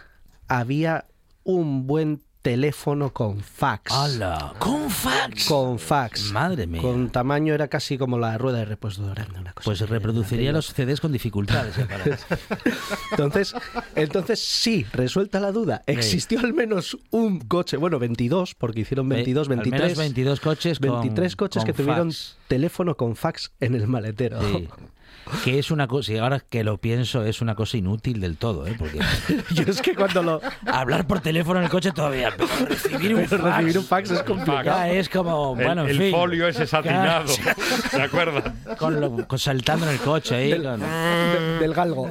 había 0.48 1.06
un 1.44 1.86
buen 1.86 2.20
teléfono 2.46 3.12
con 3.12 3.40
fax. 3.40 3.90
¡Hala! 3.92 4.54
¡Con 4.60 4.88
fax! 4.88 5.46
Con 5.48 5.80
fax. 5.80 6.30
Madre 6.30 6.68
mía. 6.68 6.80
Con 6.80 7.10
tamaño 7.10 7.52
era 7.52 7.66
casi 7.66 7.98
como 7.98 8.20
la 8.20 8.38
rueda 8.38 8.58
de 8.58 8.66
repuesto 8.66 9.04
grande. 9.10 9.40
Una 9.40 9.52
cosa 9.52 9.64
Pues 9.64 9.80
reproduciría 9.80 10.52
los 10.52 10.66
CDs 10.72 11.00
con 11.00 11.10
dificultades. 11.10 11.74
Entonces, 13.10 13.52
entonces 13.96 14.38
sí, 14.38 14.86
resuelta 14.92 15.40
la 15.40 15.50
duda. 15.50 15.82
Existió 15.86 16.38
al 16.38 16.54
menos 16.54 16.96
un 17.10 17.40
coche, 17.40 17.76
bueno, 17.78 17.98
22, 17.98 18.54
porque 18.54 18.82
hicieron 18.82 19.08
22, 19.08 19.48
Ve- 19.48 19.54
al 19.54 19.58
23. 19.62 19.82
menos 19.82 19.98
22 19.98 20.40
coches 20.40 20.78
con- 20.78 20.90
23 21.00 21.34
coches 21.36 21.62
con 21.64 21.66
que 21.66 21.72
tuvieron 21.72 22.12
teléfono 22.46 22.96
con 22.96 23.16
fax 23.16 23.50
en 23.58 23.74
el 23.74 23.88
maletero. 23.88 24.40
Sí. 24.40 24.68
Que 25.44 25.58
es 25.58 25.70
una 25.72 25.88
cosa, 25.88 26.12
y 26.12 26.18
ahora 26.18 26.38
que 26.40 26.62
lo 26.62 26.78
pienso, 26.78 27.24
es 27.24 27.40
una 27.40 27.54
cosa 27.56 27.76
inútil 27.76 28.20
del 28.20 28.36
todo, 28.36 28.66
¿eh? 28.66 28.76
Porque 28.78 29.00
Yo 29.54 29.64
es 29.64 29.82
que 29.82 29.94
cuando 29.94 30.22
lo 30.22 30.40
hablar 30.66 31.06
por 31.08 31.20
teléfono 31.20 31.58
en 31.58 31.64
el 31.64 31.70
coche 31.70 31.90
todavía, 31.92 32.32
pero 32.36 32.48
recibir 32.68 33.14
un 33.14 33.26
pero 33.28 33.42
fax, 33.42 33.54
recibir 33.56 33.78
un 33.78 33.84
fax 33.84 34.10
es 34.12 34.22
complicado. 34.22 34.64
ya 34.64 34.88
es 34.90 35.08
como, 35.08 35.56
El, 35.58 35.64
bueno, 35.66 35.82
en 35.82 35.88
el 35.90 35.98
fin. 35.98 36.10
folio 36.12 36.46
ese 36.46 36.66
satinado. 36.66 37.26
¿Se 37.26 38.02
acuerdan? 38.02 38.54
Con 38.78 39.00
lo- 39.00 39.26
con- 39.26 39.38
saltando 39.38 39.86
en 39.86 39.92
el 39.94 39.98
coche 40.00 40.34
ahí. 40.36 40.62
con- 40.62 40.78
de- 40.80 41.58
del 41.58 41.74
galgo. 41.74 42.08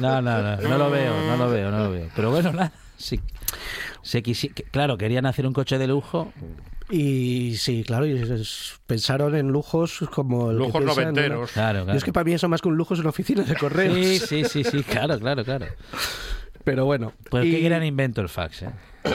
No, 0.00 0.20
no, 0.20 0.42
no, 0.42 0.56
no 0.56 0.78
lo 0.78 0.90
veo, 0.90 1.14
no 1.28 1.36
lo 1.36 1.50
veo, 1.50 1.70
no 1.70 1.78
lo 1.84 1.90
veo. 1.92 2.08
Pero 2.14 2.30
bueno, 2.30 2.52
nada, 2.52 2.72
sí. 2.96 3.20
Se 4.02 4.22
quisi- 4.22 4.52
que- 4.52 4.64
claro, 4.64 4.98
querían 4.98 5.24
hacer 5.26 5.46
un 5.46 5.52
coche 5.54 5.78
de 5.78 5.86
lujo. 5.86 6.32
Y 6.90 7.56
sí, 7.56 7.84
claro, 7.84 8.06
y 8.06 8.12
es- 8.12 8.74
pensaron 8.86 9.34
en 9.34 9.48
lujos 9.48 10.00
como 10.14 10.50
el 10.50 10.56
Lujos 10.56 10.72
piensa 10.72 11.02
en 11.02 11.08
una- 11.08 11.10
noventeros. 11.12 11.52
Claro, 11.52 11.78
Yo 11.80 11.84
claro. 11.84 11.98
es 11.98 12.04
que 12.04 12.12
para 12.12 12.24
mí 12.24 12.32
eso 12.32 12.48
más 12.48 12.62
que 12.62 12.68
un 12.68 12.76
lujo 12.76 12.94
es 12.94 13.00
una 13.00 13.10
oficina 13.10 13.42
de 13.42 13.54
correos. 13.56 13.94
Sí, 13.94 14.18
sí, 14.18 14.44
sí, 14.44 14.64
sí, 14.64 14.82
claro, 14.82 15.18
claro, 15.18 15.44
claro. 15.44 15.66
Pero 16.70 16.84
bueno. 16.84 17.12
Pues 17.30 17.46
y- 17.46 17.50
qué 17.52 17.60
gran 17.60 17.84
invento 17.84 18.20
el 18.20 18.28
fax, 18.28 18.62
¿eh? 18.62 18.70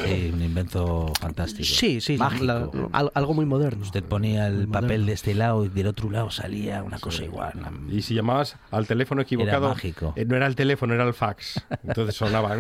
Sí, 0.08 0.32
un 0.34 0.42
invento 0.42 1.12
fantástico. 1.20 1.66
Sí, 1.66 2.02
sí, 2.02 2.18
Mágico. 2.18 2.46
la- 2.46 2.70
al- 2.94 3.12
algo 3.14 3.34
muy 3.36 3.46
moderno. 3.46 3.84
Usted 3.84 4.04
ponía 4.04 4.48
el 4.48 4.68
papel 4.68 5.06
de 5.06 5.14
este 5.14 5.36
lado 5.36 5.66
y 5.66 5.70
del 5.70 5.86
otro 5.88 6.10
lado 6.10 6.32
salía 6.32 6.82
una 6.82 6.98
cosa 7.00 7.24
igual. 7.24 7.52
una- 7.56 7.72
Y 7.96 8.02
si 8.02 8.16
llamabas 8.16 8.56
al 8.72 8.88
teléfono 8.88 9.22
equivocado, 9.22 9.70
mágico. 9.70 10.14
eh, 10.16 10.26
no 10.26 10.36
era 10.36 10.48
el 10.48 10.56
teléfono, 10.56 10.96
era 10.96 11.04
el 11.04 11.14
fax. 11.14 11.62
Entonces 11.86 12.16
sonaba. 12.16 12.54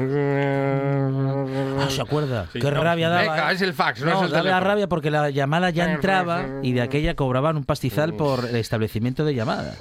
Ah, 1.79 1.87
¿se 1.89 2.01
acuerda? 2.01 2.47
Sí, 2.53 2.59
Qué 2.59 2.69
no, 2.71 2.83
rabia 2.83 3.09
daba. 3.09 3.21
venga, 3.21 3.51
¿eh? 3.51 3.55
es 3.55 3.61
el 3.61 3.73
fax, 3.73 4.01
no 4.01 4.07
es 4.09 4.13
el 4.21 4.29
daba 4.31 4.41
teléfono. 4.43 4.59
rabia 4.65 4.87
porque 4.87 5.09
la 5.11 5.29
llamada 5.29 5.69
ya 5.71 5.91
entraba 5.91 6.45
y 6.61 6.73
de 6.73 6.81
aquella 6.81 7.15
cobraban 7.15 7.57
un 7.57 7.63
pastizal 7.63 8.13
por 8.13 8.45
el 8.45 8.55
establecimiento 8.57 9.25
de 9.25 9.33
llamada. 9.33 9.75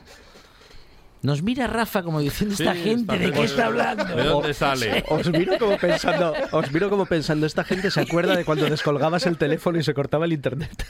Nos 1.22 1.40
mira 1.42 1.68
Rafa 1.68 2.02
como 2.02 2.18
diciendo 2.20 2.54
esta 2.58 2.74
Sí, 2.74 2.80
gente, 2.82 3.16
¿de 3.16 3.30
qué 3.30 3.44
está 3.44 3.66
hablando? 3.66 4.04
¿De 4.04 4.24
dónde 4.24 4.52
sale? 4.54 5.04
Os 5.08 5.30
miro 5.30 5.56
como 5.58 5.76
pensando, 5.78 6.34
os 6.50 6.72
miro 6.72 6.90
como 6.90 7.06
pensando, 7.06 7.46
esta 7.46 7.62
gente 7.62 7.90
se 7.92 8.00
acuerda 8.00 8.34
de 8.36 8.44
cuando 8.44 8.68
descolgabas 8.68 9.24
el 9.26 9.38
teléfono 9.38 9.78
y 9.78 9.84
se 9.84 9.94
cortaba 9.94 10.24
el 10.24 10.32
internet. 10.32 10.84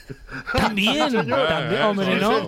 También, 0.53 1.13
también, 1.13 1.83
hombre, 1.83 2.17
¿no? 2.19 2.47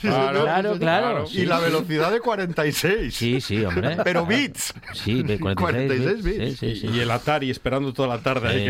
Claro, 0.00 0.42
Claro, 0.44 0.78
claro. 0.78 1.24
Y 1.30 1.44
la 1.44 1.58
velocidad 1.58 2.10
de 2.10 2.20
46. 2.20 3.14
Sí, 3.14 3.40
sí, 3.42 3.64
hombre. 3.64 3.98
Pero 4.02 4.24
bits. 4.24 4.72
Sí, 4.94 5.22
de 5.22 5.38
46, 5.38 6.02
46 6.02 6.24
bits. 6.24 6.38
bits. 6.38 6.58
Sí, 6.58 6.74
sí, 6.74 6.80
sí. 6.88 6.96
Y 6.96 7.00
el 7.00 7.10
Atari 7.10 7.50
esperando 7.50 7.92
toda 7.92 8.08
la 8.08 8.18
tarde 8.22 8.48
ahí 8.48 8.64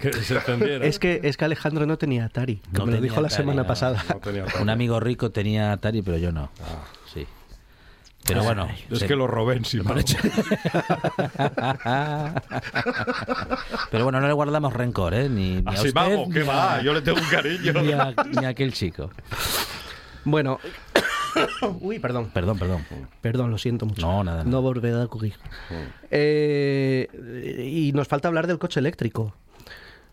que, 0.00 0.10
que 0.10 0.22
se 0.22 0.34
encendiera. 0.36 0.86
Es 0.86 0.98
que, 1.00 1.20
es 1.24 1.36
que 1.36 1.44
Alejandro 1.44 1.86
no 1.86 1.98
tenía 1.98 2.26
Atari, 2.26 2.62
No 2.72 2.86
me 2.86 2.92
lo 2.92 2.98
tenía 2.98 3.00
dijo 3.10 3.20
la 3.20 3.26
Atari, 3.26 3.42
semana 3.42 3.62
no. 3.62 3.66
pasada. 3.68 4.04
No 4.08 4.20
tenía 4.20 4.42
Atari. 4.44 4.62
Un 4.62 4.70
amigo 4.70 5.00
rico 5.00 5.30
tenía 5.32 5.72
Atari, 5.72 6.02
pero 6.02 6.18
yo 6.18 6.30
no. 6.30 6.50
Sí. 6.56 6.62
Pero 8.26 8.42
bueno. 8.44 8.68
Es 8.90 8.98
se- 8.98 9.06
que 9.06 9.16
lo 9.16 9.26
robé 9.26 9.56
encima. 9.56 9.94
Pero 13.90 14.04
bueno, 14.04 14.20
no 14.20 14.26
le 14.26 14.32
guardamos 14.32 14.72
rencor, 14.72 15.14
¿eh? 15.14 15.28
Ni, 15.28 15.56
ni 15.62 15.64
a 15.66 15.70
Así 15.70 15.88
usted, 15.88 15.94
vamos, 15.94 16.28
¿qué 16.32 16.40
ni 16.40 16.48
a- 16.48 16.52
va? 16.52 16.82
Yo 16.82 16.92
le 16.92 17.00
tengo 17.02 17.18
un 17.18 17.26
cariño. 17.28 17.72
Ni 17.82 17.92
a, 17.92 18.14
ni 18.38 18.44
a 18.44 18.48
aquel 18.48 18.72
chico. 18.72 19.10
Bueno, 20.24 20.58
uy, 21.80 21.98
perdón, 21.98 22.30
Perdón, 22.34 22.58
perdón. 22.58 22.84
perdón, 23.20 23.50
lo 23.50 23.58
siento 23.58 23.86
mucho. 23.86 24.02
No, 24.06 24.22
nada. 24.24 24.44
No 24.44 24.60
volverá 24.62 25.00
a 25.02 25.04
ocurrir. 25.04 25.34
Eh, 26.10 27.08
y 27.72 27.92
nos 27.92 28.08
falta 28.08 28.28
hablar 28.28 28.46
del 28.46 28.58
coche 28.58 28.80
eléctrico. 28.80 29.34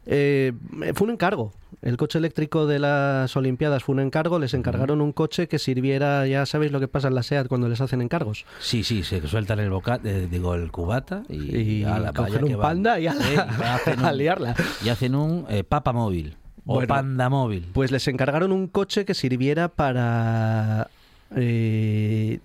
Eh, 0.05 0.53
fue 0.93 1.07
un 1.07 1.13
encargo. 1.13 1.51
El 1.81 1.97
coche 1.97 2.17
eléctrico 2.17 2.65
de 2.67 2.79
las 2.79 3.35
Olimpiadas 3.35 3.83
fue 3.83 3.93
un 3.93 3.99
encargo. 3.99 4.39
Les 4.39 4.53
encargaron 4.53 5.01
un 5.01 5.11
coche 5.11 5.47
que 5.47 5.59
sirviera, 5.59 6.25
ya 6.25 6.45
sabéis 6.45 6.71
lo 6.71 6.79
que 6.79 6.87
pasa 6.87 7.09
en 7.09 7.15
la 7.15 7.21
SEAT 7.23 7.47
cuando 7.47 7.67
les 7.69 7.79
hacen 7.81 8.01
encargos. 8.01 8.45
Sí, 8.59 8.83
sí, 8.83 9.03
se 9.03 9.25
sueltan 9.27 9.59
el 9.59 9.69
boca, 9.69 9.99
eh, 10.03 10.27
digo, 10.31 10.55
el 10.55 10.71
cubata 10.71 11.23
y, 11.29 11.83
cogen 12.15 12.45
que 12.47 12.55
un 12.55 12.59
van. 12.61 12.61
panda 12.61 12.99
y 12.99 13.07
a, 13.07 13.11
hacen 13.75 14.03
a 14.03 14.11
un- 14.11 14.17
liarla. 14.17 14.55
Y 14.83 14.89
hacen 14.89 15.15
un 15.15 15.45
eh, 15.49 15.63
papa 15.63 15.91
móvil 15.93 16.37
o 16.65 16.75
Bueno. 16.75 16.87
panda 16.87 17.29
móvil. 17.29 17.67
Pues 17.73 17.91
les 17.91 18.07
encargaron 18.07 18.51
un 18.51 18.67
coche 18.67 19.05
que 19.05 19.13
sirviera 19.13 19.67
para 19.67 20.89
eh, 21.35 22.39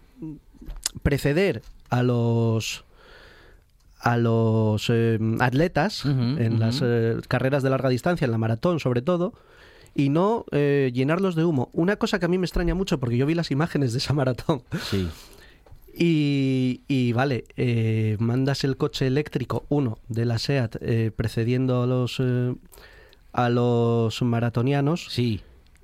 preceder 1.02 1.62
a 1.88 2.02
los 2.02 2.84
a 4.00 4.16
los 4.16 4.86
eh, 4.88 5.18
atletas 5.40 6.04
en 6.04 6.58
las 6.58 6.80
eh, 6.82 7.16
carreras 7.28 7.62
de 7.62 7.70
larga 7.70 7.88
distancia, 7.90 8.24
en 8.24 8.30
la 8.32 8.38
maratón 8.38 8.80
sobre 8.80 9.02
todo, 9.02 9.34
y 9.94 10.08
no 10.08 10.44
eh, 10.52 10.90
llenarlos 10.94 11.34
de 11.34 11.44
humo. 11.44 11.68
Una 11.72 11.96
cosa 11.96 12.18
que 12.18 12.24
a 12.24 12.28
mí 12.28 12.38
me 12.38 12.46
extraña 12.46 12.74
mucho 12.74 12.98
porque 12.98 13.16
yo 13.16 13.26
vi 13.26 13.34
las 13.34 13.50
imágenes 13.50 13.92
de 13.92 13.98
esa 13.98 14.14
maratón 14.20 14.62
Sí. 14.90 15.08
y, 15.94 16.80
y 16.88 17.12
vale, 17.12 17.44
eh, 17.56 18.16
mandas 18.20 18.64
el 18.64 18.76
coche 18.76 19.06
eléctrico, 19.06 19.64
uno 19.68 19.98
de 20.08 20.24
la 20.24 20.38
SEAT, 20.38 20.76
eh, 20.80 21.10
precediendo 21.14 21.82
a 21.82 21.86
los, 21.86 22.22
a 23.32 23.48
los 23.50 24.22
maratonianos. 24.22 25.06
Sí. 25.10 25.40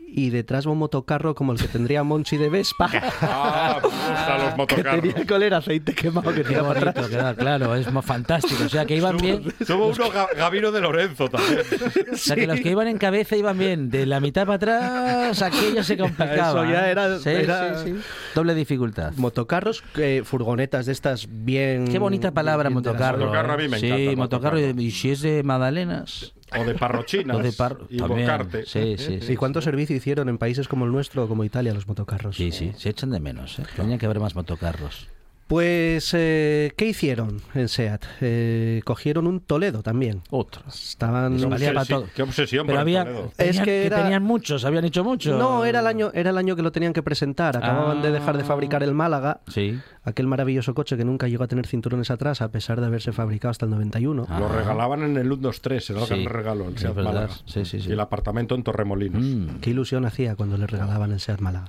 Y 0.09 0.31
detrás 0.31 0.67
va 0.67 0.71
un 0.71 0.79
motocarro 0.79 1.35
como 1.35 1.53
el 1.53 1.59
que 1.59 1.69
tendría 1.69 2.03
Monchi 2.03 2.37
de 2.39 2.49
Vespa. 2.49 2.89
Ah, 3.21 3.81
gustan 3.83 4.39
los 4.39 4.51
que 4.53 4.57
motocarros. 4.57 5.01
tenía 5.03 5.27
con 5.27 5.43
el 5.43 5.53
aceite 5.53 5.95
quemado 5.95 6.31
que 6.33 6.43
Qué 6.43 6.49
tira 6.49 6.61
para 6.63 6.73
bonito, 6.75 6.91
atrás. 6.91 7.09
queda 7.09 7.35
claro, 7.35 7.75
es 7.75 7.93
mo- 7.93 8.03
fantástico. 8.03 8.65
O 8.65 8.69
sea, 8.69 8.87
que 8.87 8.97
iban 8.97 9.17
bien. 9.19 9.43
Tuvo 9.67 9.89
uno 9.89 10.11
Ga- 10.13 10.35
Gavino 10.37 10.71
de 10.73 10.81
Lorenzo 10.81 11.29
también. 11.29 11.61
O 12.13 12.17
sea, 12.17 12.37
que 12.37 12.47
los 12.47 12.61
que 12.61 12.71
iban 12.71 12.89
en 12.89 12.99
cabeza 12.99 13.37
iban 13.37 13.59
bien. 13.59 13.91
De 13.91 14.07
la 14.07 14.21
mitad 14.21 14.47
para 14.47 14.55
atrás, 14.57 15.43
aquello 15.43 15.83
se 15.83 15.97
complicaba. 15.99 16.63
Eso 16.63 16.73
ya 16.73 16.89
¿eh? 16.89 16.93
era- 16.93 17.19
Sí, 17.19 17.29
era- 17.31 17.79
sí, 17.85 17.91
sí. 17.93 18.01
Doble 18.35 18.55
dificultad. 18.55 19.13
Motocarros, 19.17 19.83
eh, 19.97 20.23
furgonetas 20.25 20.87
de 20.87 20.93
estas 20.93 21.27
bien. 21.31 21.89
Qué 21.89 21.99
bonita 21.99 22.31
palabra, 22.33 22.71
motocarro. 22.71 23.19
Motocarro 23.19 23.51
¿eh? 23.51 23.55
a 23.55 23.57
mí 23.59 23.69
me 23.69 23.81
sí, 23.81 23.87
encanta 23.87 24.11
el 24.11 24.17
motocarro. 24.17 24.57
motocarro. 24.57 24.81
Y, 24.81 24.87
y 24.87 24.91
si 24.93 25.11
es 25.11 25.21
de 25.21 25.43
Magdalenas. 25.43 26.33
O 26.59 26.65
de 26.65 26.75
parrochinas. 26.75 27.37
O 27.37 27.41
de 27.43 27.53
par- 27.53 27.79
y 27.91 27.97
también. 27.99 28.21
bocarte. 28.27 28.67
Sí, 28.67 28.97
sí, 28.99 29.21
sí. 29.21 29.33
¿Y 29.33 29.37
cuánto 29.37 29.61
servicio 29.61 29.97
hicieron 29.97 30.29
en 30.29 30.39
países 30.39 30.69
como 30.69 30.85
el 30.85 30.93
nuestro 30.93 31.25
o 31.25 31.29
como 31.29 31.43
Italia 31.45 31.75
los 31.75 31.89
motocarros? 31.89 32.37
Sí, 32.37 32.53
sí, 32.53 32.73
se 32.77 32.91
echan 32.91 33.11
de 33.11 33.21
menos. 33.21 33.59
¿eh? 33.59 33.65
Tenía 33.75 33.99
que 33.99 34.07
haber 34.07 34.21
más 34.21 34.35
motocarros. 34.35 35.09
Pues, 35.47 36.11
eh, 36.13 36.73
¿qué 36.77 36.87
hicieron 36.87 37.41
en 37.55 37.69
SEAT? 37.69 38.03
Eh, 38.21 38.81
cogieron 38.85 39.29
un 39.29 39.39
Toledo 39.39 39.81
también. 39.85 40.23
Otro. 40.31 40.63
Estaban. 40.67 41.37
Eso 41.37 41.49
valía 41.49 41.69
para 41.69 41.83
obsesi- 41.83 41.89
todo. 41.89 42.07
qué 42.17 42.23
obsesión 42.23 42.67
Pero 42.67 42.81
había. 42.81 43.05
Toledo. 43.05 43.27
Es 43.39 43.47
tenían- 43.47 43.65
que 43.65 43.87
era- 43.87 44.03
tenían 44.03 44.23
muchos, 44.25 44.65
habían 44.65 44.85
hecho 44.87 45.05
mucho. 45.05 45.39
No, 45.39 45.65
era 45.65 45.79
el 45.81 45.87
año, 45.87 46.11
era 46.15 46.31
el 46.31 46.39
año 46.39 46.57
que 46.57 46.63
lo 46.63 46.73
tenían 46.73 46.93
que 46.93 47.03
presentar. 47.05 47.57
Acababan 47.57 48.03
de 48.03 48.11
dejar 48.11 48.37
de 48.37 48.43
Ah. 48.43 48.47
fabricar 48.47 48.83
el 48.83 48.93
Málaga, 48.93 49.41
Sí. 49.47 49.79
aquel 50.03 50.27
maravilloso 50.27 50.75
coche 50.75 50.97
que 50.97 51.05
nunca 51.05 51.29
llegó 51.29 51.45
a 51.45 51.47
tener 51.49 51.69
cinturones 51.69 52.11
atrás, 52.11 52.43
a 52.43 52.49
pesar 52.51 52.81
de 52.81 52.87
haberse 52.87 53.13
fabricado 53.13 53.51
hasta 53.53 53.67
el 53.67 53.71
91. 53.71 54.27
Ah. 54.29 54.41
Lo 54.41 54.49
regalaban 54.49 55.05
en 55.05 55.17
el 55.17 55.31
1-2-3, 55.31 55.89
era 55.91 56.01
el 56.01 56.07
Sí, 56.07 56.15
gran 56.25 56.25
regalo 56.35 56.65
en 56.69 56.77
Seat. 56.77 56.95
Málaga. 56.97 57.29
Sí, 57.45 57.65
sí, 57.65 57.81
sí. 57.81 57.89
Y 57.89 57.93
el 57.93 58.01
apartamento 58.01 58.57
en 58.57 58.65
Torremolinos. 58.65 59.23
Mm. 59.23 59.61
Qué 59.61 59.71
ilusión 59.71 60.05
hacía 60.07 60.35
cuando 60.35 60.57
le 60.59 60.67
regalaban 60.67 61.13
el 61.13 61.21
Seat 61.21 61.39
Málaga. 61.41 61.69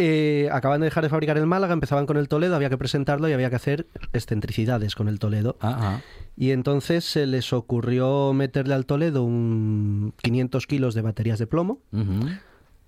Eh, 0.00 0.48
acaban 0.52 0.80
de 0.80 0.84
dejar 0.84 1.02
de 1.02 1.10
fabricar 1.10 1.36
el 1.38 1.46
Málaga, 1.46 1.72
empezaban 1.72 2.06
con 2.06 2.18
el 2.18 2.28
Toledo, 2.28 2.54
había 2.54 2.70
que 2.70 2.78
presentarlo 2.78 3.28
y 3.28 3.32
había 3.32 3.50
que 3.50 3.56
hacer 3.56 3.88
excentricidades 4.12 4.94
con 4.94 5.08
el 5.08 5.18
Toledo. 5.18 5.56
Ajá. 5.60 6.02
Y 6.36 6.52
entonces 6.52 7.04
se 7.04 7.26
les 7.26 7.52
ocurrió 7.52 8.32
meterle 8.32 8.74
al 8.74 8.86
Toledo 8.86 9.24
un 9.24 10.14
500 10.22 10.68
kilos 10.68 10.94
de 10.94 11.02
baterías 11.02 11.40
de 11.40 11.48
plomo, 11.48 11.80
Ujú. 11.92 12.28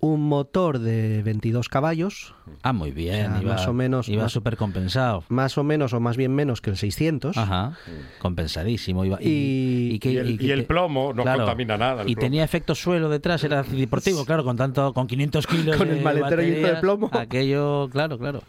Un 0.01 0.21
motor 0.27 0.79
de 0.79 1.21
22 1.23 1.69
caballos, 1.69 2.33
Ah, 2.63 2.73
muy 2.73 2.91
bien. 2.91 3.27
O 3.27 3.33
sea, 3.35 3.41
iba, 3.43 3.53
más 3.53 3.67
o 3.67 3.73
menos- 3.73 4.09
Iba 4.09 4.27
súper 4.29 4.57
compensado. 4.57 5.23
más 5.29 5.57
o 5.57 5.63
menos 5.63 5.93
o 5.93 5.99
más 5.99 6.17
bien 6.17 6.33
menos 6.35 6.59
que 6.59 6.69
el 6.71 6.77
600. 6.77 7.37
Ajá. 7.37 7.77
Compensadísimo. 8.19 9.05
Iba, 9.05 9.17
Y- 9.21 9.97
que- 9.99 10.11
Y 10.11 10.17
el, 10.17 10.37
que 10.37 10.45
y 10.45 10.51
el 10.51 10.61
te- 10.61 10.65
plomo 10.67 11.13
no 11.13 11.23
claro, 11.23 11.39
contamina 11.45 11.77
nada. 11.77 12.01
el 12.03 12.09
Y 12.09 12.15
plomo. 12.15 12.25
tenía 12.25 12.43
efecto 12.43 12.75
suelo 12.75 13.09
detrás, 13.09 13.43
era 13.43 13.63
deportivo, 13.63 14.25
claro, 14.25 14.43
con 14.43 14.57
tanto, 14.57 14.93
con 14.93 15.07
500 15.07 15.47
kilos 15.47 15.77
Con 15.77 15.87
de 15.89 15.97
el 15.97 16.03
maletero 16.03 16.41
lleno 16.41 16.67
de 16.67 16.75
plomo. 16.77 17.09
Aquello, 17.13 17.87
claro, 17.91 18.17
claro. 18.17 18.41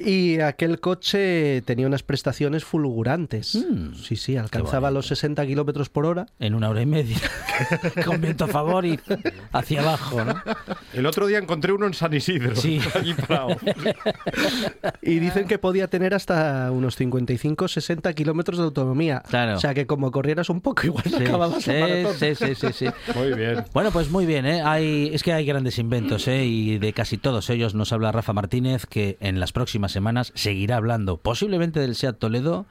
Y 0.00 0.38
aquel 0.40 0.78
coche 0.78 1.60
tenía 1.62 1.86
unas 1.88 2.04
prestaciones 2.04 2.64
fulgurantes. 2.64 3.56
Mm, 3.56 3.94
sí, 3.94 4.14
sí, 4.14 4.36
alcanzaba 4.36 4.92
los 4.92 5.08
60 5.08 5.44
kilómetros 5.44 5.88
por 5.88 6.06
hora. 6.06 6.26
En 6.38 6.54
una 6.54 6.68
hora 6.68 6.82
y 6.82 6.86
media. 6.86 7.16
con 8.04 8.20
viento 8.20 8.44
a 8.44 8.48
favor 8.48 8.86
y 8.86 9.00
hacia 9.50 9.80
abajo, 9.80 10.24
¿no? 10.24 10.34
El 10.92 11.04
otro 11.04 11.26
día 11.26 11.38
encontré 11.38 11.72
uno 11.72 11.86
en 11.86 11.94
San 11.94 12.14
Isidro. 12.14 12.54
Sí. 12.54 12.80
allí 12.94 13.12
parado. 13.14 13.56
Y 15.02 15.18
dicen 15.18 15.48
que 15.48 15.58
podía 15.58 15.88
tener 15.88 16.14
hasta 16.14 16.70
unos 16.70 16.98
55-60 17.00 18.14
kilómetros 18.14 18.58
de 18.58 18.64
autonomía. 18.64 19.22
Claro. 19.28 19.56
O 19.56 19.60
sea 19.60 19.74
que 19.74 19.88
como 19.88 20.12
corrieras 20.12 20.48
un 20.48 20.60
poco, 20.60 20.86
igual 20.86 21.04
Sí, 21.08 21.14
acababas 21.16 21.64
sí, 21.64 21.72
sí, 22.18 22.34
sí, 22.36 22.54
sí, 22.54 22.66
sí. 22.72 22.86
Muy 23.16 23.32
bien. 23.32 23.64
Bueno, 23.72 23.90
pues 23.90 24.10
muy 24.10 24.26
bien, 24.26 24.46
¿eh? 24.46 24.62
Hay, 24.62 25.10
es 25.12 25.24
que 25.24 25.32
hay 25.32 25.44
grandes 25.44 25.78
inventos, 25.78 26.28
¿eh? 26.28 26.44
Y 26.44 26.78
de 26.78 26.92
casi 26.92 27.18
todos 27.18 27.50
ellos 27.50 27.74
nos 27.74 27.92
habla 27.92 28.12
Rafa 28.12 28.32
Martínez, 28.32 28.86
que 28.86 29.16
en 29.20 29.40
las 29.40 29.52
semanas 29.92 30.32
seguirá 30.34 30.76
hablando 30.76 31.16
posiblemente 31.16 31.80
del 31.80 31.94
SEAT 31.94 32.18
Toledo, 32.18 32.66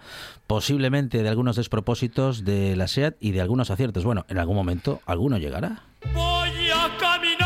posiblemente 0.47 1.23
de 1.23 1.29
algunos 1.29 1.55
despropósitos 1.55 2.43
de 2.43 2.75
la 2.75 2.87
SEAT 2.87 3.15
y 3.19 3.31
de 3.31 3.41
algunos 3.41 3.71
aciertos. 3.71 4.03
Bueno, 4.03 4.25
en 4.29 4.37
algún 4.37 4.55
momento 4.55 5.01
alguno 5.05 5.37
llegará. 5.37 5.83
Voy 6.13 6.49
a 6.73 6.97
caminar, 6.97 7.36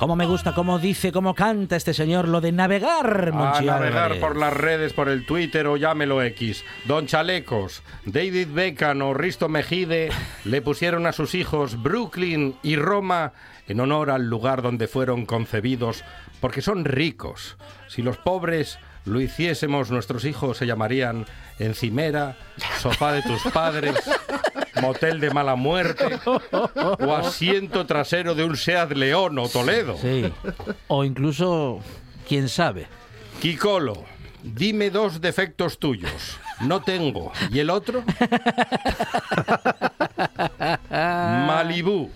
Cómo 0.00 0.16
me 0.16 0.24
gusta, 0.24 0.54
cómo 0.54 0.78
dice, 0.78 1.12
cómo 1.12 1.34
canta 1.34 1.76
este 1.76 1.92
señor 1.92 2.26
lo 2.26 2.40
de 2.40 2.52
navegar, 2.52 3.28
A 3.28 3.32
Monchi 3.36 3.66
navegar 3.66 4.04
Álvarez. 4.04 4.18
por 4.18 4.34
las 4.34 4.54
redes, 4.54 4.94
por 4.94 5.10
el 5.10 5.26
Twitter 5.26 5.66
o 5.66 5.76
llámelo 5.76 6.22
X. 6.22 6.64
Don 6.86 7.06
Chalecos, 7.06 7.82
David 8.06 8.48
Beckham 8.50 9.02
o 9.02 9.12
Risto 9.12 9.50
Mejide 9.50 10.08
le 10.46 10.62
pusieron 10.62 11.06
a 11.06 11.12
sus 11.12 11.34
hijos 11.34 11.82
Brooklyn 11.82 12.56
y 12.62 12.76
Roma 12.76 13.34
en 13.68 13.78
honor 13.78 14.10
al 14.10 14.26
lugar 14.26 14.62
donde 14.62 14.88
fueron 14.88 15.26
concebidos, 15.26 16.02
porque 16.40 16.62
son 16.62 16.86
ricos. 16.86 17.58
Si 17.86 18.00
los 18.00 18.16
pobres 18.16 18.78
lo 19.04 19.20
hiciésemos, 19.20 19.90
nuestros 19.90 20.24
hijos 20.24 20.58
se 20.58 20.66
llamarían 20.66 21.26
Encimera, 21.58 22.36
Sofá 22.80 23.12
de 23.12 23.22
tus 23.22 23.42
padres, 23.52 23.96
Motel 24.80 25.20
de 25.20 25.30
mala 25.30 25.56
muerte 25.56 26.18
o 26.24 27.14
asiento 27.14 27.86
trasero 27.86 28.34
de 28.34 28.44
un 28.44 28.56
Seat 28.56 28.92
León 28.92 29.38
o 29.38 29.48
Toledo. 29.48 29.96
Sí. 29.98 30.32
O 30.88 31.04
incluso, 31.04 31.80
quién 32.28 32.48
sabe. 32.48 32.86
Kikolo, 33.40 34.04
dime 34.42 34.90
dos 34.90 35.20
defectos 35.20 35.78
tuyos. 35.78 36.38
No 36.60 36.82
tengo. 36.82 37.32
¿Y 37.50 37.58
el 37.58 37.70
otro? 37.70 38.04
Malibú. 40.90 42.10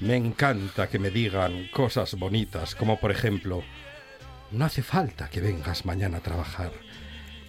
Me 0.00 0.16
encanta 0.16 0.88
que 0.88 0.98
me 0.98 1.10
digan 1.10 1.68
cosas 1.72 2.14
bonitas, 2.14 2.74
como 2.74 2.98
por 2.98 3.10
ejemplo, 3.10 3.62
no 4.52 4.64
hace 4.64 4.82
falta 4.82 5.28
que 5.28 5.40
vengas 5.40 5.84
mañana 5.84 6.18
a 6.18 6.20
trabajar. 6.20 6.72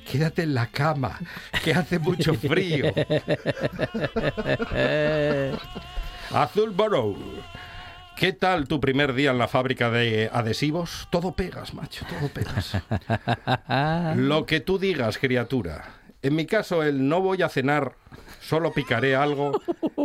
Quédate 0.09 0.43
en 0.43 0.53
la 0.53 0.67
cama, 0.67 1.19
que 1.63 1.73
hace 1.73 1.99
mucho 1.99 2.33
frío. 2.33 2.93
Azul 6.33 6.71
Borough. 6.71 7.17
¿Qué 8.15 8.33
tal 8.33 8.67
tu 8.67 8.79
primer 8.79 9.13
día 9.13 9.31
en 9.31 9.37
la 9.37 9.47
fábrica 9.47 9.89
de 9.89 10.29
adhesivos? 10.31 11.07
Todo 11.09 11.31
pegas, 11.31 11.73
macho, 11.73 12.05
todo 12.07 12.29
pegas. 12.29 12.77
Lo 14.17 14.45
que 14.45 14.59
tú 14.59 14.77
digas, 14.77 15.17
criatura. 15.17 15.85
En 16.21 16.35
mi 16.35 16.45
caso, 16.45 16.83
el 16.83 17.07
no 17.07 17.21
voy 17.21 17.41
a 17.41 17.49
cenar, 17.49 17.95
solo 18.51 18.73
picaré 18.73 19.15
algo, 19.15 19.61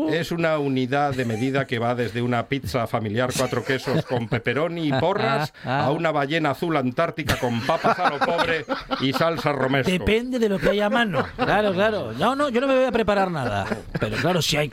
es 0.09 0.31
una 0.31 0.57
unidad 0.61 1.13
de 1.15 1.25
medida 1.25 1.67
que 1.67 1.81
va 1.81 1.97
desde 1.97 2.23
una 2.23 2.47
pizza 2.47 2.87
familiar 2.87 3.31
cuatro 3.37 3.65
quesos 3.65 4.07
con 4.07 4.29
pepperoni 4.29 4.87
y 4.87 4.93
porras 4.93 5.53
a 5.65 5.91
una 5.91 6.13
ballena 6.13 6.51
azul 6.51 6.77
antártica 6.77 7.41
con 7.41 7.61
papas 7.63 7.99
a 7.99 8.09
lo 8.11 8.21
pobre 8.21 8.65
y 9.01 9.13
salsa 9.13 9.51
romesco. 9.51 9.91
Depende 9.91 10.39
de 10.39 10.49
lo 10.49 10.61
que 10.61 10.71
haya 10.71 10.87
a 10.87 10.91
mano. 10.91 11.27
Claro, 11.37 11.73
claro. 11.73 12.13
No, 12.17 12.37
no, 12.37 12.49
yo 12.49 12.61
no 12.61 12.69
me 12.69 12.77
voy 12.77 12.85
a 12.85 12.93
preparar 12.93 13.33
nada. 13.33 13.67
Pero 13.99 14.17
claro, 14.19 14.41
si 14.41 14.57
hay, 14.57 14.71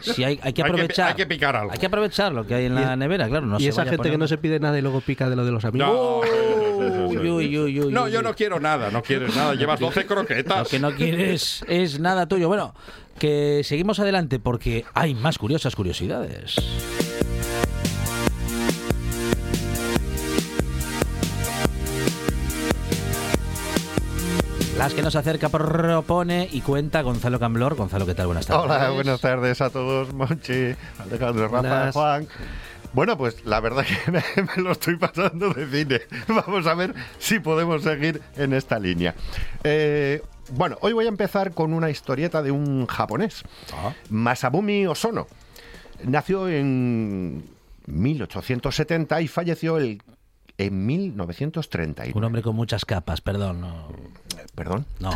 si 0.00 0.22
hay, 0.22 0.38
hay 0.40 0.40
que 0.40 0.46
Hay 0.46 0.52
que 0.52 0.62
aprovechar. 0.62 1.08
hay 1.08 1.14
que 1.14 1.26
picar 1.26 1.56
algo. 1.56 1.72
Hay 1.72 1.78
que 1.80 1.86
aprovechar 1.86 2.32
lo 2.32 2.46
que 2.46 2.54
hay 2.54 2.66
en 2.66 2.76
la 2.76 2.94
nevera, 2.94 3.26
claro. 3.28 3.46
No 3.46 3.58
y 3.58 3.62
se 3.64 3.68
esa 3.70 3.80
vaya 3.82 3.90
gente 3.94 4.12
que 4.12 4.18
no 4.18 4.28
se 4.28 4.38
pide 4.38 4.60
nada 4.60 4.78
y 4.78 4.82
luego 4.82 5.00
pica 5.00 5.28
de 5.28 5.34
lo 5.34 5.44
de 5.44 5.50
los 5.50 5.64
amigos. 5.64 5.88
No, 5.88 6.18
uy, 7.08 7.16
No, 7.16 7.34
uy, 7.34 7.50
yo 7.50 7.86
uy. 7.86 7.92
no 8.22 8.34
quiero 8.36 8.60
nada, 8.60 8.90
no 8.92 9.02
quieres 9.02 9.34
nada. 9.34 9.54
Llevas 9.54 9.80
12 9.80 10.02
Lo 10.02 10.06
croquetas. 10.06 10.68
que 10.68 10.78
no 10.78 10.92
quieres 10.92 11.64
es 11.66 11.98
nada 11.98 12.26
tuyo. 12.26 12.46
Bueno, 12.46 12.74
que 13.18 13.62
seguimos 13.64 13.98
adelante 14.00 14.38
porque 14.38 14.84
hay 14.94 15.14
más 15.14 15.38
curiosas 15.38 15.74
curiosidades. 15.76 16.56
Las 24.78 24.92
que 24.92 25.00
nos 25.00 25.16
acerca, 25.16 25.48
propone 25.48 26.48
y 26.52 26.60
cuenta 26.60 27.00
Gonzalo 27.00 27.40
Camblor. 27.40 27.76
Gonzalo, 27.76 28.04
¿qué 28.04 28.14
tal? 28.14 28.26
Buenas 28.26 28.46
tardes. 28.46 28.64
Hola, 28.64 28.90
buenas 28.90 29.20
tardes 29.22 29.60
a 29.62 29.70
todos, 29.70 30.12
Monchi, 30.12 30.74
Alejandro, 30.98 31.48
Rafa, 31.48 31.60
Buenas. 31.60 31.94
Juan. 31.94 32.28
Bueno, 32.92 33.16
pues 33.16 33.44
la 33.46 33.60
verdad 33.60 33.84
que 33.86 34.10
me, 34.10 34.22
me 34.42 34.62
lo 34.62 34.72
estoy 34.72 34.96
pasando 34.96 35.50
de 35.50 35.66
cine. 35.66 36.00
Vamos 36.28 36.66
a 36.66 36.74
ver 36.74 36.94
si 37.18 37.38
podemos 37.40 37.82
seguir 37.82 38.20
en 38.36 38.52
esta 38.52 38.78
línea. 38.78 39.14
Eh, 39.64 40.22
bueno, 40.52 40.76
hoy 40.80 40.92
voy 40.92 41.06
a 41.06 41.08
empezar 41.08 41.52
con 41.52 41.72
una 41.72 41.90
historieta 41.90 42.42
de 42.42 42.50
un 42.50 42.86
japonés, 42.86 43.42
Masabumi 44.10 44.86
Osono. 44.86 45.26
Nació 46.04 46.48
en 46.48 47.44
1870 47.86 49.20
y 49.22 49.28
falleció 49.28 49.78
el, 49.78 50.02
en 50.58 50.86
1931. 50.86 52.16
Un 52.16 52.24
hombre 52.24 52.42
con 52.42 52.54
muchas 52.56 52.84
capas, 52.84 53.20
perdón. 53.20 53.60
No, 53.60 53.88
¿Perdón? 54.54 54.86
no. 55.00 55.10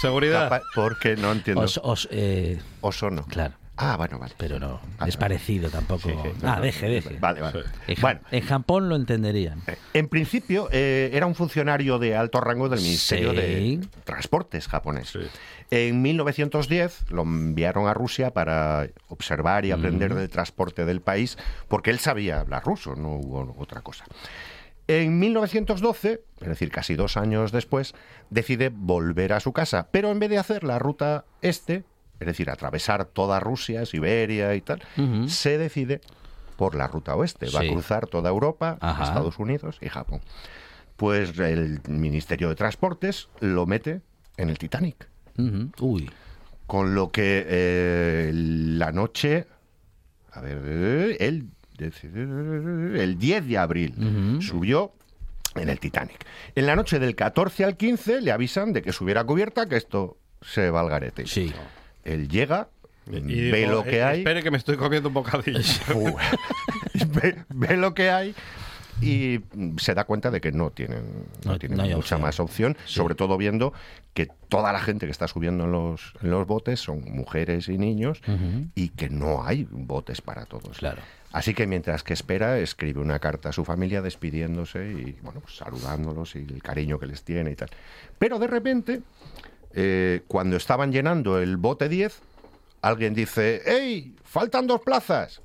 Seguridad. 0.00 0.48
capa- 0.48 0.62
porque 0.74 1.16
no 1.16 1.32
entiendo. 1.32 1.62
Os- 1.62 1.80
os, 1.82 2.08
eh, 2.12 2.60
Osono. 2.82 3.24
claro, 3.24 3.54
Ah, 3.82 3.96
bueno, 3.96 4.18
vale. 4.18 4.34
pero 4.36 4.58
no. 4.60 4.78
Vale, 4.98 5.08
es 5.08 5.16
parecido 5.16 5.70
tampoco. 5.70 6.08
Sí, 6.08 6.14
sí, 6.22 6.30
ah, 6.42 6.56
no, 6.56 6.60
deje, 6.62 6.86
deje. 6.88 7.16
Vale, 7.18 7.40
vale. 7.40 7.60
En, 7.86 7.96
Bueno, 8.00 8.20
en 8.30 8.42
Japón 8.42 8.88
lo 8.90 8.96
entenderían. 8.96 9.62
Eh, 9.66 9.76
En 9.94 10.08
principio, 10.08 10.68
eh, 10.70 11.10
era 11.14 11.24
un 11.26 11.34
funcionario 11.34 11.98
de 11.98 12.14
alto 12.14 12.40
rango 12.40 12.68
del 12.68 12.80
Ministerio 12.80 13.30
Sí. 13.30 13.36
de 13.36 13.80
Transportes 14.04 14.68
japonés. 14.68 15.12
En 15.70 16.02
1910 16.02 17.10
lo 17.10 17.22
enviaron 17.22 17.86
a 17.88 17.94
Rusia 17.94 18.32
para 18.32 18.88
observar 19.08 19.64
y 19.64 19.70
aprender 19.70 20.12
Mm. 20.12 20.16
del 20.16 20.28
transporte 20.28 20.84
del 20.84 21.00
país, 21.00 21.38
porque 21.68 21.90
él 21.90 22.00
sabía 22.00 22.40
hablar 22.40 22.64
ruso, 22.64 22.96
no 22.96 23.14
hubo 23.16 23.54
otra 23.58 23.80
cosa. 23.80 24.04
En 24.88 25.20
1912, 25.20 26.20
es 26.40 26.48
decir, 26.48 26.70
casi 26.72 26.96
dos 26.96 27.16
años 27.16 27.52
después, 27.52 27.94
decide 28.30 28.70
volver 28.74 29.32
a 29.32 29.40
su 29.40 29.52
casa, 29.52 29.88
pero 29.92 30.10
en 30.10 30.18
vez 30.18 30.28
de 30.30 30.38
hacer 30.38 30.64
la 30.64 30.80
ruta 30.80 31.24
este, 31.42 31.84
es 32.20 32.26
decir, 32.26 32.50
atravesar 32.50 33.06
toda 33.06 33.40
Rusia, 33.40 33.86
Siberia 33.86 34.54
y 34.54 34.60
tal, 34.60 34.82
se 35.26 35.58
decide 35.58 36.00
por 36.56 36.74
la 36.74 36.86
ruta 36.86 37.16
oeste. 37.16 37.48
Va 37.50 37.60
a 37.60 37.66
cruzar 37.66 38.06
toda 38.06 38.28
Europa, 38.28 38.76
Ajá. 38.80 39.04
Estados 39.04 39.38
Unidos 39.38 39.78
y 39.80 39.88
Japón. 39.88 40.20
Pues 40.96 41.38
el 41.38 41.80
Ministerio 41.88 42.50
de 42.50 42.54
Transportes 42.54 43.28
lo 43.40 43.64
mete 43.66 44.02
en 44.36 44.50
el 44.50 44.58
Titanic. 44.58 45.08
Uy. 45.80 46.10
Con 46.66 46.94
lo 46.94 47.10
que 47.10 47.46
eh, 47.48 48.30
la 48.34 48.92
noche, 48.92 49.46
a 50.32 50.42
ver, 50.42 51.16
el, 51.18 51.48
el 51.78 53.18
10 53.18 53.46
de 53.46 53.58
abril 53.58 54.38
subió 54.42 54.92
en 55.54 55.70
el 55.70 55.80
Titanic. 55.80 56.26
En 56.54 56.66
la 56.66 56.76
noche 56.76 56.98
del 56.98 57.16
14 57.16 57.64
al 57.64 57.76
15 57.78 58.20
le 58.20 58.32
avisan 58.32 58.74
de 58.74 58.82
que 58.82 58.92
subiera 58.92 59.24
cubierta, 59.24 59.66
que 59.66 59.76
esto 59.76 60.18
se 60.42 60.70
va 60.70 60.80
al 60.80 60.90
garete. 60.90 61.26
Sí. 61.26 61.52
Él 62.04 62.28
llega, 62.28 62.68
Y 63.10 63.50
ve 63.50 63.66
lo 63.66 63.82
que 63.82 63.96
"Eh, 63.98 64.02
hay, 64.04 64.18
Espere 64.20 64.42
que 64.42 64.50
me 64.50 64.58
estoy 64.58 64.76
comiendo 64.76 65.08
un 65.08 65.14
bocadillo. 65.14 65.58
Ve, 67.08 67.36
ve 67.48 67.76
lo 67.76 67.94
que 67.94 68.10
hay 68.10 68.34
y 69.00 69.40
se 69.78 69.94
da 69.94 70.04
cuenta 70.04 70.30
de 70.30 70.40
que 70.42 70.52
no 70.52 70.70
tienen, 70.70 71.02
no 71.44 71.52
No- 71.52 71.58
tienen 71.58 71.78
no 71.78 71.84
mucha 71.84 71.96
opción. 71.96 72.20
más 72.20 72.38
opción, 72.38 72.76
Sí. 72.84 72.94
sobre 72.96 73.14
todo 73.14 73.38
viendo 73.38 73.72
que 74.12 74.28
toda 74.48 74.72
la 74.72 74.80
gente 74.80 75.06
que 75.06 75.12
está 75.12 75.26
subiendo 75.26 75.64
en 75.64 75.72
los, 75.72 76.12
en 76.22 76.30
los 76.30 76.46
botes 76.46 76.80
son 76.80 77.00
mujeres 77.10 77.68
y 77.68 77.78
niños 77.78 78.20
y 78.74 78.90
que 78.90 79.08
no 79.08 79.42
hay 79.44 79.66
botes 79.70 80.20
para 80.20 80.44
todos. 80.44 80.78
Claro. 80.78 81.00
Así 81.32 81.54
que 81.54 81.66
mientras 81.66 82.02
que 82.02 82.12
espera, 82.12 82.58
escribe 82.58 83.00
una 83.00 83.20
carta 83.20 83.48
a 83.50 83.52
su 83.52 83.64
familia 83.64 84.02
despidiéndose 84.02 84.90
y 84.90 85.16
bueno, 85.22 85.40
pues, 85.40 85.56
saludándolos 85.56 86.34
y 86.36 86.40
el 86.40 86.60
cariño 86.62 86.98
que 86.98 87.06
les 87.06 87.22
tiene 87.22 87.52
y 87.52 87.56
tal. 87.56 87.70
Pero 88.18 88.38
de 88.38 88.48
repente, 88.48 89.00
eh, 89.72 90.22
cuando 90.28 90.56
estaban 90.56 90.92
llenando 90.92 91.38
el 91.38 91.56
bote 91.56 91.88
10, 91.88 92.20
alguien 92.82 93.14
dice, 93.14 93.62
¡Ey! 93.66 94.14
¡Faltan 94.24 94.66
dos 94.66 94.80
plazas! 94.82 95.40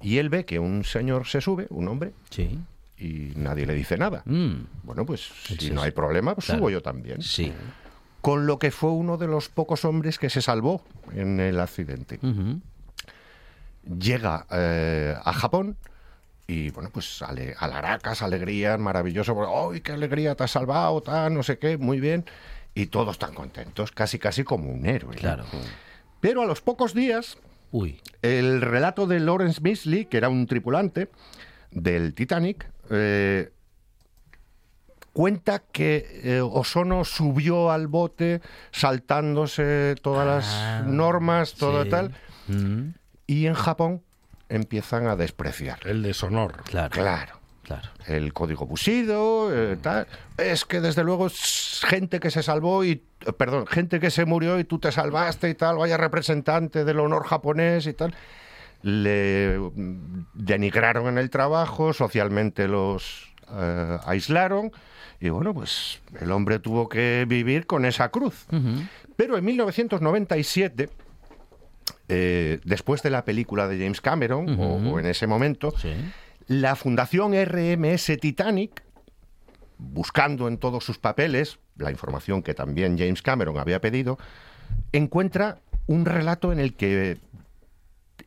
Y 0.00 0.18
él 0.18 0.28
ve 0.28 0.44
que 0.44 0.58
un 0.58 0.84
señor 0.84 1.26
se 1.26 1.40
sube, 1.40 1.66
un 1.70 1.88
hombre, 1.88 2.12
Sí. 2.30 2.58
y 2.98 3.32
nadie 3.36 3.66
le 3.66 3.74
dice 3.74 3.96
nada. 3.98 4.22
Mm. 4.26 4.52
Bueno, 4.84 5.04
pues 5.04 5.20
si 5.44 5.56
Sí, 5.56 5.70
no 5.70 5.82
hay 5.82 5.90
problema, 5.90 6.34
pues 6.34 6.46
Claro. 6.46 6.58
subo 6.60 6.70
yo 6.70 6.82
también. 6.82 7.20
Sí. 7.22 7.52
Con 8.20 8.46
lo 8.46 8.58
que 8.58 8.70
fue 8.70 8.90
uno 8.90 9.16
de 9.16 9.26
los 9.28 9.48
pocos 9.48 9.84
hombres 9.84 10.18
que 10.18 10.30
se 10.30 10.42
salvó 10.42 10.82
en 11.14 11.40
el 11.40 11.58
accidente. 11.60 12.18
Llega 13.98 14.46
eh, 14.50 15.14
a 15.22 15.32
Japón 15.32 15.76
y 16.46 16.70
bueno, 16.70 16.90
pues 16.92 17.22
ale, 17.22 17.54
alaracas, 17.58 18.22
alegrías, 18.22 18.78
maravilloso, 18.78 19.70
¡ay, 19.70 19.80
qué 19.80 19.92
alegría, 19.92 20.34
te 20.34 20.44
has 20.44 20.50
salvado, 20.50 21.00
tal, 21.02 21.32
no 21.34 21.42
sé 21.42 21.58
qué, 21.58 21.76
muy 21.78 22.00
bien! 22.00 22.24
Y 22.78 22.86
todos 22.86 23.18
tan 23.18 23.34
contentos, 23.34 23.90
casi 23.92 24.18
casi 24.18 24.44
como 24.44 24.70
un 24.70 24.86
héroe. 24.86 25.14
¿no? 25.14 25.20
Claro. 25.20 25.44
Pero 26.20 26.42
a 26.42 26.46
los 26.46 26.60
pocos 26.60 26.94
días, 26.94 27.36
Uy. 27.72 28.00
el 28.22 28.60
relato 28.60 29.06
de 29.06 29.18
Lawrence 29.20 29.60
Misley, 29.60 30.04
que 30.06 30.16
era 30.16 30.28
un 30.28 30.46
tripulante 30.46 31.08
del 31.72 32.14
Titanic, 32.14 32.70
eh, 32.90 33.50
cuenta 35.12 35.58
que 35.72 36.20
eh, 36.22 36.40
Ozono 36.40 37.04
subió 37.04 37.70
al 37.72 37.88
bote 37.88 38.40
saltándose 38.70 39.96
todas 40.00 40.46
Ah, 40.46 40.80
las 40.82 40.86
normas, 40.86 41.54
todo 41.54 41.82
sí. 41.84 41.90
tal, 41.90 42.14
Mm. 42.46 42.90
y 43.26 43.46
en 43.46 43.54
Japón 43.54 44.02
empiezan 44.48 45.06
a 45.08 45.16
despreciar. 45.16 45.80
El 45.84 46.02
deshonor. 46.02 46.62
Claro. 46.62 46.90
Claro. 46.90 47.37
Claro. 47.68 47.88
El 48.06 48.32
código 48.32 48.66
Bushido, 48.66 49.50
eh, 49.54 49.76
tal. 49.76 50.06
Es 50.38 50.64
que 50.64 50.80
desde 50.80 51.04
luego 51.04 51.28
gente 51.86 52.18
que 52.18 52.30
se 52.30 52.42
salvó 52.42 52.82
y, 52.84 53.04
eh, 53.26 53.32
perdón, 53.36 53.66
gente 53.66 54.00
que 54.00 54.10
se 54.10 54.24
murió 54.24 54.58
y 54.58 54.64
tú 54.64 54.78
te 54.78 54.90
salvaste 54.90 55.50
y 55.50 55.54
tal, 55.54 55.76
vaya 55.76 55.96
representante 55.98 56.84
del 56.84 56.98
honor 56.98 57.24
japonés 57.26 57.86
y 57.86 57.92
tal. 57.92 58.14
Le 58.82 59.58
mm, 59.58 60.24
denigraron 60.32 61.08
en 61.08 61.18
el 61.18 61.28
trabajo, 61.30 61.92
socialmente 61.92 62.68
los 62.68 63.34
eh, 63.52 63.98
aislaron 64.06 64.72
y 65.20 65.28
bueno, 65.28 65.52
pues 65.52 66.00
el 66.20 66.30
hombre 66.32 66.60
tuvo 66.60 66.88
que 66.88 67.26
vivir 67.28 67.66
con 67.66 67.84
esa 67.84 68.08
cruz. 68.10 68.46
Ujú. 68.50 68.82
Pero 69.16 69.36
en 69.36 69.44
1997, 69.44 70.88
eh, 72.08 72.60
después 72.64 73.02
de 73.02 73.10
la 73.10 73.24
película 73.24 73.68
de 73.68 73.78
James 73.78 74.00
Cameron, 74.00 74.58
o- 74.58 74.98
en 74.98 75.06
ese 75.06 75.26
momento, 75.26 75.74
Sí. 75.76 75.92
La 76.48 76.74
Fundación 76.76 77.32
RMS 77.34 78.16
Titanic 78.20 78.82
buscando 79.78 80.48
en 80.48 80.58
todos 80.58 80.84
sus 80.84 80.98
papeles, 80.98 81.58
la 81.76 81.90
información 81.92 82.42
que 82.42 82.52
también 82.54 82.98
James 82.98 83.22
Cameron 83.22 83.58
había 83.58 83.80
pedido, 83.80 84.18
encuentra 84.92 85.60
un 85.86 86.04
relato 86.04 86.52
en 86.52 86.58
el 86.58 86.74
que 86.74 87.18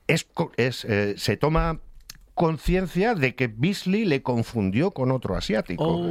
es, 0.07 0.85
eh, 0.87 1.15
se 1.17 1.37
toma 1.37 1.79
conciencia 2.33 3.13
de 3.13 3.35
que 3.35 3.47
Beasley 3.47 4.05
le 4.05 4.23
confundió 4.23 4.91
con 4.91 5.11
otro 5.11 5.35
asiático, 5.35 6.01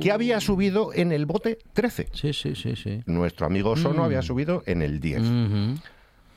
que 0.00 0.12
había 0.12 0.38
subido 0.40 0.92
en 0.92 1.10
el 1.12 1.24
bote 1.26 1.58
13. 1.72 2.08
Sí, 2.12 2.32
sí, 2.32 2.54
sí, 2.54 2.76
sí. 2.76 3.02
Nuestro 3.06 3.46
amigo 3.46 3.76
Sono 3.76 4.02
Mm. 4.02 4.04
había 4.04 4.22
subido 4.22 4.62
en 4.66 4.82
el 4.82 5.00
10. 5.00 5.22
Ujú. 5.22 5.80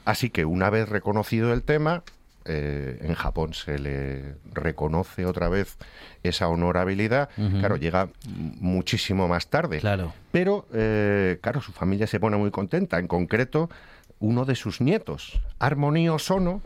Así 0.05 0.29
que 0.29 0.45
una 0.45 0.69
vez 0.69 0.87
reconocido 0.89 1.53
el 1.53 1.61
tema, 1.63 2.03
eh, 2.45 2.99
en 3.01 3.13
Japón 3.15 3.53
se 3.53 3.79
le 3.79 4.35
reconoce 4.51 5.25
otra 5.25 5.49
vez 5.49 5.77
esa 6.23 6.47
honorabilidad. 6.47 7.29
Claro, 7.59 7.77
llega 7.77 8.09
muchísimo 8.59 9.27
más 9.27 9.47
tarde. 9.47 9.79
Claro. 9.79 10.13
Pero, 10.31 10.65
eh, 10.73 11.39
claro, 11.41 11.61
su 11.61 11.71
familia 11.71 12.07
se 12.07 12.19
pone 12.19 12.37
muy 12.37 12.51
contenta. 12.51 12.99
En 12.99 13.07
concreto, 13.07 13.69
uno 14.19 14.45
de 14.45 14.55
sus 14.55 14.81
nietos, 14.81 15.41
Harmony 15.59 16.07
Sono, 16.19 16.61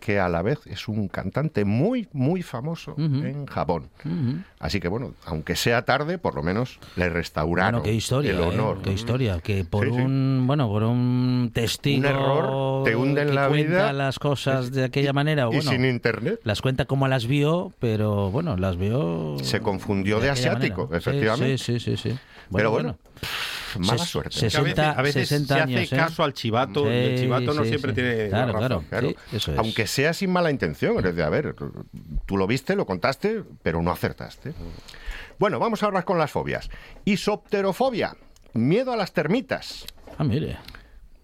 que 0.00 0.18
a 0.18 0.28
la 0.28 0.42
vez 0.42 0.60
es 0.66 0.88
un 0.88 1.08
cantante 1.08 1.64
muy, 1.64 2.08
muy 2.12 2.42
famoso 2.42 2.94
en 2.98 3.46
Japón. 3.46 3.88
Así 4.58 4.80
que, 4.80 4.88
bueno, 4.88 5.14
aunque 5.26 5.56
sea 5.56 5.82
tarde, 5.84 6.18
por 6.18 6.34
lo 6.34 6.42
menos 6.42 6.78
le 6.96 7.08
restauraron 7.08 7.72
Bueno, 7.72 7.82
qué 7.84 7.92
historia, 7.94 8.30
el 8.32 8.38
¿eh? 8.38 8.42
honor. 8.42 8.82
qué 8.82 8.92
historia, 8.92 9.40
que 9.40 9.64
por 9.64 9.86
Sí, 9.86 9.94
sí. 9.94 10.00
un 10.00 10.44
bueno, 10.46 10.68
por 10.68 10.82
un 10.84 11.50
testigo 11.52 12.00
Un 12.00 12.06
error 12.06 12.84
te 12.84 12.96
hunde 12.96 13.22
en 13.22 13.34
la 13.34 13.48
cuenta 13.48 13.68
vida. 13.68 13.92
las 13.92 14.18
cosas 14.18 14.70
de 14.72 14.84
aquella 14.84 15.12
manera, 15.12 15.48
y 15.52 15.60
sin 15.62 15.84
internet. 15.84 16.40
las 16.44 16.62
cuenta 16.62 16.84
como 16.84 17.06
las 17.08 17.26
vio, 17.26 17.72
pero 17.78 18.30
bueno, 18.30 18.56
las 18.56 18.76
vio 18.76 19.36
Se 19.42 19.60
confundió 19.60 20.20
de, 20.20 20.30
asiático, 20.30 20.82
manera. 20.84 20.98
Efectivamente. 20.98 21.58
Sí, 21.58 21.78
sí, 21.80 21.96
sí, 21.96 22.10
sí. 22.10 22.18
Pero 22.52 22.70
bueno, 22.70 22.96
mala 23.78 24.02
Ses- 24.02 24.06
suerte. 24.08 24.36
ses- 24.36 24.50
60, 24.50 24.90
a 24.92 25.02
veces 25.02 25.28
60 25.28 25.54
se 25.54 25.60
años, 25.62 25.80
hace 25.82 25.94
¿eh? 25.94 25.98
caso 25.98 26.22
al 26.24 26.32
chivato, 26.32 26.84
y 26.90 26.94
el 26.94 27.16
Sí, 27.18 27.24
chivato 27.24 27.54
no 27.54 27.64
siempre 27.64 27.92
sí. 27.92 27.94
tiene 27.96 28.28
Claro, 28.28 28.52
la 28.60 28.68
razón. 28.68 28.84
claro, 28.88 29.08
sí, 29.08 29.16
eso 29.36 29.52
es. 29.52 29.58
Aunque 29.58 29.86
sea 29.86 30.12
sin 30.12 30.30
mala 30.30 30.50
intención, 30.50 30.96
es 30.98 31.04
decir, 31.04 31.22
a 31.22 31.28
ver, 31.30 31.54
tú 32.26 32.36
lo 32.36 32.46
viste, 32.46 32.76
lo 32.76 32.86
contaste, 32.86 33.42
pero 33.62 33.82
no 33.82 33.90
acertaste. 33.90 34.52
Bueno, 35.38 35.58
vamos 35.58 35.82
ahora 35.82 36.02
con 36.04 36.18
las 36.18 36.30
fobias. 36.30 36.70
Isopterofobia, 37.04 38.16
miedo 38.54 38.92
a 38.92 38.96
las 38.96 39.12
termitas. 39.12 39.84
Ah, 40.18 40.24
mire. 40.24 40.56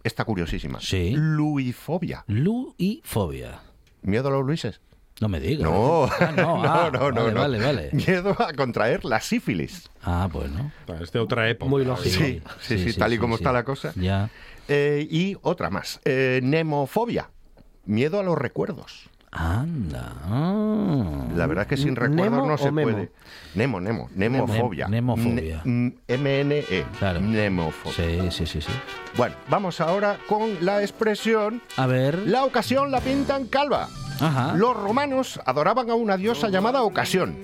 Está 0.03 0.25
curiosísima. 0.25 0.81
Sí. 0.81 1.15
Luifobia. 1.17 2.25
Luifobia. 2.27 3.61
¿Miedo 4.03 4.29
a 4.29 4.33
los 4.33 4.45
Luises? 4.45 4.81
No 5.21 5.29
me 5.29 5.39
digas. 5.41 5.71
No, 5.71 6.05
Ah, 6.05 6.33
no, 6.37 6.65
ah, 6.65 6.91
no, 6.93 7.11
no, 7.13 7.23
vale, 7.25 7.33
no. 7.35 7.41
vale, 7.41 7.59
vale. 7.61 7.91
Miedo 7.93 8.37
a 8.41 8.53
contraer 8.53 9.05
la 9.05 9.21
sífilis. 9.21 9.89
Ah, 10.03 10.29
bueno. 10.33 10.73
Es 11.01 11.13
de 11.13 11.21
otra 11.21 11.49
época. 11.49 11.71
Muy 11.71 11.85
lógico. 11.85 12.17
Sí, 12.19 12.43
sí, 12.61 12.79
sí, 12.93 12.99
tal 12.99 13.13
y 13.13 13.19
como 13.19 13.37
está 13.37 13.53
la 13.53 13.65
cosa. 13.65 13.93
Ya. 13.97 14.29
Eh, 14.69 15.07
y 15.11 15.37
otra 15.43 15.71
más. 15.71 16.01
Eh, 16.05 16.41
nemofobia. 16.43 17.31
Miedo 17.85 18.19
a 18.19 18.23
los 18.23 18.37
recuerdos. 18.37 19.09
Anda. 19.31 20.13
ah. 20.25 21.25
La 21.37 21.47
verdad 21.47 21.63
es 21.63 21.69
que 21.69 21.77
sin 21.77 21.97
recuerdos 21.97 22.31
¿Nemo 22.33 22.47
no 22.47 22.57
se 22.59 22.71
puede. 22.73 23.11
Nemo, 23.55 23.81
Nemo, 23.81 24.09
nemofobia. 24.15 24.87
Nem- 24.87 24.91
nemofobia. 24.91 25.61
Ne- 25.65 25.95
M-N-E. 26.09 26.85
Claro. 26.99 27.21
Nemofobia. 27.21 28.31
Sí, 28.31 28.47
sí, 28.47 28.47
sí, 28.47 28.61
sí. 28.63 28.73
Bueno, 29.17 29.35
vamos 29.49 29.81
ahora 29.81 30.19
con 30.29 30.65
la 30.65 30.83
expresión. 30.83 31.63
A 31.77 31.87
ver. 31.87 32.19
La 32.27 32.45
ocasión 32.45 32.91
la 32.91 33.01
pintan 33.01 33.47
calva. 33.47 33.89
Ajá. 34.21 34.55
Los 34.55 34.77
romanos 34.77 35.41
adoraban 35.45 35.91
a 35.91 35.95
una 35.95 36.17
diosa 36.17 36.49
llamada 36.49 36.83
Ocasión 36.83 37.37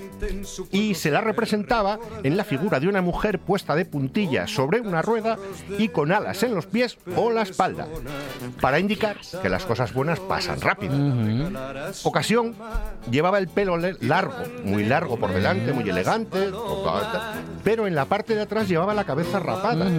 y 0.71 0.95
se 0.95 1.11
la 1.11 1.21
representaba 1.21 1.99
en 2.23 2.37
la 2.37 2.45
figura 2.45 2.79
de 2.79 2.89
una 2.89 3.03
mujer 3.03 3.39
puesta 3.39 3.75
de 3.75 3.85
puntillas 3.85 4.51
sobre 4.51 4.81
una 4.81 5.03
rueda 5.03 5.37
y 5.79 5.89
con 5.89 6.13
alas 6.13 6.43
en 6.43 6.55
los 6.55 6.67
pies 6.67 6.97
o 7.17 7.31
la 7.31 7.43
espalda, 7.43 7.89
para 8.61 8.79
indicar 8.79 9.17
que 9.43 9.49
las 9.49 9.65
cosas 9.65 9.93
buenas 9.93 10.21
pasan 10.21 10.61
rápido. 10.61 10.95
Ocasión 12.05 12.55
llevaba 13.11 13.39
el 13.39 13.49
pelo 13.49 13.77
largo, 13.77 14.35
muy 14.65 14.85
largo 14.85 15.19
por 15.19 15.33
delante, 15.33 15.73
muy 15.73 15.89
elegante, 15.89 16.51
pero 17.65 17.87
en 17.87 17.95
la 17.95 18.05
parte 18.05 18.35
de 18.35 18.43
atrás 18.43 18.69
llevaba 18.69 18.95
la 18.95 19.05
cabeza 19.05 19.41
rapada. 19.41 19.91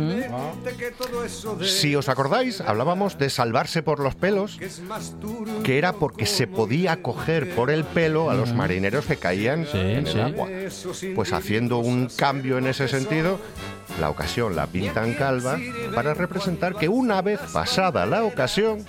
Si 1.62 1.96
os 1.96 2.08
acordáis, 2.08 2.62
hablábamos 2.62 3.18
de 3.18 3.30
salvarse 3.30 3.84
por 3.84 4.00
los 4.00 4.16
pelos, 4.16 4.58
que 5.64 5.78
era 5.78 5.94
porque 5.94 6.26
se 6.26 6.48
podía 6.48 6.61
coger 7.01 7.55
por 7.55 7.72
el 7.72 7.84
pelo 7.84 8.30
a 8.30 8.36
los 8.36 8.53
marineros 8.53 9.05
que 9.05 9.18
caían 9.18 9.68
en 9.74 9.97
el 9.97 10.07
sí. 10.07 10.20
agua. 10.20 10.47
Pues 11.16 11.34
haciendo 11.34 11.80
un 11.80 12.07
cambio 12.16 12.57
en 12.57 12.68
ese 12.68 12.88
sentido, 12.88 13.39
la 13.99 14.09
ocasión 14.09 14.55
la 14.55 14.68
pintan 14.68 15.14
calva 15.14 15.59
para 15.93 16.14
representar 16.14 16.76
que 16.76 16.89
una 16.89 17.22
vez 17.22 17.39
pasada 17.53 18.05
la 18.05 18.24
ocasión, 18.24 18.86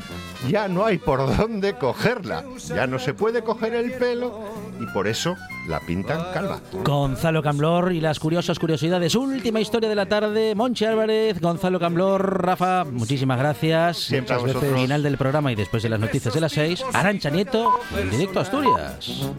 ya 0.48 0.68
no 0.68 0.84
hay 0.84 0.98
por 0.98 1.36
dónde 1.36 1.74
cogerla. 1.74 2.44
Ya 2.68 2.86
no 2.86 2.98
se 2.98 3.14
puede 3.14 3.42
coger 3.42 3.74
el 3.74 3.92
pelo 3.92 4.61
y 4.80 4.86
por 4.92 5.06
eso 5.08 5.36
la 5.68 5.80
pintan 5.80 6.32
calva. 6.32 6.60
Gonzalo 6.84 7.42
Camblor 7.42 7.92
y 7.92 8.00
las 8.00 8.18
curiosas 8.18 8.58
curiosidades. 8.58 9.14
Última 9.14 9.60
historia 9.60 9.88
de 9.88 9.94
la 9.94 10.06
tarde. 10.06 10.54
Monchi 10.54 10.84
Álvarez, 10.84 11.40
Gonzalo 11.40 11.78
Camblor, 11.78 12.42
Rafa, 12.44 12.84
muchísimas 12.84 13.38
gracias. 13.38 13.98
Siempre 13.98 14.36
Muchas 14.36 14.62
veces 14.62 14.74
final 14.74 15.02
del 15.02 15.16
programa 15.16 15.52
y 15.52 15.54
después 15.54 15.82
de 15.82 15.88
las 15.88 16.00
noticias 16.00 16.34
de 16.34 16.40
las 16.40 16.52
seis. 16.52 16.84
Arancha 16.92 17.30
Nieto, 17.30 17.70
en 17.96 18.10
directo 18.10 18.38
a 18.38 18.42
Asturias. 18.42 19.30